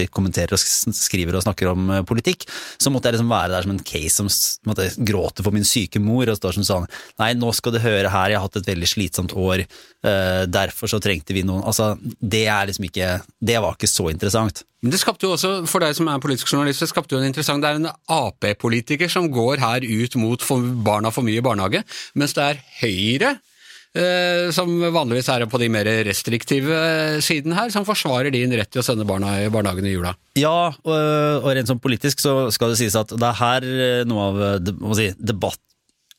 eh, 0.00 0.08
kommenterer 0.12 0.56
og 0.56 0.62
skriver 0.96 1.36
og 1.36 1.44
snakker 1.44 1.68
om 1.72 1.90
eh, 1.92 2.04
politikk, 2.08 2.46
så 2.80 2.92
måtte 2.92 3.10
jeg 3.10 3.18
liksom 3.18 3.32
være 3.32 3.52
der 3.52 3.66
som 3.66 3.74
en 3.74 3.84
case 3.84 4.14
som 4.16 4.30
måtte 4.68 4.88
gråte 5.04 5.44
for 5.44 5.54
min 5.54 5.68
syke 5.68 6.00
mor 6.02 6.30
og 6.30 6.38
står 6.38 6.58
som 6.58 6.68
sånn 6.68 6.88
Nei, 7.20 7.32
nå 7.36 7.52
skal 7.56 7.76
du 7.76 7.82
høre 7.82 8.10
her, 8.12 8.32
jeg 8.32 8.40
har 8.40 8.46
hatt 8.46 8.58
et 8.62 8.72
veldig 8.72 8.88
slitsomt 8.88 9.36
år, 9.36 9.66
eh, 9.66 10.42
derfor 10.48 10.90
så 10.90 11.02
trengte 11.02 11.36
vi 11.36 11.44
noen 11.46 11.64
Altså, 11.68 11.92
det 12.00 12.46
er 12.50 12.66
liksom 12.68 12.88
ikke 12.88 13.12
Det 13.38 13.60
var 13.62 13.76
ikke 13.76 13.90
så 13.90 14.08
interessant. 14.10 14.64
Men 14.82 14.90
det 14.90 14.98
skapte 14.98 15.28
jo 15.28 15.36
også, 15.36 15.52
for 15.70 15.84
deg 15.84 15.94
som 15.94 16.08
er 16.10 16.22
politisk 16.24 16.50
journalist, 16.50 16.82
det 16.82 16.90
skapte 16.90 17.14
jo 17.14 17.20
en 17.20 17.28
interessant 17.28 17.62
Det 17.62 17.70
er 17.70 17.80
en 17.82 17.92
Ap-politiker 17.92 19.12
som 19.12 19.28
går 19.32 19.62
her 19.62 19.84
ut 19.84 20.18
mot 20.18 20.42
for 20.42 20.74
barna 20.84 21.12
for 21.14 21.26
mye 21.26 21.38
i 21.42 21.44
barnehage, 21.44 21.84
mens 22.18 22.34
det 22.38 22.48
er 22.48 22.62
Høyre 22.80 23.36
som 24.56 24.70
vanligvis 24.94 25.26
er 25.28 25.42
på 25.52 25.58
de 25.60 25.66
mer 25.68 25.88
restriktive 26.06 26.76
siden 27.20 27.52
her, 27.52 27.68
som 27.74 27.84
forsvarer 27.84 28.32
din 28.32 28.54
rett 28.56 28.70
til 28.72 28.80
å 28.80 28.86
sende 28.86 29.04
barna 29.04 29.34
i 29.42 29.50
barnehagen 29.52 29.84
i 29.84 29.92
jula. 29.92 30.14
Ja, 30.38 30.72
og, 30.72 31.48
rent 31.52 31.68
sånn 31.68 31.82
politisk 31.82 32.22
så 32.22 32.46
skal 32.54 32.72
det 32.72 32.80
sies 32.80 32.96
at 32.96 33.12
det 33.12 33.28
er 33.28 33.36
her 33.40 33.66
eh, 33.68 34.04
noe 34.08 34.30
av 34.30 34.40
eh, 34.46 34.72
si, 34.96 35.10
debatt 35.20 35.60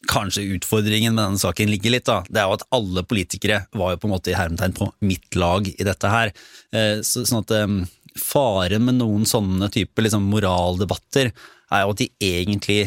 Kanskje 0.04 0.42
utfordringen 0.58 1.14
med 1.16 1.24
denne 1.24 1.40
saken 1.40 1.70
ligger 1.72 1.94
litt, 1.94 2.04
da. 2.10 2.18
Det 2.28 2.42
er 2.42 2.50
jo 2.50 2.58
at 2.58 2.66
alle 2.76 3.06
politikere 3.08 3.62
var 3.72 3.94
jo 3.94 4.02
på 4.02 4.10
en 4.10 4.12
måte 4.12 4.34
i 4.34 4.36
hermetegn 4.36 4.74
på 4.76 4.90
mitt 5.08 5.38
lag 5.40 5.70
i 5.72 5.86
dette 5.88 6.10
her. 6.12 6.34
Eh, 6.76 6.98
Så, 7.08 7.24
sånn 7.30 7.40
at 7.40 7.54
eh, 7.56 7.78
faren 8.20 8.84
med 8.84 8.98
noen 9.00 9.24
sånne 9.24 9.72
typer 9.72 10.04
liksom, 10.04 10.28
moraldebatter 10.28 11.32
er 11.32 11.86
jo 11.86 11.94
at 11.96 12.02
de 12.04 12.10
egentlig 12.20 12.82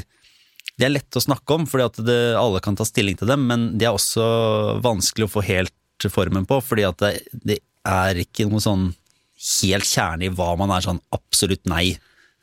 de 0.76 0.86
er 0.86 0.92
lette 0.92 1.18
å 1.18 1.24
snakke 1.24 1.56
om, 1.56 1.64
fordi 1.68 1.86
at 1.86 2.00
det, 2.04 2.18
alle 2.36 2.60
kan 2.64 2.76
ta 2.76 2.84
stilling 2.86 3.16
til 3.18 3.30
dem, 3.30 3.46
men 3.48 3.70
de 3.80 3.88
er 3.88 3.96
også 3.96 4.26
vanskelig 4.84 5.28
å 5.28 5.32
få 5.38 5.44
helt 5.46 6.08
formen 6.12 6.44
på, 6.48 6.60
fordi 6.60 6.84
at 6.86 7.00
det, 7.00 7.12
det 7.32 7.60
er 7.86 8.20
ikke 8.20 8.48
noe 8.50 8.60
sånn 8.60 8.90
helt 9.36 9.88
kjerne 9.88 10.28
i 10.28 10.32
hva 10.32 10.52
man 10.60 10.72
er 10.74 10.84
sånn 10.84 11.00
absolutt 11.16 11.64
nei 11.68 11.96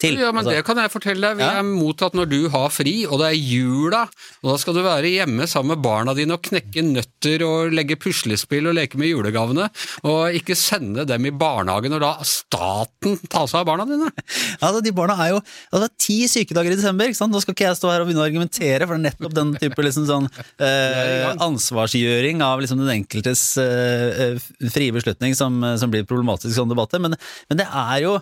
til. 0.04 0.20
Ja, 0.20 0.32
men 0.32 0.44
Altså, 0.44 0.54
det 0.58 0.66
kan 0.68 0.80
jeg 0.82 0.92
fortelle 0.92 1.30
deg. 1.30 1.38
Vi 1.40 1.44
Ja. 1.44 1.62
er 1.62 2.06
at 2.08 2.14
når 2.18 2.30
du 2.30 2.50
har 2.50 2.70
fri, 2.70 3.06
og 3.06 3.20
det 3.20 3.28
er 3.32 3.38
jula, 3.40 4.02
og 4.44 4.52
da 4.52 4.58
skal 4.60 4.76
du 4.76 4.82
være 4.84 5.10
hjemme 5.12 5.48
sammen 5.48 5.76
med 5.76 5.84
barna 5.84 6.14
dine 6.14 6.36
og 6.36 6.44
knekke 6.44 6.84
nøtter 6.84 7.44
og 7.48 7.72
legge 7.72 7.96
puslespill 7.96 8.68
og 8.68 8.76
leke 8.76 8.98
med 9.00 9.12
julegavene, 9.14 9.70
og 10.04 10.36
ikke 10.36 10.56
sende 10.56 11.06
dem 11.08 11.26
i 11.26 11.32
barnehagen 11.32 11.94
når 11.94 12.04
da 12.04 12.12
staten 12.28 13.18
tar 13.30 13.48
seg 13.48 13.62
av 13.62 13.66
barna 13.70 13.86
dine. 13.86 14.10
altså, 14.64 14.82
de 14.84 14.92
barna 14.96 15.16
er 15.24 15.34
jo 15.36 15.40
altså, 15.40 15.84
det 15.84 15.90
er 15.90 15.96
ti 16.08 16.20
sykedager 16.28 16.74
i 16.74 16.80
desember, 16.80 17.08
ikke 17.08 17.22
sant? 17.22 17.34
nå 17.34 17.42
skal 17.44 17.56
ikke 17.56 17.68
jeg 17.70 17.80
stå 17.80 17.92
her 17.94 18.04
og 18.04 18.10
begynne 18.10 18.24
å 18.24 18.28
argumentere 18.28 18.88
for 18.90 19.02
nettopp 19.02 19.34
den 19.38 19.54
type 19.62 19.86
liksom, 19.88 20.08
sånn, 20.10 20.30
eh, 20.64 21.30
ansvarsgjøring 21.44 22.44
av 22.46 22.64
liksom, 22.64 22.82
den 22.84 22.94
enkeltes 23.00 23.46
eh, 23.62 24.34
eh, 24.34 24.50
frie 24.74 24.94
beslutning 24.96 25.36
som, 25.38 25.62
som 25.80 25.94
blir 25.94 26.08
problematisk 26.10 26.52
i 26.52 26.58
sånne 26.58 26.76
debatter, 26.76 27.02
men, 27.04 27.16
men 27.50 27.62
det 27.62 27.68
er 27.70 28.04
jo 28.06 28.18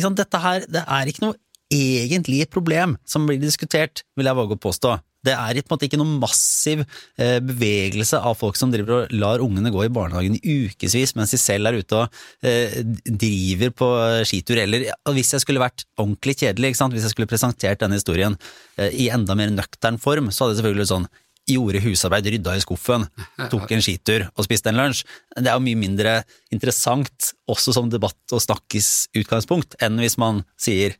sant? 0.00 0.16
Dette 0.16 0.38
her, 0.40 0.64
det 0.70 0.80
er 0.86 1.08
ikke 1.10 1.24
noe 1.25 1.25
egentlig 1.72 2.44
et 2.44 2.52
problem 2.52 2.96
som 3.08 3.26
blir 3.26 3.40
diskutert, 3.42 4.04
vil 4.16 4.28
jeg 4.28 4.38
våge 4.38 4.56
å 4.56 4.64
påstå. 4.68 4.96
Det 5.26 5.34
er 5.34 5.58
på 5.58 5.72
en 5.72 5.74
måte 5.74 5.88
ikke 5.88 5.98
noen 5.98 6.20
massiv 6.22 6.84
eh, 7.18 7.38
bevegelse 7.42 8.20
av 8.22 8.36
folk 8.38 8.58
som 8.58 8.70
driver 8.70 9.00
og 9.06 9.16
lar 9.16 9.42
ungene 9.42 9.72
gå 9.74 9.82
i 9.82 9.90
barnehagen 9.90 10.36
i 10.38 10.56
ukevis 10.68 11.16
mens 11.18 11.34
de 11.34 11.40
selv 11.40 11.70
er 11.70 11.80
ute 11.80 11.98
og 11.98 12.46
eh, 12.46 12.78
driver 13.06 13.74
på 13.74 13.90
skitur. 14.28 14.60
Eller 14.62 14.86
hvis 15.16 15.34
jeg 15.34 15.42
skulle 15.42 15.64
vært 15.64 15.86
ordentlig 15.98 16.36
kjedelig, 16.44 16.76
hvis 16.78 17.08
jeg 17.08 17.14
skulle 17.14 17.30
presentert 17.30 17.82
denne 17.82 17.98
historien 17.98 18.38
eh, 18.78 18.92
i 18.94 19.10
enda 19.14 19.34
mer 19.38 19.50
nøktern 19.54 19.98
form, 20.02 20.30
så 20.30 20.44
hadde 20.44 20.56
jeg 20.56 20.62
selvfølgelig 20.64 20.92
sånn 20.94 21.08
Gjorde 21.46 21.78
husarbeid, 21.78 22.26
rydda 22.26 22.56
i 22.58 22.62
skuffen, 22.64 23.04
tok 23.52 23.70
en 23.70 23.82
skitur 23.84 24.24
og 24.32 24.42
spiste 24.42 24.72
en 24.72 24.80
lunsj. 24.80 25.04
Det 25.30 25.46
er 25.46 25.54
jo 25.54 25.62
mye 25.62 25.78
mindre 25.78 26.14
interessant, 26.50 27.28
også 27.46 27.76
som 27.76 27.86
debatt- 27.92 28.34
og 28.34 28.42
snakkisutgangspunkt, 28.42 29.76
enn 29.78 30.02
hvis 30.02 30.18
man 30.18 30.42
sier 30.58 30.96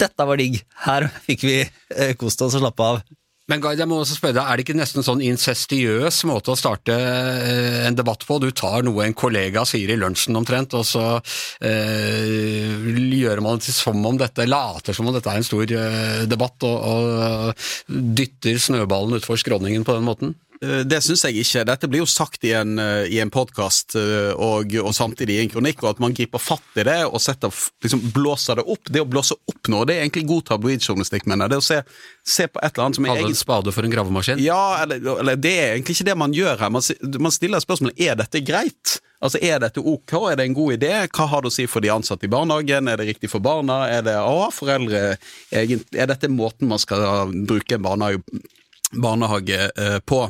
dette 0.00 0.26
var 0.28 0.40
digg, 0.40 0.58
her 0.86 1.08
fikk 1.26 1.46
vi 1.46 1.60
eh, 1.62 2.16
kost 2.18 2.42
oss 2.44 2.58
og 2.58 2.66
slappe 2.66 2.90
av. 2.90 3.06
Men 3.46 3.60
Gard, 3.62 3.78
jeg 3.78 3.86
må 3.86 4.00
også 4.02 4.16
spørre 4.16 4.34
deg, 4.40 4.42
er 4.42 4.58
det 4.58 4.64
ikke 4.64 4.74
nesten 4.74 5.04
sånn 5.06 5.20
incestiøs 5.22 6.16
måte 6.26 6.50
å 6.50 6.58
starte 6.58 6.94
eh, 6.96 7.84
en 7.86 7.94
debatt 7.94 8.24
på? 8.26 8.40
Du 8.42 8.48
tar 8.50 8.82
noe 8.82 9.04
en 9.04 9.14
kollega 9.14 9.62
sier 9.68 9.92
i 9.94 9.98
lunsjen 10.00 10.34
omtrent, 10.38 10.74
og 10.74 10.82
så 10.86 11.04
eh, 11.62 12.74
gjør 13.20 13.44
man 13.46 13.62
det 13.62 13.74
som 13.76 14.02
om 14.02 14.18
dette, 14.18 14.48
later 14.50 14.98
som 14.98 15.06
om 15.06 15.14
dette 15.14 15.30
er 15.30 15.38
en 15.38 15.46
stor 15.46 15.62
eh, 15.78 16.24
debatt, 16.26 16.66
og, 16.66 16.90
og 16.90 17.94
dytter 18.18 18.58
snøballen 18.66 19.20
utfor 19.20 19.38
skråningen 19.38 19.86
på 19.86 19.94
den 19.94 20.10
måten? 20.10 20.34
Eh, 20.62 20.82
Det 20.88 21.00
syns 21.04 21.24
jeg 21.26 21.42
ikke. 21.42 21.64
Dette 21.68 21.88
blir 21.90 22.00
jo 22.02 22.08
sagt 22.08 22.44
i 22.48 22.52
en, 22.56 22.78
eh, 22.78 23.06
i 23.12 23.20
en 23.20 23.30
podkast 23.30 23.96
og, 23.96 24.74
og 24.80 24.92
samtidig 24.96 25.36
i 25.36 25.42
en 25.44 25.52
kronikk, 25.52 25.82
og 25.84 25.90
at 25.94 26.02
man 26.02 26.14
griper 26.16 26.40
fatt 26.42 26.80
i 26.80 26.84
det 26.86 26.98
og 27.06 27.20
setter, 27.22 27.52
liksom 27.84 28.04
blåser 28.14 28.60
det 28.60 28.66
opp. 28.66 28.88
Det 28.92 29.02
å 29.02 29.08
blåse 29.08 29.36
opp 29.36 29.70
noe, 29.72 29.86
det 29.88 29.96
er 29.96 30.04
egentlig 30.06 30.26
god 30.28 30.46
tabloidjournalistikk, 30.52 31.26
mener 31.26 31.46
jeg. 31.46 31.54
Det 31.56 31.60
å 31.60 31.66
se, 31.66 31.80
se 32.36 32.48
på 32.48 32.62
et 32.62 32.70
eller 32.72 32.86
annet 32.86 33.00
som 33.00 33.08
er 33.08 33.14
Kalle 33.16 33.32
en 33.32 33.40
spade 33.42 33.74
for 33.74 33.86
en 33.86 33.92
gravemaskin? 33.96 34.42
Ja, 34.44 34.62
eller, 34.84 35.02
eller 35.20 35.36
det 35.40 35.54
er 35.56 35.74
egentlig 35.74 35.98
ikke 35.98 36.10
det 36.10 36.18
man 36.24 36.36
gjør 36.36 36.64
her. 36.64 36.72
Man, 36.72 36.84
man 37.28 37.34
stiller 37.34 37.64
spørsmålet 37.64 38.00
er 38.08 38.16
dette 38.18 38.42
greit. 38.46 38.98
Altså, 39.24 39.40
Er 39.40 39.60
dette 39.62 39.80
ok, 39.80 40.12
er 40.30 40.36
det 40.36 40.44
en 40.44 40.56
god 40.56 40.74
idé? 40.76 40.92
Hva 41.08 41.26
har 41.30 41.42
det 41.42 41.48
å 41.48 41.54
si 41.54 41.64
for 41.70 41.80
de 41.84 41.88
ansatte 41.92 42.28
i 42.28 42.32
barnehagen? 42.32 42.88
Er 42.92 43.00
det 43.00 43.06
riktig 43.08 43.30
for 43.32 43.40
barna? 43.44 43.86
Er 43.88 44.04
det 44.04 44.16
å, 44.20 44.50
foreldre 44.52 45.16
egentlig, 45.50 45.86
Er 45.96 46.10
dette 46.10 46.28
måten 46.28 46.68
man 46.68 46.78
skal 46.82 47.32
bruke 47.48 47.78
en 47.78 47.86
barnehage 47.86 48.20
barnehage 49.02 49.58
eh, 49.70 49.98
på. 50.04 50.22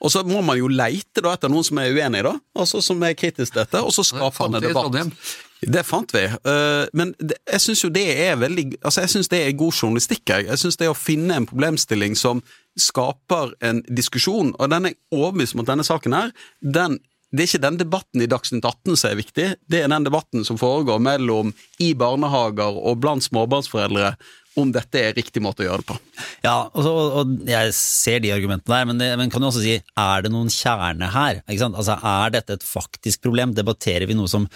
Og 0.00 0.12
så 0.12 0.24
må 0.26 0.42
man 0.44 0.58
jo 0.58 0.68
leite 0.70 1.24
da 1.24 1.34
etter 1.34 1.52
noen 1.52 1.66
som 1.66 1.80
er 1.82 1.94
uenig, 1.94 2.24
da, 2.26 2.34
altså 2.58 2.82
som 2.84 3.02
er 3.06 3.16
kritisk 3.18 3.54
til 3.54 3.62
dette, 3.62 3.82
og 3.82 3.94
så 3.94 4.06
skaper 4.06 4.48
man 4.48 4.60
en 4.60 4.68
debatt. 4.68 5.34
Det 5.64 5.80
fant 5.86 6.10
vi, 6.12 6.26
eh, 6.28 6.84
men 6.92 7.14
det, 7.18 7.38
jeg 7.48 7.62
syns 7.64 7.84
jo 7.86 7.88
det 7.94 8.04
er 8.26 8.34
veldig 8.36 8.66
Altså 8.82 9.04
jeg 9.04 9.14
synes 9.14 9.30
det 9.32 9.40
er 9.40 9.56
god 9.56 9.72
journalistikk. 9.72 10.22
Jeg, 10.28 10.48
jeg 10.50 10.60
syns 10.60 10.76
det 10.80 10.90
å 10.90 10.98
finne 10.98 11.38
en 11.38 11.48
problemstilling 11.48 12.18
som 12.18 12.42
skaper 12.80 13.54
en 13.64 13.80
diskusjon, 13.88 14.52
og 14.58 14.70
den 14.72 14.90
er 14.90 14.98
overbevist 15.14 15.56
om 15.56 15.62
at 15.64 15.72
denne 15.72 15.86
saken 15.86 16.16
her, 16.16 16.32
den 16.60 17.00
det 17.34 17.42
er 17.42 17.48
ikke 17.48 17.64
den 17.64 17.78
debatten 17.80 18.22
i 18.22 18.28
Dagsnytt 18.30 18.62
18 18.62 18.94
som 18.94 19.08
er 19.08 19.16
viktig, 19.18 19.46
det 19.66 19.78
er 19.82 19.88
den 19.90 20.04
debatten 20.06 20.44
som 20.46 20.58
foregår 20.60 21.00
mellom 21.02 21.50
i 21.82 21.90
barnehager 21.98 22.76
og 22.78 23.00
blant 23.02 23.26
småbarnsforeldre 23.26 24.12
om 24.60 24.70
dette 24.74 25.00
er 25.00 25.16
riktig 25.16 25.42
måte 25.42 25.64
å 25.64 25.66
gjøre 25.66 25.82
det 25.82 25.88
på. 25.88 25.96
Ja, 26.44 26.54
og, 26.70 26.88
og 27.20 27.32
jeg 27.48 27.72
ser 27.76 28.22
de 28.22 28.32
argumentene 28.34 28.76
der, 28.76 28.88
men, 28.88 29.00
det, 29.02 29.08
men 29.18 29.32
kan 29.32 29.42
du 29.42 29.48
også 29.48 29.64
si, 29.64 29.76
er 29.80 30.24
det 30.24 30.32
noen 30.34 30.52
kjerne 30.52 31.10
her? 31.14 31.42
Altså, 31.50 31.96
er 31.98 32.34
dette 32.36 32.58
et 32.58 32.66
faktisk 32.66 33.24
problem? 33.24 33.54
Debatterer 33.56 34.06
vi 34.10 34.16
noe 34.18 34.30
som, 34.30 34.46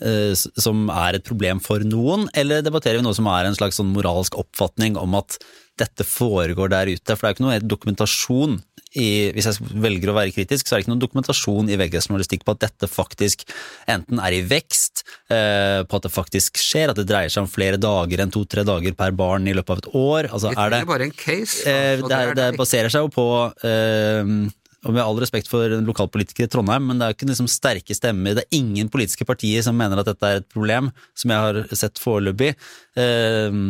uh, 0.00 0.32
som 0.36 0.86
er 0.92 1.18
et 1.18 1.26
problem 1.26 1.60
for 1.64 1.84
noen, 1.84 2.28
eller 2.38 2.64
debatterer 2.64 3.00
vi 3.00 3.06
noe 3.06 3.18
som 3.18 3.28
er 3.32 3.48
en 3.48 3.58
slags 3.58 3.80
sånn 3.80 3.92
moralsk 3.92 4.38
oppfatning 4.40 4.96
om 5.00 5.18
at 5.20 5.38
dette 5.80 6.06
foregår 6.06 6.72
der 6.72 6.92
ute? 6.92 7.12
For 7.12 7.24
det 7.24 7.28
er 7.28 7.34
jo 7.34 7.38
ikke 7.38 7.48
noe 7.48 7.62
dokumentasjon 7.76 8.60
i, 8.98 9.08
hvis 9.32 9.48
jeg 9.48 9.72
velger 9.82 10.12
å 10.12 10.16
være 10.16 10.34
kritisk, 10.34 10.68
så 10.68 10.74
er 10.74 10.80
det 10.80 10.86
ikke 10.86 10.92
noen 10.92 11.02
dokumentasjon 11.04 11.70
i 11.72 11.78
VGs 11.80 12.08
journalistikk 12.10 12.46
på 12.46 12.54
at 12.56 12.64
dette 12.66 12.88
faktisk 12.90 13.44
enten 13.90 14.20
er 14.22 14.36
i 14.36 14.42
vekst, 14.48 15.04
eh, 15.32 15.82
på 15.88 15.98
at 15.98 16.06
det 16.06 16.12
faktisk 16.12 16.60
skjer, 16.60 16.92
at 16.92 17.00
det 17.00 17.08
dreier 17.08 17.32
seg 17.32 17.46
om 17.46 17.50
flere 17.50 17.80
dager 17.80 18.24
enn 18.24 18.32
to-tre 18.32 18.66
dager 18.68 18.96
per 18.98 19.14
barn 19.16 19.48
i 19.48 19.54
løpet 19.56 19.74
av 19.74 19.82
et 19.82 19.92
år. 20.02 20.32
Altså, 20.32 20.52
er 20.52 20.74
det, 20.74 20.82
bare 20.88 21.08
en 21.08 21.14
case. 21.16 21.62
Eh, 21.68 22.02
det, 22.02 22.18
er, 22.18 22.34
det 22.38 22.50
baserer 22.60 22.92
seg 22.92 23.06
jo 23.06 23.14
på 23.14 23.28
eh, 23.68 24.34
og 24.82 24.96
med 24.96 25.04
all 25.04 25.20
respekt 25.22 25.46
for 25.46 25.70
lokalpolitikere 25.86 26.48
i 26.48 26.50
Trondheim, 26.50 26.88
men 26.88 26.98
det 26.98 27.06
er 27.06 27.12
jo 27.12 27.16
ikke 27.20 27.28
liksom 27.30 27.50
sterke 27.50 27.94
stemmer. 27.94 28.34
Det 28.34 28.44
er 28.48 28.58
ingen 28.58 28.90
politiske 28.90 29.26
partier 29.28 29.62
som 29.62 29.78
mener 29.78 30.00
at 30.02 30.10
dette 30.10 30.26
er 30.26 30.40
et 30.40 30.48
problem, 30.50 30.90
som 31.14 31.30
jeg 31.30 31.44
har 31.46 31.76
sett 31.78 32.02
foreløpig. 32.02 32.50
Eh, 32.98 33.60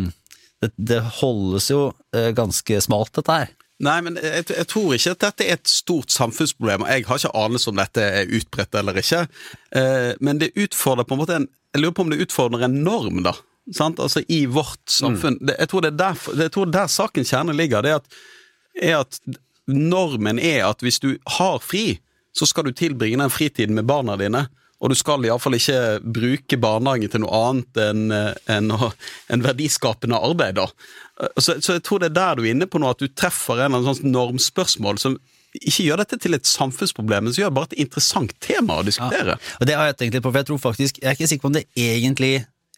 det, 0.62 0.70
det 0.78 1.02
holdes 1.20 1.68
jo 1.72 1.82
eh, 2.16 2.30
ganske 2.36 2.80
smalt, 2.84 3.12
dette 3.18 3.42
her. 3.42 3.52
Nei, 3.82 3.96
men 4.06 4.18
jeg, 4.22 4.46
jeg 4.52 4.66
tror 4.70 4.92
ikke 4.94 5.14
at 5.16 5.24
dette 5.24 5.46
er 5.46 5.56
et 5.58 5.70
stort 5.70 6.12
samfunnsproblem. 6.14 6.84
og 6.84 6.92
Jeg 6.92 7.06
har 7.08 7.18
ikke 7.18 7.38
anelse 7.38 7.70
om 7.72 7.80
dette 7.80 8.04
er 8.20 8.34
utbredt 8.38 8.78
eller 8.78 9.00
ikke. 9.02 9.24
Eh, 9.74 10.12
men 10.22 10.38
det 10.38 10.52
utfordrer 10.54 11.08
på 11.08 11.16
en 11.16 11.22
måte 11.24 11.40
en 11.40 11.48
Jeg 11.72 11.80
lurer 11.80 11.94
på 11.96 12.04
om 12.04 12.10
det 12.12 12.20
utfordrer 12.20 12.66
en 12.66 12.82
norm, 12.84 13.22
da. 13.24 13.32
Sant? 13.72 14.00
Altså 14.02 14.20
i 14.28 14.44
vårt 14.44 14.90
samfunn. 14.92 15.38
Det, 15.40 15.54
jeg, 15.58 15.70
tror 15.72 15.80
det 15.80 15.94
er 15.94 15.98
der, 16.02 16.18
det, 16.36 16.42
jeg 16.44 16.52
tror 16.52 16.66
der 16.68 16.90
saken 16.92 17.24
kjerne 17.24 17.54
ligger. 17.56 17.80
Det 17.82 17.90
er 17.94 18.00
at, 18.02 18.16
er 18.76 18.96
at 18.98 19.20
normen 19.66 20.38
er 20.38 20.66
at 20.68 20.84
hvis 20.84 21.00
du 21.00 21.14
har 21.38 21.62
fri, 21.64 21.96
så 22.36 22.46
skal 22.48 22.68
du 22.68 22.76
tilbringe 22.76 23.22
den 23.22 23.32
fritiden 23.32 23.74
med 23.78 23.88
barna 23.88 24.18
dine. 24.20 24.46
Og 24.82 24.90
du 24.90 24.96
skal 24.98 25.22
iallfall 25.26 25.54
ikke 25.54 25.78
bruke 26.02 26.58
barnehagen 26.58 27.12
til 27.12 27.22
noe 27.22 27.42
annet 27.50 27.78
enn 27.84 28.00
en, 28.10 28.72
en 29.30 29.44
verdiskapende 29.44 30.18
arbeid. 30.18 30.58
da. 30.58 30.66
Så, 31.38 31.60
så, 31.60 31.76
jeg 31.76 31.84
tror 31.86 32.02
det 32.02 32.10
er 32.10 32.16
der 32.16 32.40
du 32.40 32.42
er 32.42 32.50
inne 32.50 32.66
på 32.66 32.80
nå, 32.82 32.90
at 32.90 33.02
du 33.02 33.06
treffer 33.06 33.60
en 33.60 33.68
eller 33.68 33.84
annen 33.84 34.00
sånn 34.00 34.14
normspørsmål 34.14 34.98
som 34.98 35.18
ikke 35.60 35.84
gjør 35.84 36.00
dette 36.00 36.16
til 36.24 36.34
et 36.34 36.48
samfunnsproblem, 36.48 37.26
men 37.26 37.34
så 37.34 37.44
gjør 37.44 37.52
bare 37.54 37.70
et 37.70 37.82
interessant 37.84 38.32
tema 38.42 38.80
å 38.80 38.86
diskutere. 38.86 39.36
Ja, 39.36 39.56
og 39.60 39.68
det 39.68 39.76
har 39.78 39.90
jeg 39.90 39.98
tenkt 40.00 40.16
litt 40.16 40.24
på, 40.24 40.32
for 40.32 40.40
jeg 40.40 40.48
tror 40.48 40.62
faktisk 40.62 40.98
Jeg 41.02 41.10
er 41.10 41.18
ikke 41.18 41.28
sikker 41.30 41.44
på 41.44 41.52
om 41.52 41.58
det 41.58 41.66
egentlig 41.76 42.32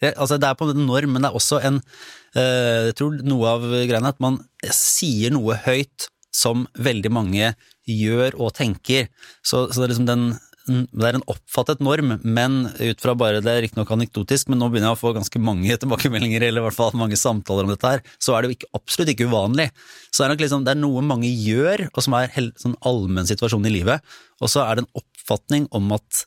Altså 0.05 0.37
Det 0.43 0.49
er 0.49 0.57
på 0.59 0.67
en 0.69 0.83
norm, 0.85 1.15
men 1.15 1.23
det 1.23 1.31
er 1.31 1.37
også 1.39 1.61
en 1.65 1.79
øh, 1.79 2.81
Jeg 2.91 2.97
tror 2.99 3.21
noe 3.25 3.53
av 3.55 3.63
greiene 3.71 4.11
at 4.11 4.19
man 4.21 4.41
sier 4.75 5.33
noe 5.33 5.57
høyt 5.65 6.11
som 6.35 6.67
veldig 6.75 7.13
mange 7.15 7.53
gjør 7.87 8.35
og 8.43 8.57
tenker. 8.57 9.07
Så, 9.47 9.69
så 9.71 9.87
liksom 9.87 10.09
den 10.09 10.33
det 10.65 11.05
er 11.05 11.19
en 11.19 11.27
oppfattet 11.29 11.83
norm, 11.85 12.15
men 12.25 12.55
ut 12.79 13.03
fra 13.03 13.13
bare 13.19 13.43
det 13.45 13.53
er 13.53 13.63
riktignok 13.67 13.91
anekdotisk, 13.93 14.49
men 14.49 14.63
nå 14.63 14.71
begynner 14.73 14.91
jeg 14.91 14.97
å 14.97 15.01
få 15.03 15.13
ganske 15.17 15.43
mange 15.45 15.77
tilbakemeldinger, 15.83 16.47
eller 16.47 16.63
i 16.63 16.67
hvert 16.69 16.79
fall 16.79 16.95
mange 16.97 17.19
samtaler 17.21 17.69
om 17.69 17.73
dette 17.75 17.91
her, 17.97 18.05
så 18.23 18.35
er 18.35 18.43
det 18.43 18.51
jo 18.51 18.59
ikke, 18.59 18.71
absolutt 18.81 19.13
ikke 19.13 19.29
uvanlig. 19.29 19.69
Så 20.09 20.23
det 20.23 20.27
er 20.27 20.35
nok 20.35 20.45
liksom, 20.47 20.65
det 20.65 20.73
er 20.73 20.81
noe 20.81 21.05
mange 21.05 21.29
gjør, 21.29 21.87
og 21.93 22.07
som 22.07 22.17
er 22.17 22.33
en 22.33 22.53
sånn 22.61 22.79
allmenn 22.89 23.29
situasjon 23.29 23.69
i 23.69 23.75
livet, 23.77 24.15
og 24.41 24.53
så 24.53 24.65
er 24.65 24.79
det 24.79 24.87
en 24.87 25.03
oppfatning 25.03 25.69
om 25.77 25.93
at 25.99 26.25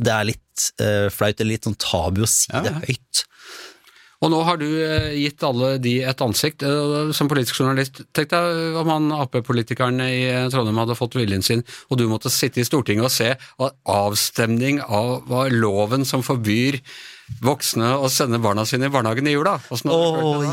det 0.00 0.12
er 0.14 0.30
litt 0.32 0.70
uh, 0.80 1.06
flaut 1.12 1.38
eller 1.38 1.54
litt 1.54 1.66
sånn 1.68 1.78
tabu 1.80 2.24
å 2.24 2.30
si 2.30 2.50
ja. 2.50 2.64
det 2.64 2.74
høyt. 2.82 3.24
Og 4.20 4.28
nå 4.32 4.40
har 4.44 4.58
du 4.60 4.66
eh, 4.68 5.12
gitt 5.16 5.44
alle 5.46 5.74
de 5.80 5.94
et 6.04 6.24
ansikt. 6.24 6.64
Eh, 6.66 7.12
som 7.16 7.30
politisk 7.30 7.62
journalist, 7.62 8.02
tenk 8.16 8.34
deg 8.34 8.80
om 8.80 8.90
han 8.92 9.14
Ap-politikeren 9.16 10.02
i 10.04 10.26
Trondheim 10.52 10.80
hadde 10.82 10.98
fått 10.98 11.16
viljen 11.16 11.44
sin, 11.44 11.64
og 11.88 12.00
du 12.00 12.04
måtte 12.10 12.32
sitte 12.32 12.60
i 12.60 12.66
Stortinget 12.68 13.08
og 13.08 13.14
se 13.14 13.32
avstemning 13.88 14.82
av 14.84 15.32
loven 15.54 16.04
som 16.08 16.24
forbyr 16.26 16.80
voksne 17.44 17.92
å 18.02 18.08
sende 18.10 18.40
barna 18.42 18.64
sine 18.66 18.88
i 18.88 18.92
barnehagen 18.92 19.28
i 19.30 19.34
jula. 19.36 19.56
Å, 19.70 20.00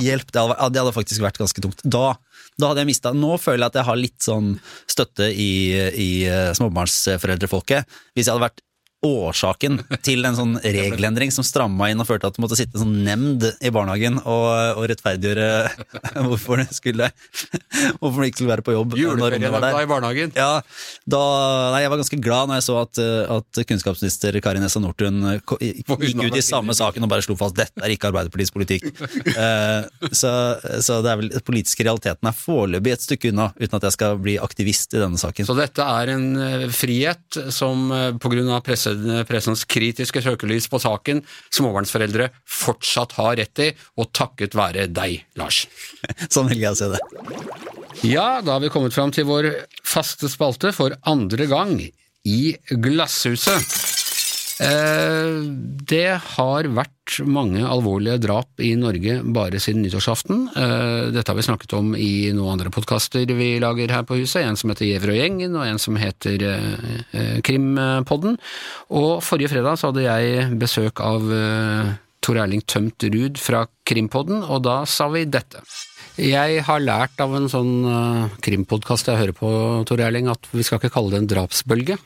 hjelp! 0.04 0.30
Det 0.32 0.44
hadde, 0.44 0.58
det 0.72 0.84
hadde, 0.84 0.96
faktisk 0.96 1.26
vært 1.26 1.40
ganske 1.42 1.64
tungt. 1.64 1.82
Da, 1.84 2.14
da 2.56 2.72
hadde 2.72 2.84
jeg 2.84 2.92
mista 2.92 3.14
Nå 3.18 3.36
føler 3.42 3.66
jeg 3.66 3.72
at 3.74 3.80
jeg 3.82 3.90
har 3.90 4.00
litt 4.00 4.30
sånn 4.30 4.54
støtte 4.90 5.32
i, 5.34 5.52
i 5.92 6.10
eh, 6.30 6.54
småbarnsforeldrefolket. 6.58 8.00
Hvis 8.14 8.28
jeg 8.28 8.36
hadde 8.36 8.48
vært 8.48 8.64
årsaken 9.06 9.78
til 10.02 10.26
en 10.26 10.36
sånn 10.38 10.56
regelendring 10.64 11.30
som 11.34 11.46
stramma 11.46 11.92
inn 11.92 12.02
og 12.02 12.08
førte 12.10 12.32
at 12.32 12.38
du 12.38 12.42
måtte 12.42 12.58
sitte 12.58 12.80
sånn 12.82 12.96
nemnd 13.06 13.44
i 13.46 13.70
barnehagen 13.74 14.18
og, 14.24 14.48
og 14.80 14.88
rettferdiggjøre 14.90 15.50
hvorfor 16.26 16.64
det 16.64 16.72
skulle 16.74 17.12
hvorfor 18.02 18.24
det 18.24 18.32
ikke 18.32 18.40
skulle 18.40 18.54
være 18.56 18.66
på 18.66 18.74
jobb. 18.74 18.96
Juleferienemnda 18.98 19.70
i 19.84 19.90
barnehagen? 19.90 20.34
Ja, 20.38 20.64
da, 21.06 21.22
nei, 21.76 21.84
Jeg 21.84 21.94
var 21.94 22.02
ganske 22.02 22.20
glad 22.26 22.50
når 22.50 22.60
jeg 22.60 22.68
så 22.68 22.80
at, 22.82 23.02
at 23.38 23.62
kunnskapsminister 23.70 24.40
Kari 24.42 24.64
Nessa 24.64 24.82
Nordtun 24.82 25.22
gikk 25.62 25.94
ut 25.94 26.40
i 26.40 26.46
samme 26.46 26.74
saken 26.78 27.06
og 27.06 27.14
bare 27.14 27.26
slo 27.26 27.38
fast 27.38 27.58
dette 27.58 27.84
er 27.84 27.94
ikke 27.94 28.10
Arbeiderpartiets 28.10 28.56
politikk. 28.56 28.90
uh, 29.38 29.86
så, 30.10 30.34
så, 30.82 31.00
det 31.06 31.14
er 31.14 31.22
vel 31.22 31.32
politiske 31.46 31.86
realiteten 31.86 32.32
er 32.32 32.38
foreløpig 32.38 32.96
et 32.96 33.06
stykke 33.06 33.32
unna, 33.34 33.52
uten 33.62 33.78
at 33.78 33.88
jeg 33.90 33.98
skal 34.00 34.18
bli 34.22 34.40
aktivist 34.42 34.98
i 34.98 35.04
denne 35.04 35.22
saken. 35.22 35.46
Så 35.46 35.56
dette 35.58 35.86
er 35.86 36.14
en 36.16 36.28
eh, 36.42 36.66
frihet 36.74 37.42
som 37.54 37.88
pga. 37.92 38.18
på 38.22 38.32
grunn 38.32 38.50
av 38.52 38.64
presse 38.66 38.87
pressens 39.30 39.66
kritiske 39.70 40.22
søkelys 40.26 40.70
på 40.72 40.80
saken 40.82 41.24
småbarnsforeldre 41.54 42.30
fortsatt 42.44 43.18
har 43.18 43.38
rett 43.40 43.64
i, 43.64 43.72
og 44.00 44.12
takket 44.16 44.58
være 44.58 44.88
deg, 44.92 45.24
Lars. 45.40 45.66
sånn 46.34 46.50
vil 46.52 46.66
jeg 46.68 46.80
se 46.80 46.92
det. 46.94 47.02
Ja, 48.06 48.42
da 48.46 48.58
har 48.58 48.64
vi 48.64 48.72
kommet 48.74 48.96
fram 48.96 49.14
til 49.16 49.28
vår 49.30 49.50
faste 49.88 50.30
spalte 50.32 50.74
for 50.76 50.96
andre 51.10 51.50
gang 51.50 51.80
i 52.28 52.42
Glasshuset. 52.70 53.97
Eh, 54.64 55.38
det 55.88 56.18
har 56.34 56.70
vært 56.74 57.20
mange 57.30 57.62
alvorlige 57.62 58.18
drap 58.24 58.64
i 58.64 58.72
Norge 58.80 59.20
bare 59.36 59.62
siden 59.62 59.84
nyttårsaften. 59.86 60.48
Eh, 60.50 61.04
dette 61.14 61.30
har 61.32 61.38
vi 61.38 61.46
snakket 61.46 61.76
om 61.78 61.94
i 61.96 62.32
noen 62.36 62.56
andre 62.56 62.72
podkaster 62.74 63.30
vi 63.38 63.52
lager 63.64 63.94
her 63.94 64.08
på 64.08 64.18
huset. 64.22 64.42
En 64.44 64.58
som 64.60 64.74
heter 64.74 64.90
Gjevrøy-gjengen, 64.90 65.54
og 65.56 65.68
en 65.68 65.82
som 65.82 66.00
heter 66.00 66.48
eh, 66.50 67.38
Krimpodden. 67.46 68.40
Og 68.98 69.22
forrige 69.26 69.54
fredag 69.54 69.78
så 69.78 69.92
hadde 69.92 70.08
jeg 70.08 70.58
besøk 70.60 71.04
av 71.06 71.30
Tor 72.26 72.42
Erling 72.42 72.66
Tømt 72.66 73.06
Ruud 73.14 73.38
fra 73.40 73.68
Krimpodden, 73.88 74.42
og 74.44 74.66
da 74.66 74.82
sa 74.90 75.08
vi 75.14 75.28
dette. 75.30 75.62
Jeg 76.18 76.64
har 76.66 76.82
lært 76.82 77.20
av 77.22 77.34
en 77.38 77.46
sånn 77.52 77.86
uh, 77.86 78.38
krimpodkast 78.42 79.10
jeg 79.10 79.20
hører 79.20 79.36
på, 79.38 79.50
Tor 79.86 80.02
Erling, 80.02 80.30
at 80.32 80.50
vi 80.50 80.66
skal 80.66 80.82
ikke 80.82 80.92
kalle 80.96 81.14
det 81.14 81.20
en 81.22 81.30
drapsbølge? 81.30 81.98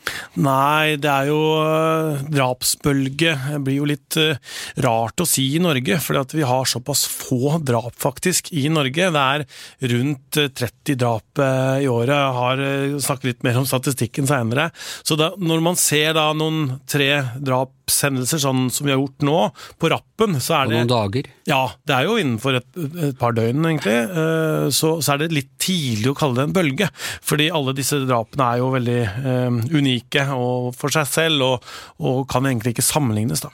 Nei, 0.43 0.97
det 0.99 1.07
er 1.11 1.29
jo 1.29 1.39
uh, 1.63 2.19
drapsbølge. 2.27 3.37
Det 3.53 3.61
blir 3.63 3.79
jo 3.79 3.87
litt 3.87 4.19
uh, 4.19 4.35
rart 4.83 5.23
å 5.23 5.27
si 5.29 5.47
i 5.55 5.63
Norge, 5.63 5.99
for 6.03 6.19
vi 6.35 6.43
har 6.47 6.67
såpass 6.67 7.05
få 7.07 7.57
drap 7.63 7.95
faktisk 8.03 8.51
i 8.51 8.67
Norge. 8.73 9.11
Det 9.15 9.25
er 9.37 9.47
rundt 9.95 10.41
30 10.59 10.99
drap 10.99 11.41
i 11.81 11.87
året. 11.87 12.11
Jeg 12.11 12.37
har 12.41 12.65
snakket 13.07 13.29
litt 13.29 13.45
mer 13.47 13.61
om 13.61 13.67
statistikken 13.69 14.27
seinere. 14.27 14.69
Så 15.07 15.15
da, 15.19 15.31
når 15.39 15.63
man 15.63 15.79
ser 15.79 16.17
da 16.19 16.27
noen 16.35 16.81
tre 16.89 17.13
drap 17.39 17.80
drapshendelser, 17.91 18.41
sånn 18.41 18.69
som 18.71 18.87
vi 18.87 18.93
har 18.93 18.99
gjort 18.99 19.25
nå, 19.25 19.37
på 19.79 19.89
rappen, 19.91 20.39
så 20.41 20.61
er 20.61 20.69
det 20.69 20.75
På 20.75 20.79
noen 20.79 20.91
dager? 20.91 21.29
Ja, 21.49 21.61
det 21.87 21.95
er 21.95 22.07
jo 22.07 22.17
innenfor 22.19 22.59
et, 22.59 22.67
et 23.09 23.17
par 23.19 23.35
døgn, 23.35 23.65
egentlig. 23.65 23.97
Eh, 24.07 24.67
så, 24.71 24.95
så, 25.01 25.13
er 25.13 25.23
det 25.23 25.35
litt 25.35 25.51
tidlig 25.61 26.11
å 26.11 26.17
kalle 26.17 26.39
det 26.39 26.47
en 26.47 26.55
bølge. 26.55 26.89
Fordi 27.21 27.49
alle 27.51 27.75
disse 27.77 28.01
drapene 28.05 28.47
er 28.47 28.61
jo 28.61 28.71
veldig 28.75 28.99
um, 29.25 29.61
unike 29.71 30.27
og 30.35 30.71
for 30.77 30.93
seg 30.93 31.09
selv, 31.09 31.45
og, 31.45 31.73
og 31.99 32.23
kan 32.31 32.47
egentlig 32.47 32.75
ikke 32.75 32.87
sammenlignes, 32.87 33.43
da. 33.43 33.51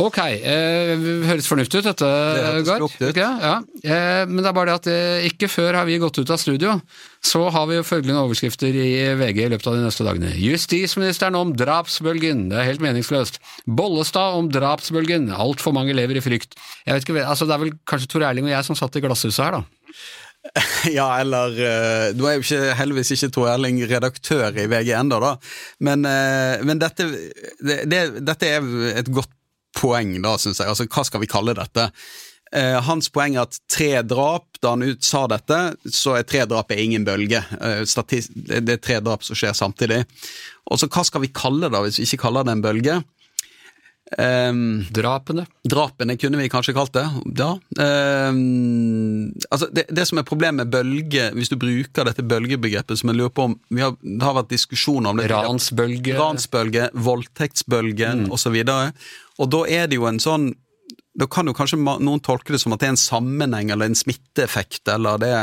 Ok, 0.00 0.18
eh, 0.22 0.92
høres 1.26 1.48
fornuftig 1.50 1.80
ut 1.82 1.88
dette, 1.90 2.08
Gard. 2.64 2.84
Okay, 2.86 3.20
ja. 3.20 3.56
eh, 3.82 4.22
men 4.30 4.38
det 4.38 4.48
er 4.48 4.54
bare 4.56 4.70
det 4.70 4.76
at 4.78 4.88
eh, 4.92 5.26
ikke 5.28 5.48
før 5.50 5.80
har 5.80 5.88
vi 5.88 5.98
gått 6.00 6.20
ut 6.20 6.30
av 6.30 6.38
studio. 6.40 6.76
Så 7.20 7.42
har 7.52 7.66
vi 7.68 7.76
jo 7.76 7.84
følgende 7.84 8.22
overskrifter 8.22 8.76
i 8.80 8.92
VG 9.18 9.42
i 9.44 9.48
løpet 9.52 9.66
av 9.68 9.76
de 9.76 9.82
neste 9.84 10.06
dagene. 10.06 10.30
Justisministeren 10.40 11.36
om 11.36 11.52
drapsbølgen. 11.58 12.46
Det 12.52 12.60
er 12.60 12.70
helt 12.70 12.84
meningsløst. 12.84 13.40
Bollestad 13.66 14.38
om 14.38 14.48
drapsbølgen. 14.52 15.28
Altfor 15.34 15.74
mange 15.76 15.96
lever 15.96 16.20
i 16.20 16.24
frykt. 16.24 16.56
Jeg 16.86 16.96
vet 16.96 17.08
ikke, 17.08 17.26
altså 17.26 17.50
Det 17.50 17.56
er 17.56 17.64
vel 17.66 17.74
kanskje 17.90 18.08
Tor 18.14 18.24
Erling 18.30 18.48
og 18.48 18.54
jeg 18.54 18.68
som 18.70 18.78
satt 18.78 18.96
i 18.96 19.04
glasshuset 19.04 19.42
her, 19.44 19.58
da. 19.58 19.66
Ja, 20.96 21.10
eller 21.20 21.52
uh, 21.52 22.06
Nå 22.16 22.24
er 22.24 22.38
jo 22.38 22.44
ikke, 22.46 22.70
heldigvis 22.78 23.12
ikke 23.18 23.28
Tor 23.34 23.50
Erling 23.52 23.82
redaktør 23.90 24.56
i 24.56 24.64
VG 24.70 24.94
ennå, 24.96 25.18
da. 25.20 25.34
Men, 25.84 26.06
uh, 26.08 26.62
men 26.64 26.80
dette, 26.80 27.10
det, 27.60 27.82
det, 27.90 28.00
dette 28.24 28.54
er 28.54 28.72
et 29.02 29.12
godt 29.12 29.34
poeng, 29.76 30.16
da, 30.22 30.34
syns 30.40 30.60
jeg. 30.60 30.70
Altså, 30.70 30.88
hva 30.90 31.06
skal 31.06 31.22
vi 31.22 31.30
kalle 31.30 31.54
dette? 31.58 31.90
Eh, 32.50 32.76
hans 32.82 33.06
poeng 33.14 33.36
er 33.36 33.44
at 33.44 33.60
tre 33.70 34.02
drap, 34.02 34.48
da 34.62 34.74
han 34.74 34.82
ut 34.82 35.06
sa 35.06 35.22
dette, 35.30 35.58
så 35.94 36.16
er 36.18 36.26
tre 36.26 36.42
drap 36.50 36.72
er 36.74 36.82
ingen 36.82 37.06
bølge. 37.06 37.44
Eh, 37.60 37.84
det 37.86 38.74
er 38.74 38.82
tre 38.82 38.98
drap 39.04 39.22
som 39.26 39.38
skjer 39.38 39.54
samtidig. 39.54 40.02
Og 40.66 40.80
så 40.80 40.90
hva 40.90 41.04
skal 41.06 41.22
vi 41.22 41.34
kalle 41.34 41.70
det, 41.70 41.82
hvis 41.86 42.00
vi 42.02 42.08
ikke 42.08 42.24
kaller 42.26 42.46
det 42.46 42.56
en 42.56 42.64
bølge? 42.64 43.00
Um, 44.18 44.84
drapene? 44.90 45.44
Drapene 45.62 46.16
kunne 46.18 46.38
vi 46.40 46.48
kanskje 46.50 46.74
kalt 46.74 46.92
det. 46.96 47.04
Ja. 47.38 47.52
Um, 47.78 49.30
altså 49.50 49.68
det, 49.70 49.84
det, 49.88 50.06
som 50.08 50.18
er 50.18 50.26
problemet 50.26 50.64
med 50.64 50.72
bølge, 50.72 51.28
hvis 51.36 51.52
du 51.52 51.54
bruker 51.60 52.08
dette 52.08 52.24
bølgebegrepet 52.26 52.98
som 52.98 53.12
jeg 53.12 53.20
lurer 53.20 53.34
på 53.34 53.46
om 53.50 53.54
vi 53.70 53.84
har, 53.84 53.94
Det 54.02 54.26
har 54.26 54.34
vært 54.40 54.50
diskusjoner 54.50 55.12
om 55.12 55.20
det. 55.20 55.28
Ransbølge. 55.30 56.16
Ransbølge, 56.18 56.88
voldtektsbølge 56.94 58.10
mm. 58.24 58.26
osv. 58.34 58.58
Og, 58.64 59.06
og 59.38 59.54
da 59.54 59.62
er 59.78 59.86
det 59.90 60.00
jo 60.00 60.08
en 60.10 60.22
sånn 60.22 60.50
Da 61.20 61.26
kan 61.30 61.46
jo 61.46 61.54
kanskje 61.54 61.78
noen 61.78 62.22
tolke 62.24 62.54
det 62.54 62.62
som 62.62 62.74
at 62.74 62.82
det 62.82 62.90
er 62.90 62.96
en 62.96 63.04
sammenheng 63.04 63.70
eller 63.70 63.90
en 63.90 63.98
smitteeffekt, 63.98 64.88
eller 64.90 65.22
det 65.22 65.34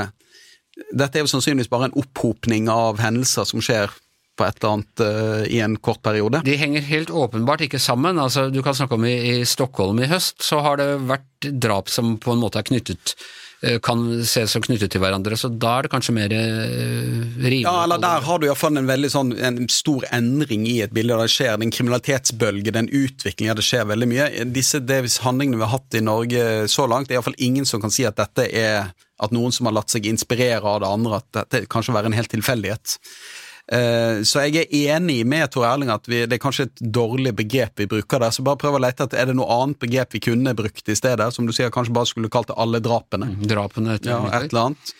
Dette 0.93 1.17
er 1.17 1.23
jo 1.23 1.31
sannsynligvis 1.31 1.71
bare 1.71 1.87
en 1.87 1.95
opphopning 1.97 2.67
av 2.69 2.99
hendelser 3.01 3.47
som 3.49 3.63
skjer 3.63 3.89
på 4.37 4.45
et 4.45 4.59
eller 4.59 4.75
annet 4.75 5.03
uh, 5.03 5.41
i 5.49 5.61
en 5.65 5.79
kort 5.81 6.03
periode? 6.05 6.43
De 6.45 6.57
henger 6.59 6.85
helt 6.87 7.09
åpenbart 7.09 7.65
ikke 7.65 7.81
sammen. 7.81 8.19
Altså, 8.21 8.47
du 8.53 8.61
kan 8.65 8.77
snakke 8.77 8.97
om 8.97 9.07
i, 9.07 9.17
i 9.33 9.47
Stockholm 9.47 9.99
i 10.03 10.11
høst, 10.11 10.39
så 10.45 10.61
har 10.65 10.79
det 10.81 10.93
vært 11.09 11.51
drap 11.61 11.91
som 11.91 12.15
på 12.21 12.33
en 12.33 12.41
måte 12.41 12.61
er 12.61 12.67
knyttet 12.67 13.15
uh, 13.65 13.77
kan 13.83 14.03
ses 14.21 14.53
som 14.53 14.63
knyttet 14.65 14.93
til 14.93 15.01
hverandre, 15.01 15.37
så 15.39 15.49
da 15.49 15.77
er 15.77 15.87
det 15.87 15.93
kanskje 15.93 16.15
mer 16.17 16.33
uh, 16.33 17.23
rimelig. 17.41 17.63
Ja, 17.65 17.79
eller 17.85 18.01
der 18.03 18.27
har 18.27 18.41
du 18.41 18.47
iallfall 18.47 18.77
en 18.77 18.89
veldig 18.89 19.11
sånn 19.13 19.33
en 19.37 19.59
stor 19.73 20.05
endring 20.13 20.67
i 20.69 20.77
et 20.85 20.93
bilde. 20.95 21.17
Det 21.23 21.33
skjer 21.33 21.57
en 21.57 21.73
kriminalitetsbølge, 21.73 22.75
den 22.77 22.91
utviklingen, 22.93 23.57
det 23.57 23.65
skjer 23.65 23.89
veldig 23.89 24.11
mye. 24.13 24.29
Disse 24.53 24.81
handlingene 25.25 25.59
vi 25.59 25.65
har 25.65 25.75
hatt 25.75 25.97
i 25.97 26.05
Norge 26.05 26.47
så 26.71 26.87
langt, 26.89 27.09
det 27.09 27.17
er 27.17 27.21
iallfall 27.21 27.41
ingen 27.49 27.67
som 27.69 27.83
kan 27.83 27.93
si 27.93 28.05
at 28.07 28.19
dette 28.21 28.47
er 28.53 28.93
at 29.17 29.33
noen 29.33 29.53
som 29.53 29.65
har 29.67 29.75
latt 29.79 29.89
seg 29.93 30.05
inspirere 30.09 30.61
av 30.61 30.81
det 30.83 30.93
andre, 30.93 31.21
at 31.21 31.29
dette 31.39 31.65
kanskje 31.71 31.95
være 31.95 32.11
en 32.11 32.17
helt 32.17 32.31
tilfeldighet. 32.33 32.97
Eh, 33.67 34.23
så 34.23 34.45
jeg 34.45 34.63
er 34.63 34.95
enig 34.95 35.19
med 35.27 35.49
Tor 35.51 35.65
Erling 35.67 35.91
at 35.91 36.05
vi, 36.07 36.21
det 36.23 36.37
er 36.37 36.43
kanskje 36.43 36.69
et 36.69 36.83
dårlig 36.95 37.33
begrep 37.35 37.83
vi 37.83 37.89
bruker 37.91 38.23
der. 38.23 38.35
Så 38.35 38.45
bare 38.47 38.59
prøv 38.61 38.77
å 38.77 38.83
lete 38.83 39.07
etter 39.07 39.19
er 39.21 39.31
det 39.31 39.37
noe 39.37 39.49
annet 39.59 39.79
begrep 39.81 40.15
vi 40.15 40.23
kunne 40.29 40.55
brukt 40.57 40.87
i 40.87 40.95
stedet. 40.97 41.27
Som 41.35 41.49
du 41.49 41.55
sier, 41.55 41.73
kanskje 41.73 41.95
bare 41.95 42.09
skulle 42.09 42.31
kalt 42.33 42.51
det 42.51 42.59
alle 42.59 42.81
drapene. 42.83 43.33
Mm, 43.33 43.49
drapene 43.51 43.97
ja, 43.99 44.21
et 44.31 44.47
eller 44.49 44.69
annet. 44.69 44.93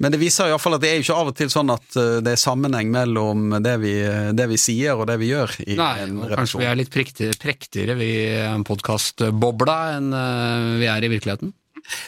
Men 0.00 0.14
det 0.14 0.22
viser 0.22 0.48
i 0.48 0.52
hvert 0.54 0.62
fall 0.64 0.78
at 0.78 0.82
det 0.82 0.88
er 0.88 0.96
jo 0.96 1.04
ikke 1.04 1.16
av 1.20 1.28
og 1.28 1.34
til 1.36 1.50
sånn 1.52 1.70
at 1.74 1.96
eh, 2.00 2.18
det 2.24 2.34
er 2.34 2.40
sammenheng 2.40 2.90
mellom 2.92 3.56
det 3.62 3.76
vi, 3.82 3.94
det 4.34 4.46
vi 4.50 4.60
sier 4.60 4.98
og 4.98 5.06
det 5.10 5.18
vi 5.20 5.30
gjør. 5.30 5.56
i 5.68 5.78
Nei, 5.78 5.94
en 6.06 6.20
og 6.24 6.34
kanskje 6.34 6.64
vi 6.64 6.70
er 6.70 6.78
litt 6.80 6.92
prektigere, 6.92 7.38
prektigere 7.40 7.98
vi 8.00 8.12
podkastbobla 8.66 9.80
enn 9.98 10.14
eh, 10.16 10.70
vi 10.82 10.90
er 10.90 11.06
i 11.06 11.12
virkeligheten. 11.14 11.52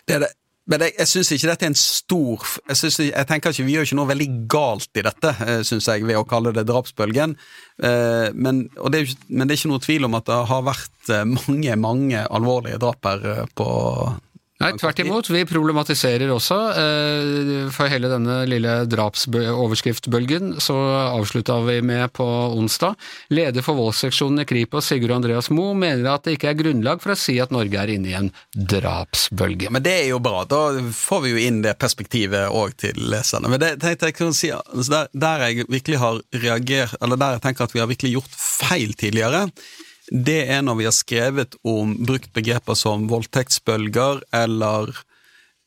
Det 0.08 0.18
er 0.18 0.26
det. 0.26 0.34
Men 0.70 0.84
jeg, 0.86 0.94
jeg 1.00 1.10
syns 1.10 1.30
ikke 1.34 1.48
dette 1.50 1.66
er 1.66 1.72
en 1.72 1.78
stor 1.78 2.44
jeg, 2.68 2.78
synes, 2.78 2.98
jeg 3.02 3.26
tenker 3.26 3.50
ikke 3.50 3.64
Vi 3.66 3.74
gjør 3.74 3.88
ikke 3.88 3.98
noe 3.98 4.10
veldig 4.12 4.28
galt 4.52 5.00
i 5.00 5.02
dette, 5.08 5.32
syns 5.66 5.88
jeg, 5.90 6.04
ved 6.06 6.20
å 6.20 6.26
kalle 6.28 6.52
det 6.54 6.66
drapsbølgen. 6.68 7.34
Eh, 7.82 8.28
Men, 8.34 8.68
det 8.94 9.02
men 9.26 9.48
det 9.48 9.56
er 9.56 9.58
ikke 9.58 9.72
noe 9.72 9.82
tvil 9.82 10.06
om 10.06 10.18
at 10.18 10.28
det 10.30 10.38
har 10.52 10.66
vært 10.66 11.10
eh, 11.10 11.24
mange, 11.26 11.78
mange 11.82 12.26
alvorlige 12.30 12.78
drap 12.82 13.10
her 13.10 13.26
eh, 13.32 13.44
på 13.58 13.68
Nei, 14.62 14.72
tvert 14.78 15.00
imot. 15.02 15.28
Vi 15.32 15.42
problematiserer 15.48 16.30
også. 16.32 16.58
eh, 16.78 17.70
For 17.74 17.90
hele 17.90 18.10
denne 18.12 18.42
lille 18.46 18.76
drapsoverskriftbølgen 18.90 20.56
så 20.62 20.76
avslutta 21.18 21.58
vi 21.66 21.80
med 21.82 22.12
på 22.14 22.26
onsdag. 22.56 22.94
Leder 23.34 23.64
for 23.66 23.78
voldsseksjonen 23.78 24.44
i 24.44 24.46
Kripos, 24.48 24.86
Sigurd 24.90 25.16
Andreas 25.16 25.50
Moe, 25.50 25.74
mener 25.74 26.06
at 26.14 26.24
det 26.26 26.36
ikke 26.38 26.52
er 26.52 26.58
grunnlag 26.62 27.02
for 27.02 27.14
å 27.14 27.18
si 27.18 27.38
at 27.42 27.50
Norge 27.54 27.78
er 27.80 27.94
inne 27.96 28.12
i 28.12 28.16
en 28.18 28.30
drapsbølge. 28.54 29.66
Ja, 29.68 29.74
men 29.74 29.84
det 29.84 29.96
er 30.04 30.08
jo 30.12 30.22
bra. 30.22 30.44
Da 30.48 30.62
får 30.94 31.24
vi 31.26 31.34
jo 31.34 31.42
inn 31.42 31.62
det 31.66 31.76
perspektivet 31.82 32.50
òg 32.52 32.76
til 32.82 32.98
leserne. 33.12 33.50
Men 33.52 33.62
det 33.62 33.74
tenkte 33.82 34.10
jeg 34.10 34.18
kunne 34.18 34.36
si, 34.36 34.52
altså 34.54 34.90
der, 34.94 35.12
der 35.26 35.46
jeg 35.48 35.68
virkelig 35.68 36.02
har 36.02 36.20
reagert, 36.44 36.96
eller 37.02 37.20
der 37.20 37.38
jeg 37.38 37.46
tenker 37.48 37.66
at 37.66 37.74
vi 37.74 37.82
har 37.82 37.90
virkelig 37.90 38.16
gjort 38.18 38.36
feil 38.38 38.94
tidligere, 38.98 39.48
det 40.12 40.42
er 40.52 40.60
når 40.60 40.76
vi 40.76 40.84
har 40.84 40.92
skrevet 40.92 41.56
om 41.64 41.94
brukt 42.04 42.32
begreper 42.36 42.76
som 42.76 43.06
voldtektsbølger 43.08 44.20
eller 44.36 44.92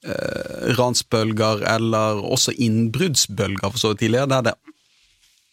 eh, 0.05 0.75
ransbølger 0.77 1.65
eller 1.71 2.21
også 2.21 2.53
innbruddsbølger 2.53 3.65
for 3.65 3.81
så 3.81 3.93
vidt 3.93 4.05
tidligere, 4.05 4.29
der 4.35 4.51
det 4.51 4.55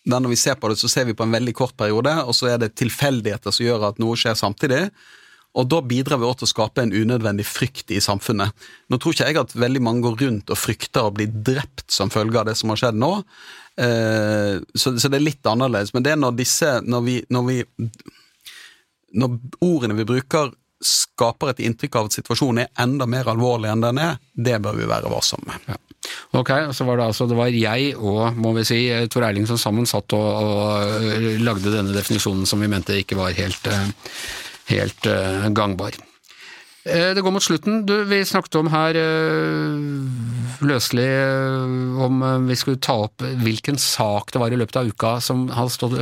der 0.02 0.18
når 0.18 0.32
vi 0.32 0.40
ser 0.40 0.56
på 0.58 0.66
det, 0.66 0.80
så 0.80 0.88
ser 0.90 1.06
vi 1.06 1.14
på 1.14 1.22
en 1.22 1.34
veldig 1.34 1.52
kort 1.54 1.76
periode, 1.78 2.10
og 2.26 2.34
så 2.34 2.48
er 2.50 2.56
det 2.58 2.72
tilfeldigheter 2.74 3.54
som 3.54 3.66
gjør 3.68 3.84
at 3.86 4.00
noe 4.02 4.16
skjer 4.18 4.34
samtidig. 4.34 4.88
Og 5.54 5.68
da 5.68 5.78
bidrar 5.84 6.18
vi 6.18 6.26
også 6.26 6.40
til 6.40 6.48
å 6.48 6.52
skape 6.54 6.82
en 6.82 6.94
unødvendig 6.94 7.44
frykt 7.46 7.92
i 7.94 8.00
samfunnet. 8.02 8.50
Nå 8.90 8.98
tror 8.98 9.14
ikke 9.14 9.28
jeg 9.28 9.38
at 9.42 9.54
veldig 9.54 9.82
mange 9.84 10.02
går 10.06 10.16
rundt 10.24 10.50
og 10.50 10.58
frykter 10.58 11.06
å 11.06 11.12
bli 11.14 11.28
drept 11.28 11.84
som 11.92 12.10
følge 12.10 12.40
av 12.40 12.48
det 12.48 12.56
som 12.58 12.72
har 12.72 12.80
skjedd 12.80 12.98
nå, 12.98 13.12
eh, 13.84 14.56
så, 14.74 14.94
så 14.96 15.12
det 15.12 15.20
er 15.20 15.26
litt 15.28 15.52
annerledes. 15.52 15.92
Men 15.94 16.06
det 16.06 16.14
er 16.14 16.18
når 16.22 16.34
disse 16.40 16.72
Når 16.82 17.06
vi, 17.06 17.16
når 17.30 17.46
vi 17.50 17.58
Når 19.18 19.38
ordene 19.64 19.96
vi 19.98 20.08
bruker 20.08 20.52
skaper 20.82 21.52
et 21.52 21.62
inntrykk 21.62 21.96
av 21.98 22.08
at 22.08 22.16
situasjonen 22.16 22.64
er 22.64 22.84
enda 22.84 23.06
mer 23.06 23.28
alvorlig 23.30 23.70
enn 23.70 23.84
den 23.84 24.00
er, 24.02 24.16
det 24.34 24.58
bør 24.64 24.78
vi 24.80 24.88
være 24.90 25.10
varsomme 25.12 25.58
med. 25.68 25.80
Ok, 26.34 26.50
så 26.74 26.86
var 26.88 26.98
det 26.98 27.04
altså 27.12 27.28
det 27.30 27.36
var 27.38 27.52
jeg 27.54 27.92
og 27.94 28.34
må 28.34 28.50
vi 28.56 28.64
si, 28.66 28.80
Tor 29.12 29.28
Erling 29.28 29.46
som 29.46 29.60
sammen 29.60 29.86
satt 29.86 30.16
og, 30.18 30.30
og 30.42 31.04
øh, 31.06 31.36
lagde 31.44 31.74
denne 31.74 31.94
definisjonen 31.94 32.48
som 32.48 32.64
vi 32.64 32.70
mente 32.72 32.98
ikke 32.98 33.20
var 33.20 33.36
helt, 33.36 33.68
øh, 33.70 34.08
helt 34.72 35.12
gangbar. 35.54 35.94
Eh, 36.84 37.14
Det 37.14 37.22
går 37.22 37.30
mot 37.30 37.42
slutten. 37.42 37.84
Du, 37.86 38.04
vi 38.10 38.24
snakket 38.26 38.56
om 38.58 38.66
her 38.72 38.96
øh, 38.98 39.76
løselig 40.66 41.04
øh, 41.06 42.00
om 42.02 42.22
vi 42.48 42.56
skulle 42.58 42.80
ta 42.82 42.96
opp 43.04 43.22
hvilken 43.42 43.78
sak 43.78 44.32
det 44.34 44.40
var 44.42 44.50
i 44.54 44.58
løpet 44.58 44.78
av 44.80 44.90
uka 44.90 45.12
som 45.22 45.44
stått, 45.70 45.94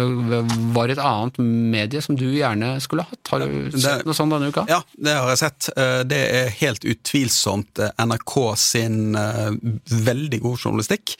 var 0.74 0.88
et 0.92 1.00
annet 1.02 1.36
medie 1.40 2.00
som 2.04 2.16
du 2.16 2.26
gjerne 2.32 2.72
skulle 2.80 3.04
hatt. 3.08 3.20
Har 3.32 3.44
du 3.44 3.76
sett 3.76 4.06
noe 4.08 4.16
sånt 4.16 4.32
denne 4.32 4.48
uka? 4.52 4.64
Ja, 4.72 4.80
det 4.96 5.16
har 5.18 5.28
jeg 5.34 5.42
sett. 5.44 5.70
Eh, 5.76 6.00
Det 6.08 6.22
er 6.40 6.54
helt 6.62 6.84
utvilsomt 6.88 7.78
eh, 7.84 7.92
NRK 8.00 8.34
sin 8.56 9.14
eh, 9.20 9.52
veldig 10.08 10.40
gode 10.46 10.62
journalistikk 10.64 11.16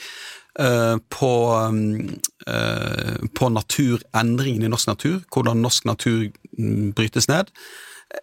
eh, 0.58 0.96
på, 1.12 1.32
mm, 1.76 2.16
eh, 2.48 3.28
på 3.36 3.52
naturendringen 3.52 4.64
i 4.64 4.72
norsk 4.72 4.88
natur, 4.94 5.20
hvordan 5.28 5.60
norsk 5.60 5.84
natur 5.92 6.30
mm, 6.56 6.92
brytes 6.96 7.28
ned. 7.28 7.52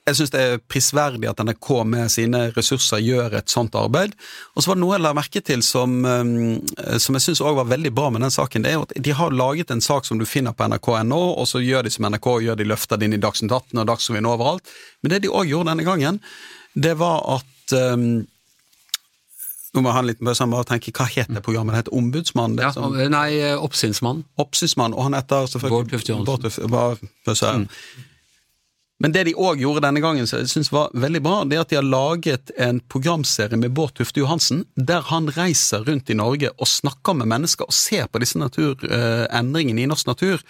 Jeg 0.08 0.18
syns 0.18 0.32
det 0.34 0.40
er 0.44 0.58
prisverdig 0.68 1.30
at 1.30 1.40
NRK 1.44 1.68
med 1.88 2.12
sine 2.12 2.42
ressurser 2.56 3.00
gjør 3.00 3.38
et 3.40 3.52
sånt 3.52 3.76
arbeid. 3.80 4.16
Og 4.56 4.64
så 4.64 4.72
var 4.72 4.76
det 4.76 4.84
noe 4.84 4.96
jeg 4.98 5.04
la 5.06 5.14
merke 5.16 5.42
til 5.48 5.64
som, 5.64 5.94
eh, 6.04 6.98
som 7.00 7.16
jeg 7.16 7.24
syns 7.24 7.42
òg 7.44 7.56
var 7.62 7.70
veldig 7.72 7.94
bra 7.96 8.10
med 8.12 8.26
den 8.26 8.34
saken. 8.36 8.64
Det 8.64 8.74
er 8.74 8.84
at 8.84 8.92
de 9.08 9.16
har 9.16 9.32
laget 9.32 9.72
en 9.72 9.84
sak 9.84 10.06
som 10.08 10.20
du 10.20 10.26
finner 10.28 10.52
på 10.52 10.68
nrk.no, 10.68 11.22
og 11.40 11.48
så 11.48 11.64
gjør 11.64 11.88
de 11.88 11.94
som 11.96 12.08
NRK 12.12 12.28
gjør, 12.44 12.60
de 12.60 12.68
løfter 12.68 13.00
det 13.00 13.08
inn 13.08 13.16
i 13.16 13.22
Dagsnytt 13.24 13.52
18 13.52 13.80
og 13.84 13.88
Dagsrevyen 13.88 14.28
overalt. 14.28 14.74
Men 15.04 15.16
det 15.16 15.22
de 15.24 15.32
òg 15.32 15.48
gjorde 15.54 15.72
denne 15.72 15.88
gangen, 15.88 16.20
det 16.76 16.98
var 17.00 17.24
at 17.38 17.78
um, 17.94 18.26
Nå 19.76 19.82
må 19.84 19.90
jeg 19.92 19.94
ha 19.98 20.00
en 20.02 20.08
liten 20.08 20.26
pause 20.26 20.46
og 20.48 20.54
bare 20.56 20.66
tenke, 20.66 20.92
hva 20.96 21.06
het 21.12 21.28
det 21.30 21.42
programmet? 21.46 21.76
Det 21.76 21.82
heter 21.84 21.98
Ombudsmann? 22.00 22.56
Det 22.58 22.64
Ja, 22.64 22.72
som- 22.74 22.96
nei, 22.96 23.28
øh, 23.44 23.62
Oppsynsmann. 23.62 24.24
Oppsynsmann, 24.40 24.94
og 24.96 25.04
han 25.04 25.14
heter 25.14 25.46
selvfølgelig 25.46 25.70
Bård 25.70 25.90
Tufte 25.92 26.12
Johansen. 26.12 26.70
Bård 26.72 26.98
Tufte-. 27.28 27.68
Men 29.04 29.14
det 29.14 29.28
de 29.28 29.36
òg 29.38 29.60
gjorde 29.62 29.84
denne 29.86 30.02
gangen, 30.02 30.26
som 30.26 30.40
jeg 30.42 30.50
synes 30.50 30.72
var 30.74 30.90
veldig 30.98 31.22
bra, 31.22 31.36
det 31.46 31.58
er 31.58 31.64
at 31.64 31.70
de 31.70 31.78
har 31.78 31.86
laget 31.86 32.52
en 32.58 32.80
programserie 32.90 33.60
med 33.60 33.76
Bård 33.78 33.94
Tufte 33.98 34.24
Johansen, 34.24 34.64
der 34.74 35.06
han 35.12 35.30
reiser 35.36 35.86
rundt 35.86 36.10
i 36.10 36.18
Norge 36.18 36.50
og 36.58 36.70
snakker 36.72 37.18
med 37.20 37.30
mennesker 37.30 37.70
og 37.70 37.78
ser 37.78 38.10
på 38.10 38.22
disse 38.24 38.42
naturendringene 38.42 39.84
i 39.84 39.90
norsk 39.90 40.10
natur. 40.10 40.42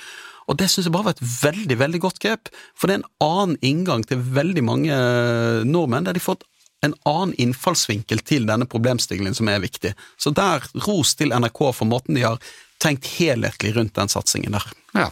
Og 0.48 0.56
det 0.62 0.70
syns 0.72 0.88
jeg 0.88 0.96
bare 0.96 1.10
var 1.10 1.18
et 1.18 1.26
veldig, 1.28 1.80
veldig 1.82 2.02
godt 2.06 2.22
grep, 2.24 2.54
for 2.72 2.88
det 2.88 2.96
er 2.96 3.02
en 3.02 3.10
annen 3.26 3.58
inngang 3.68 4.08
til 4.08 4.24
veldig 4.24 4.64
mange 4.64 4.96
eh, 4.96 5.66
nordmenn, 5.68 6.08
der 6.08 6.16
de 6.16 6.24
får 6.24 6.40
en 6.86 6.96
annen 7.10 7.36
innfallsvinkel 7.42 8.22
til 8.24 8.48
denne 8.48 8.68
problemstillingen 8.70 9.36
som 9.36 9.50
er 9.52 9.60
viktig. 9.60 9.92
Så 10.16 10.32
der, 10.32 10.64
ros 10.88 11.18
til 11.20 11.36
NRK 11.36 11.64
for 11.74 11.90
måten 11.90 12.16
de 12.16 12.24
har 12.24 12.40
tenkt 12.80 13.10
helhetlig 13.18 13.74
rundt 13.76 13.98
den 13.98 14.12
satsingen 14.14 14.56
der. 14.56 14.68
Ja, 14.96 15.10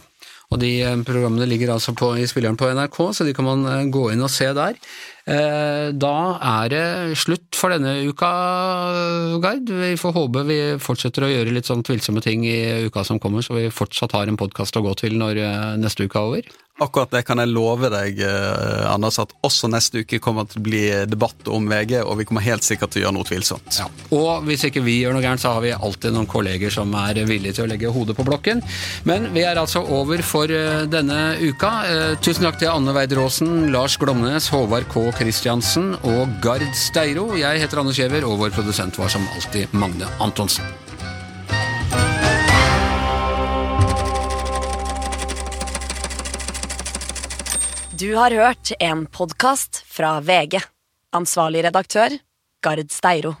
og 0.52 0.60
de 0.62 0.72
eh, 0.84 1.02
programmene 1.06 1.48
ligger 1.48 1.74
altså 1.74 1.94
på, 1.96 2.12
i 2.16 2.26
spilleren 2.30 2.58
på 2.58 2.68
NRK, 2.70 2.98
så 3.16 3.26
de 3.26 3.34
kan 3.36 3.48
man 3.48 3.66
eh, 3.70 3.86
gå 3.92 4.08
inn 4.12 4.22
og 4.22 4.32
se 4.32 4.48
der. 4.56 4.78
Eh, 5.26 5.90
Da 5.96 6.16
er 6.38 6.68
det 6.70 7.18
slutt 7.18 7.56
for 7.58 7.70
denne 7.74 7.96
uka, 8.06 8.30
Gard. 9.42 9.70
Vi 9.70 9.96
får 9.98 10.14
håpe 10.14 10.44
vi 10.46 10.58
fortsetter 10.82 11.26
å 11.26 11.30
gjøre 11.32 11.54
litt 11.56 11.66
sånn 11.70 11.82
tvilsomme 11.86 12.22
ting 12.22 12.44
i 12.46 12.86
uka 12.86 13.02
som 13.06 13.18
kommer, 13.22 13.42
så 13.42 13.56
vi 13.58 13.66
fortsatt 13.74 14.14
har 14.14 14.28
en 14.30 14.38
podkast 14.38 14.76
å 14.78 14.84
gå 14.86 14.94
til 15.02 15.18
når 15.18 15.42
eh, 15.42 15.74
neste 15.82 16.06
uke 16.06 16.20
er 16.20 16.30
over. 16.30 16.54
Akkurat 16.76 17.08
det 17.08 17.22
kan 17.24 17.40
jeg 17.40 17.48
love 17.48 17.88
deg, 17.88 18.18
eh, 18.20 18.82
Anders, 18.92 19.16
at 19.22 19.30
også 19.46 19.70
neste 19.72 20.02
uke 20.04 20.18
kommer 20.20 20.44
til 20.44 20.60
å 20.60 20.64
bli 20.66 20.82
debatt 21.08 21.48
om 21.48 21.64
VG, 21.70 22.02
og 22.04 22.18
vi 22.20 22.26
kommer 22.28 22.44
helt 22.44 22.66
sikkert 22.66 22.92
til 22.92 23.00
å 23.00 23.06
gjøre 23.06 23.16
noe 23.16 23.24
tvilsomt. 23.30 23.78
Og 24.12 24.44
hvis 24.44 24.66
ikke 24.68 24.82
vi 24.84 24.98
gjør 25.00 25.16
noe 25.16 25.24
gærent, 25.24 25.40
så 25.40 25.54
har 25.56 25.64
vi 25.64 25.72
alltid 25.72 26.12
noen 26.12 26.28
kolleger 26.28 26.74
som 26.74 26.92
er 27.00 27.22
villige 27.24 27.56
til 27.56 27.64
å 27.64 27.70
legge 27.72 27.88
hodet 27.94 28.18
på 28.18 28.26
blokken. 28.28 28.60
Men 29.08 29.30
vi 29.32 29.46
er 29.48 29.56
altså 29.56 29.80
over 29.88 30.20
for 30.20 30.52
denne 30.92 31.22
uka. 31.40 31.72
Tusen 32.20 32.44
takk 32.44 32.60
til 32.60 32.68
Anne 32.68 32.92
Weideråsen, 32.92 33.70
Lars 33.72 33.96
Glomnes, 33.96 34.50
Håvard 34.52 34.90
K. 34.92 35.06
Christiansen 35.16 35.94
og 36.04 36.28
Gard 36.44 36.64
Steiro. 36.76 37.30
Jeg 37.38 37.60
heter 37.62 37.80
Anders 37.80 37.96
Giæver, 37.96 38.26
og 38.28 38.38
vår 38.40 38.52
produsent 38.56 38.98
var 39.00 39.08
som 39.12 39.24
alltid 39.36 39.72
Magne 39.72 40.08
Antonsen. 40.20 40.64
Du 47.96 48.10
har 48.14 48.30
hørt 48.30 48.74
en 48.80 49.06
podkast 49.08 49.80
fra 49.88 50.18
VG. 50.20 50.60
Ansvarlig 51.16 51.64
redaktør, 51.64 52.18
Gard 52.60 52.92
Steiro. 52.92 53.32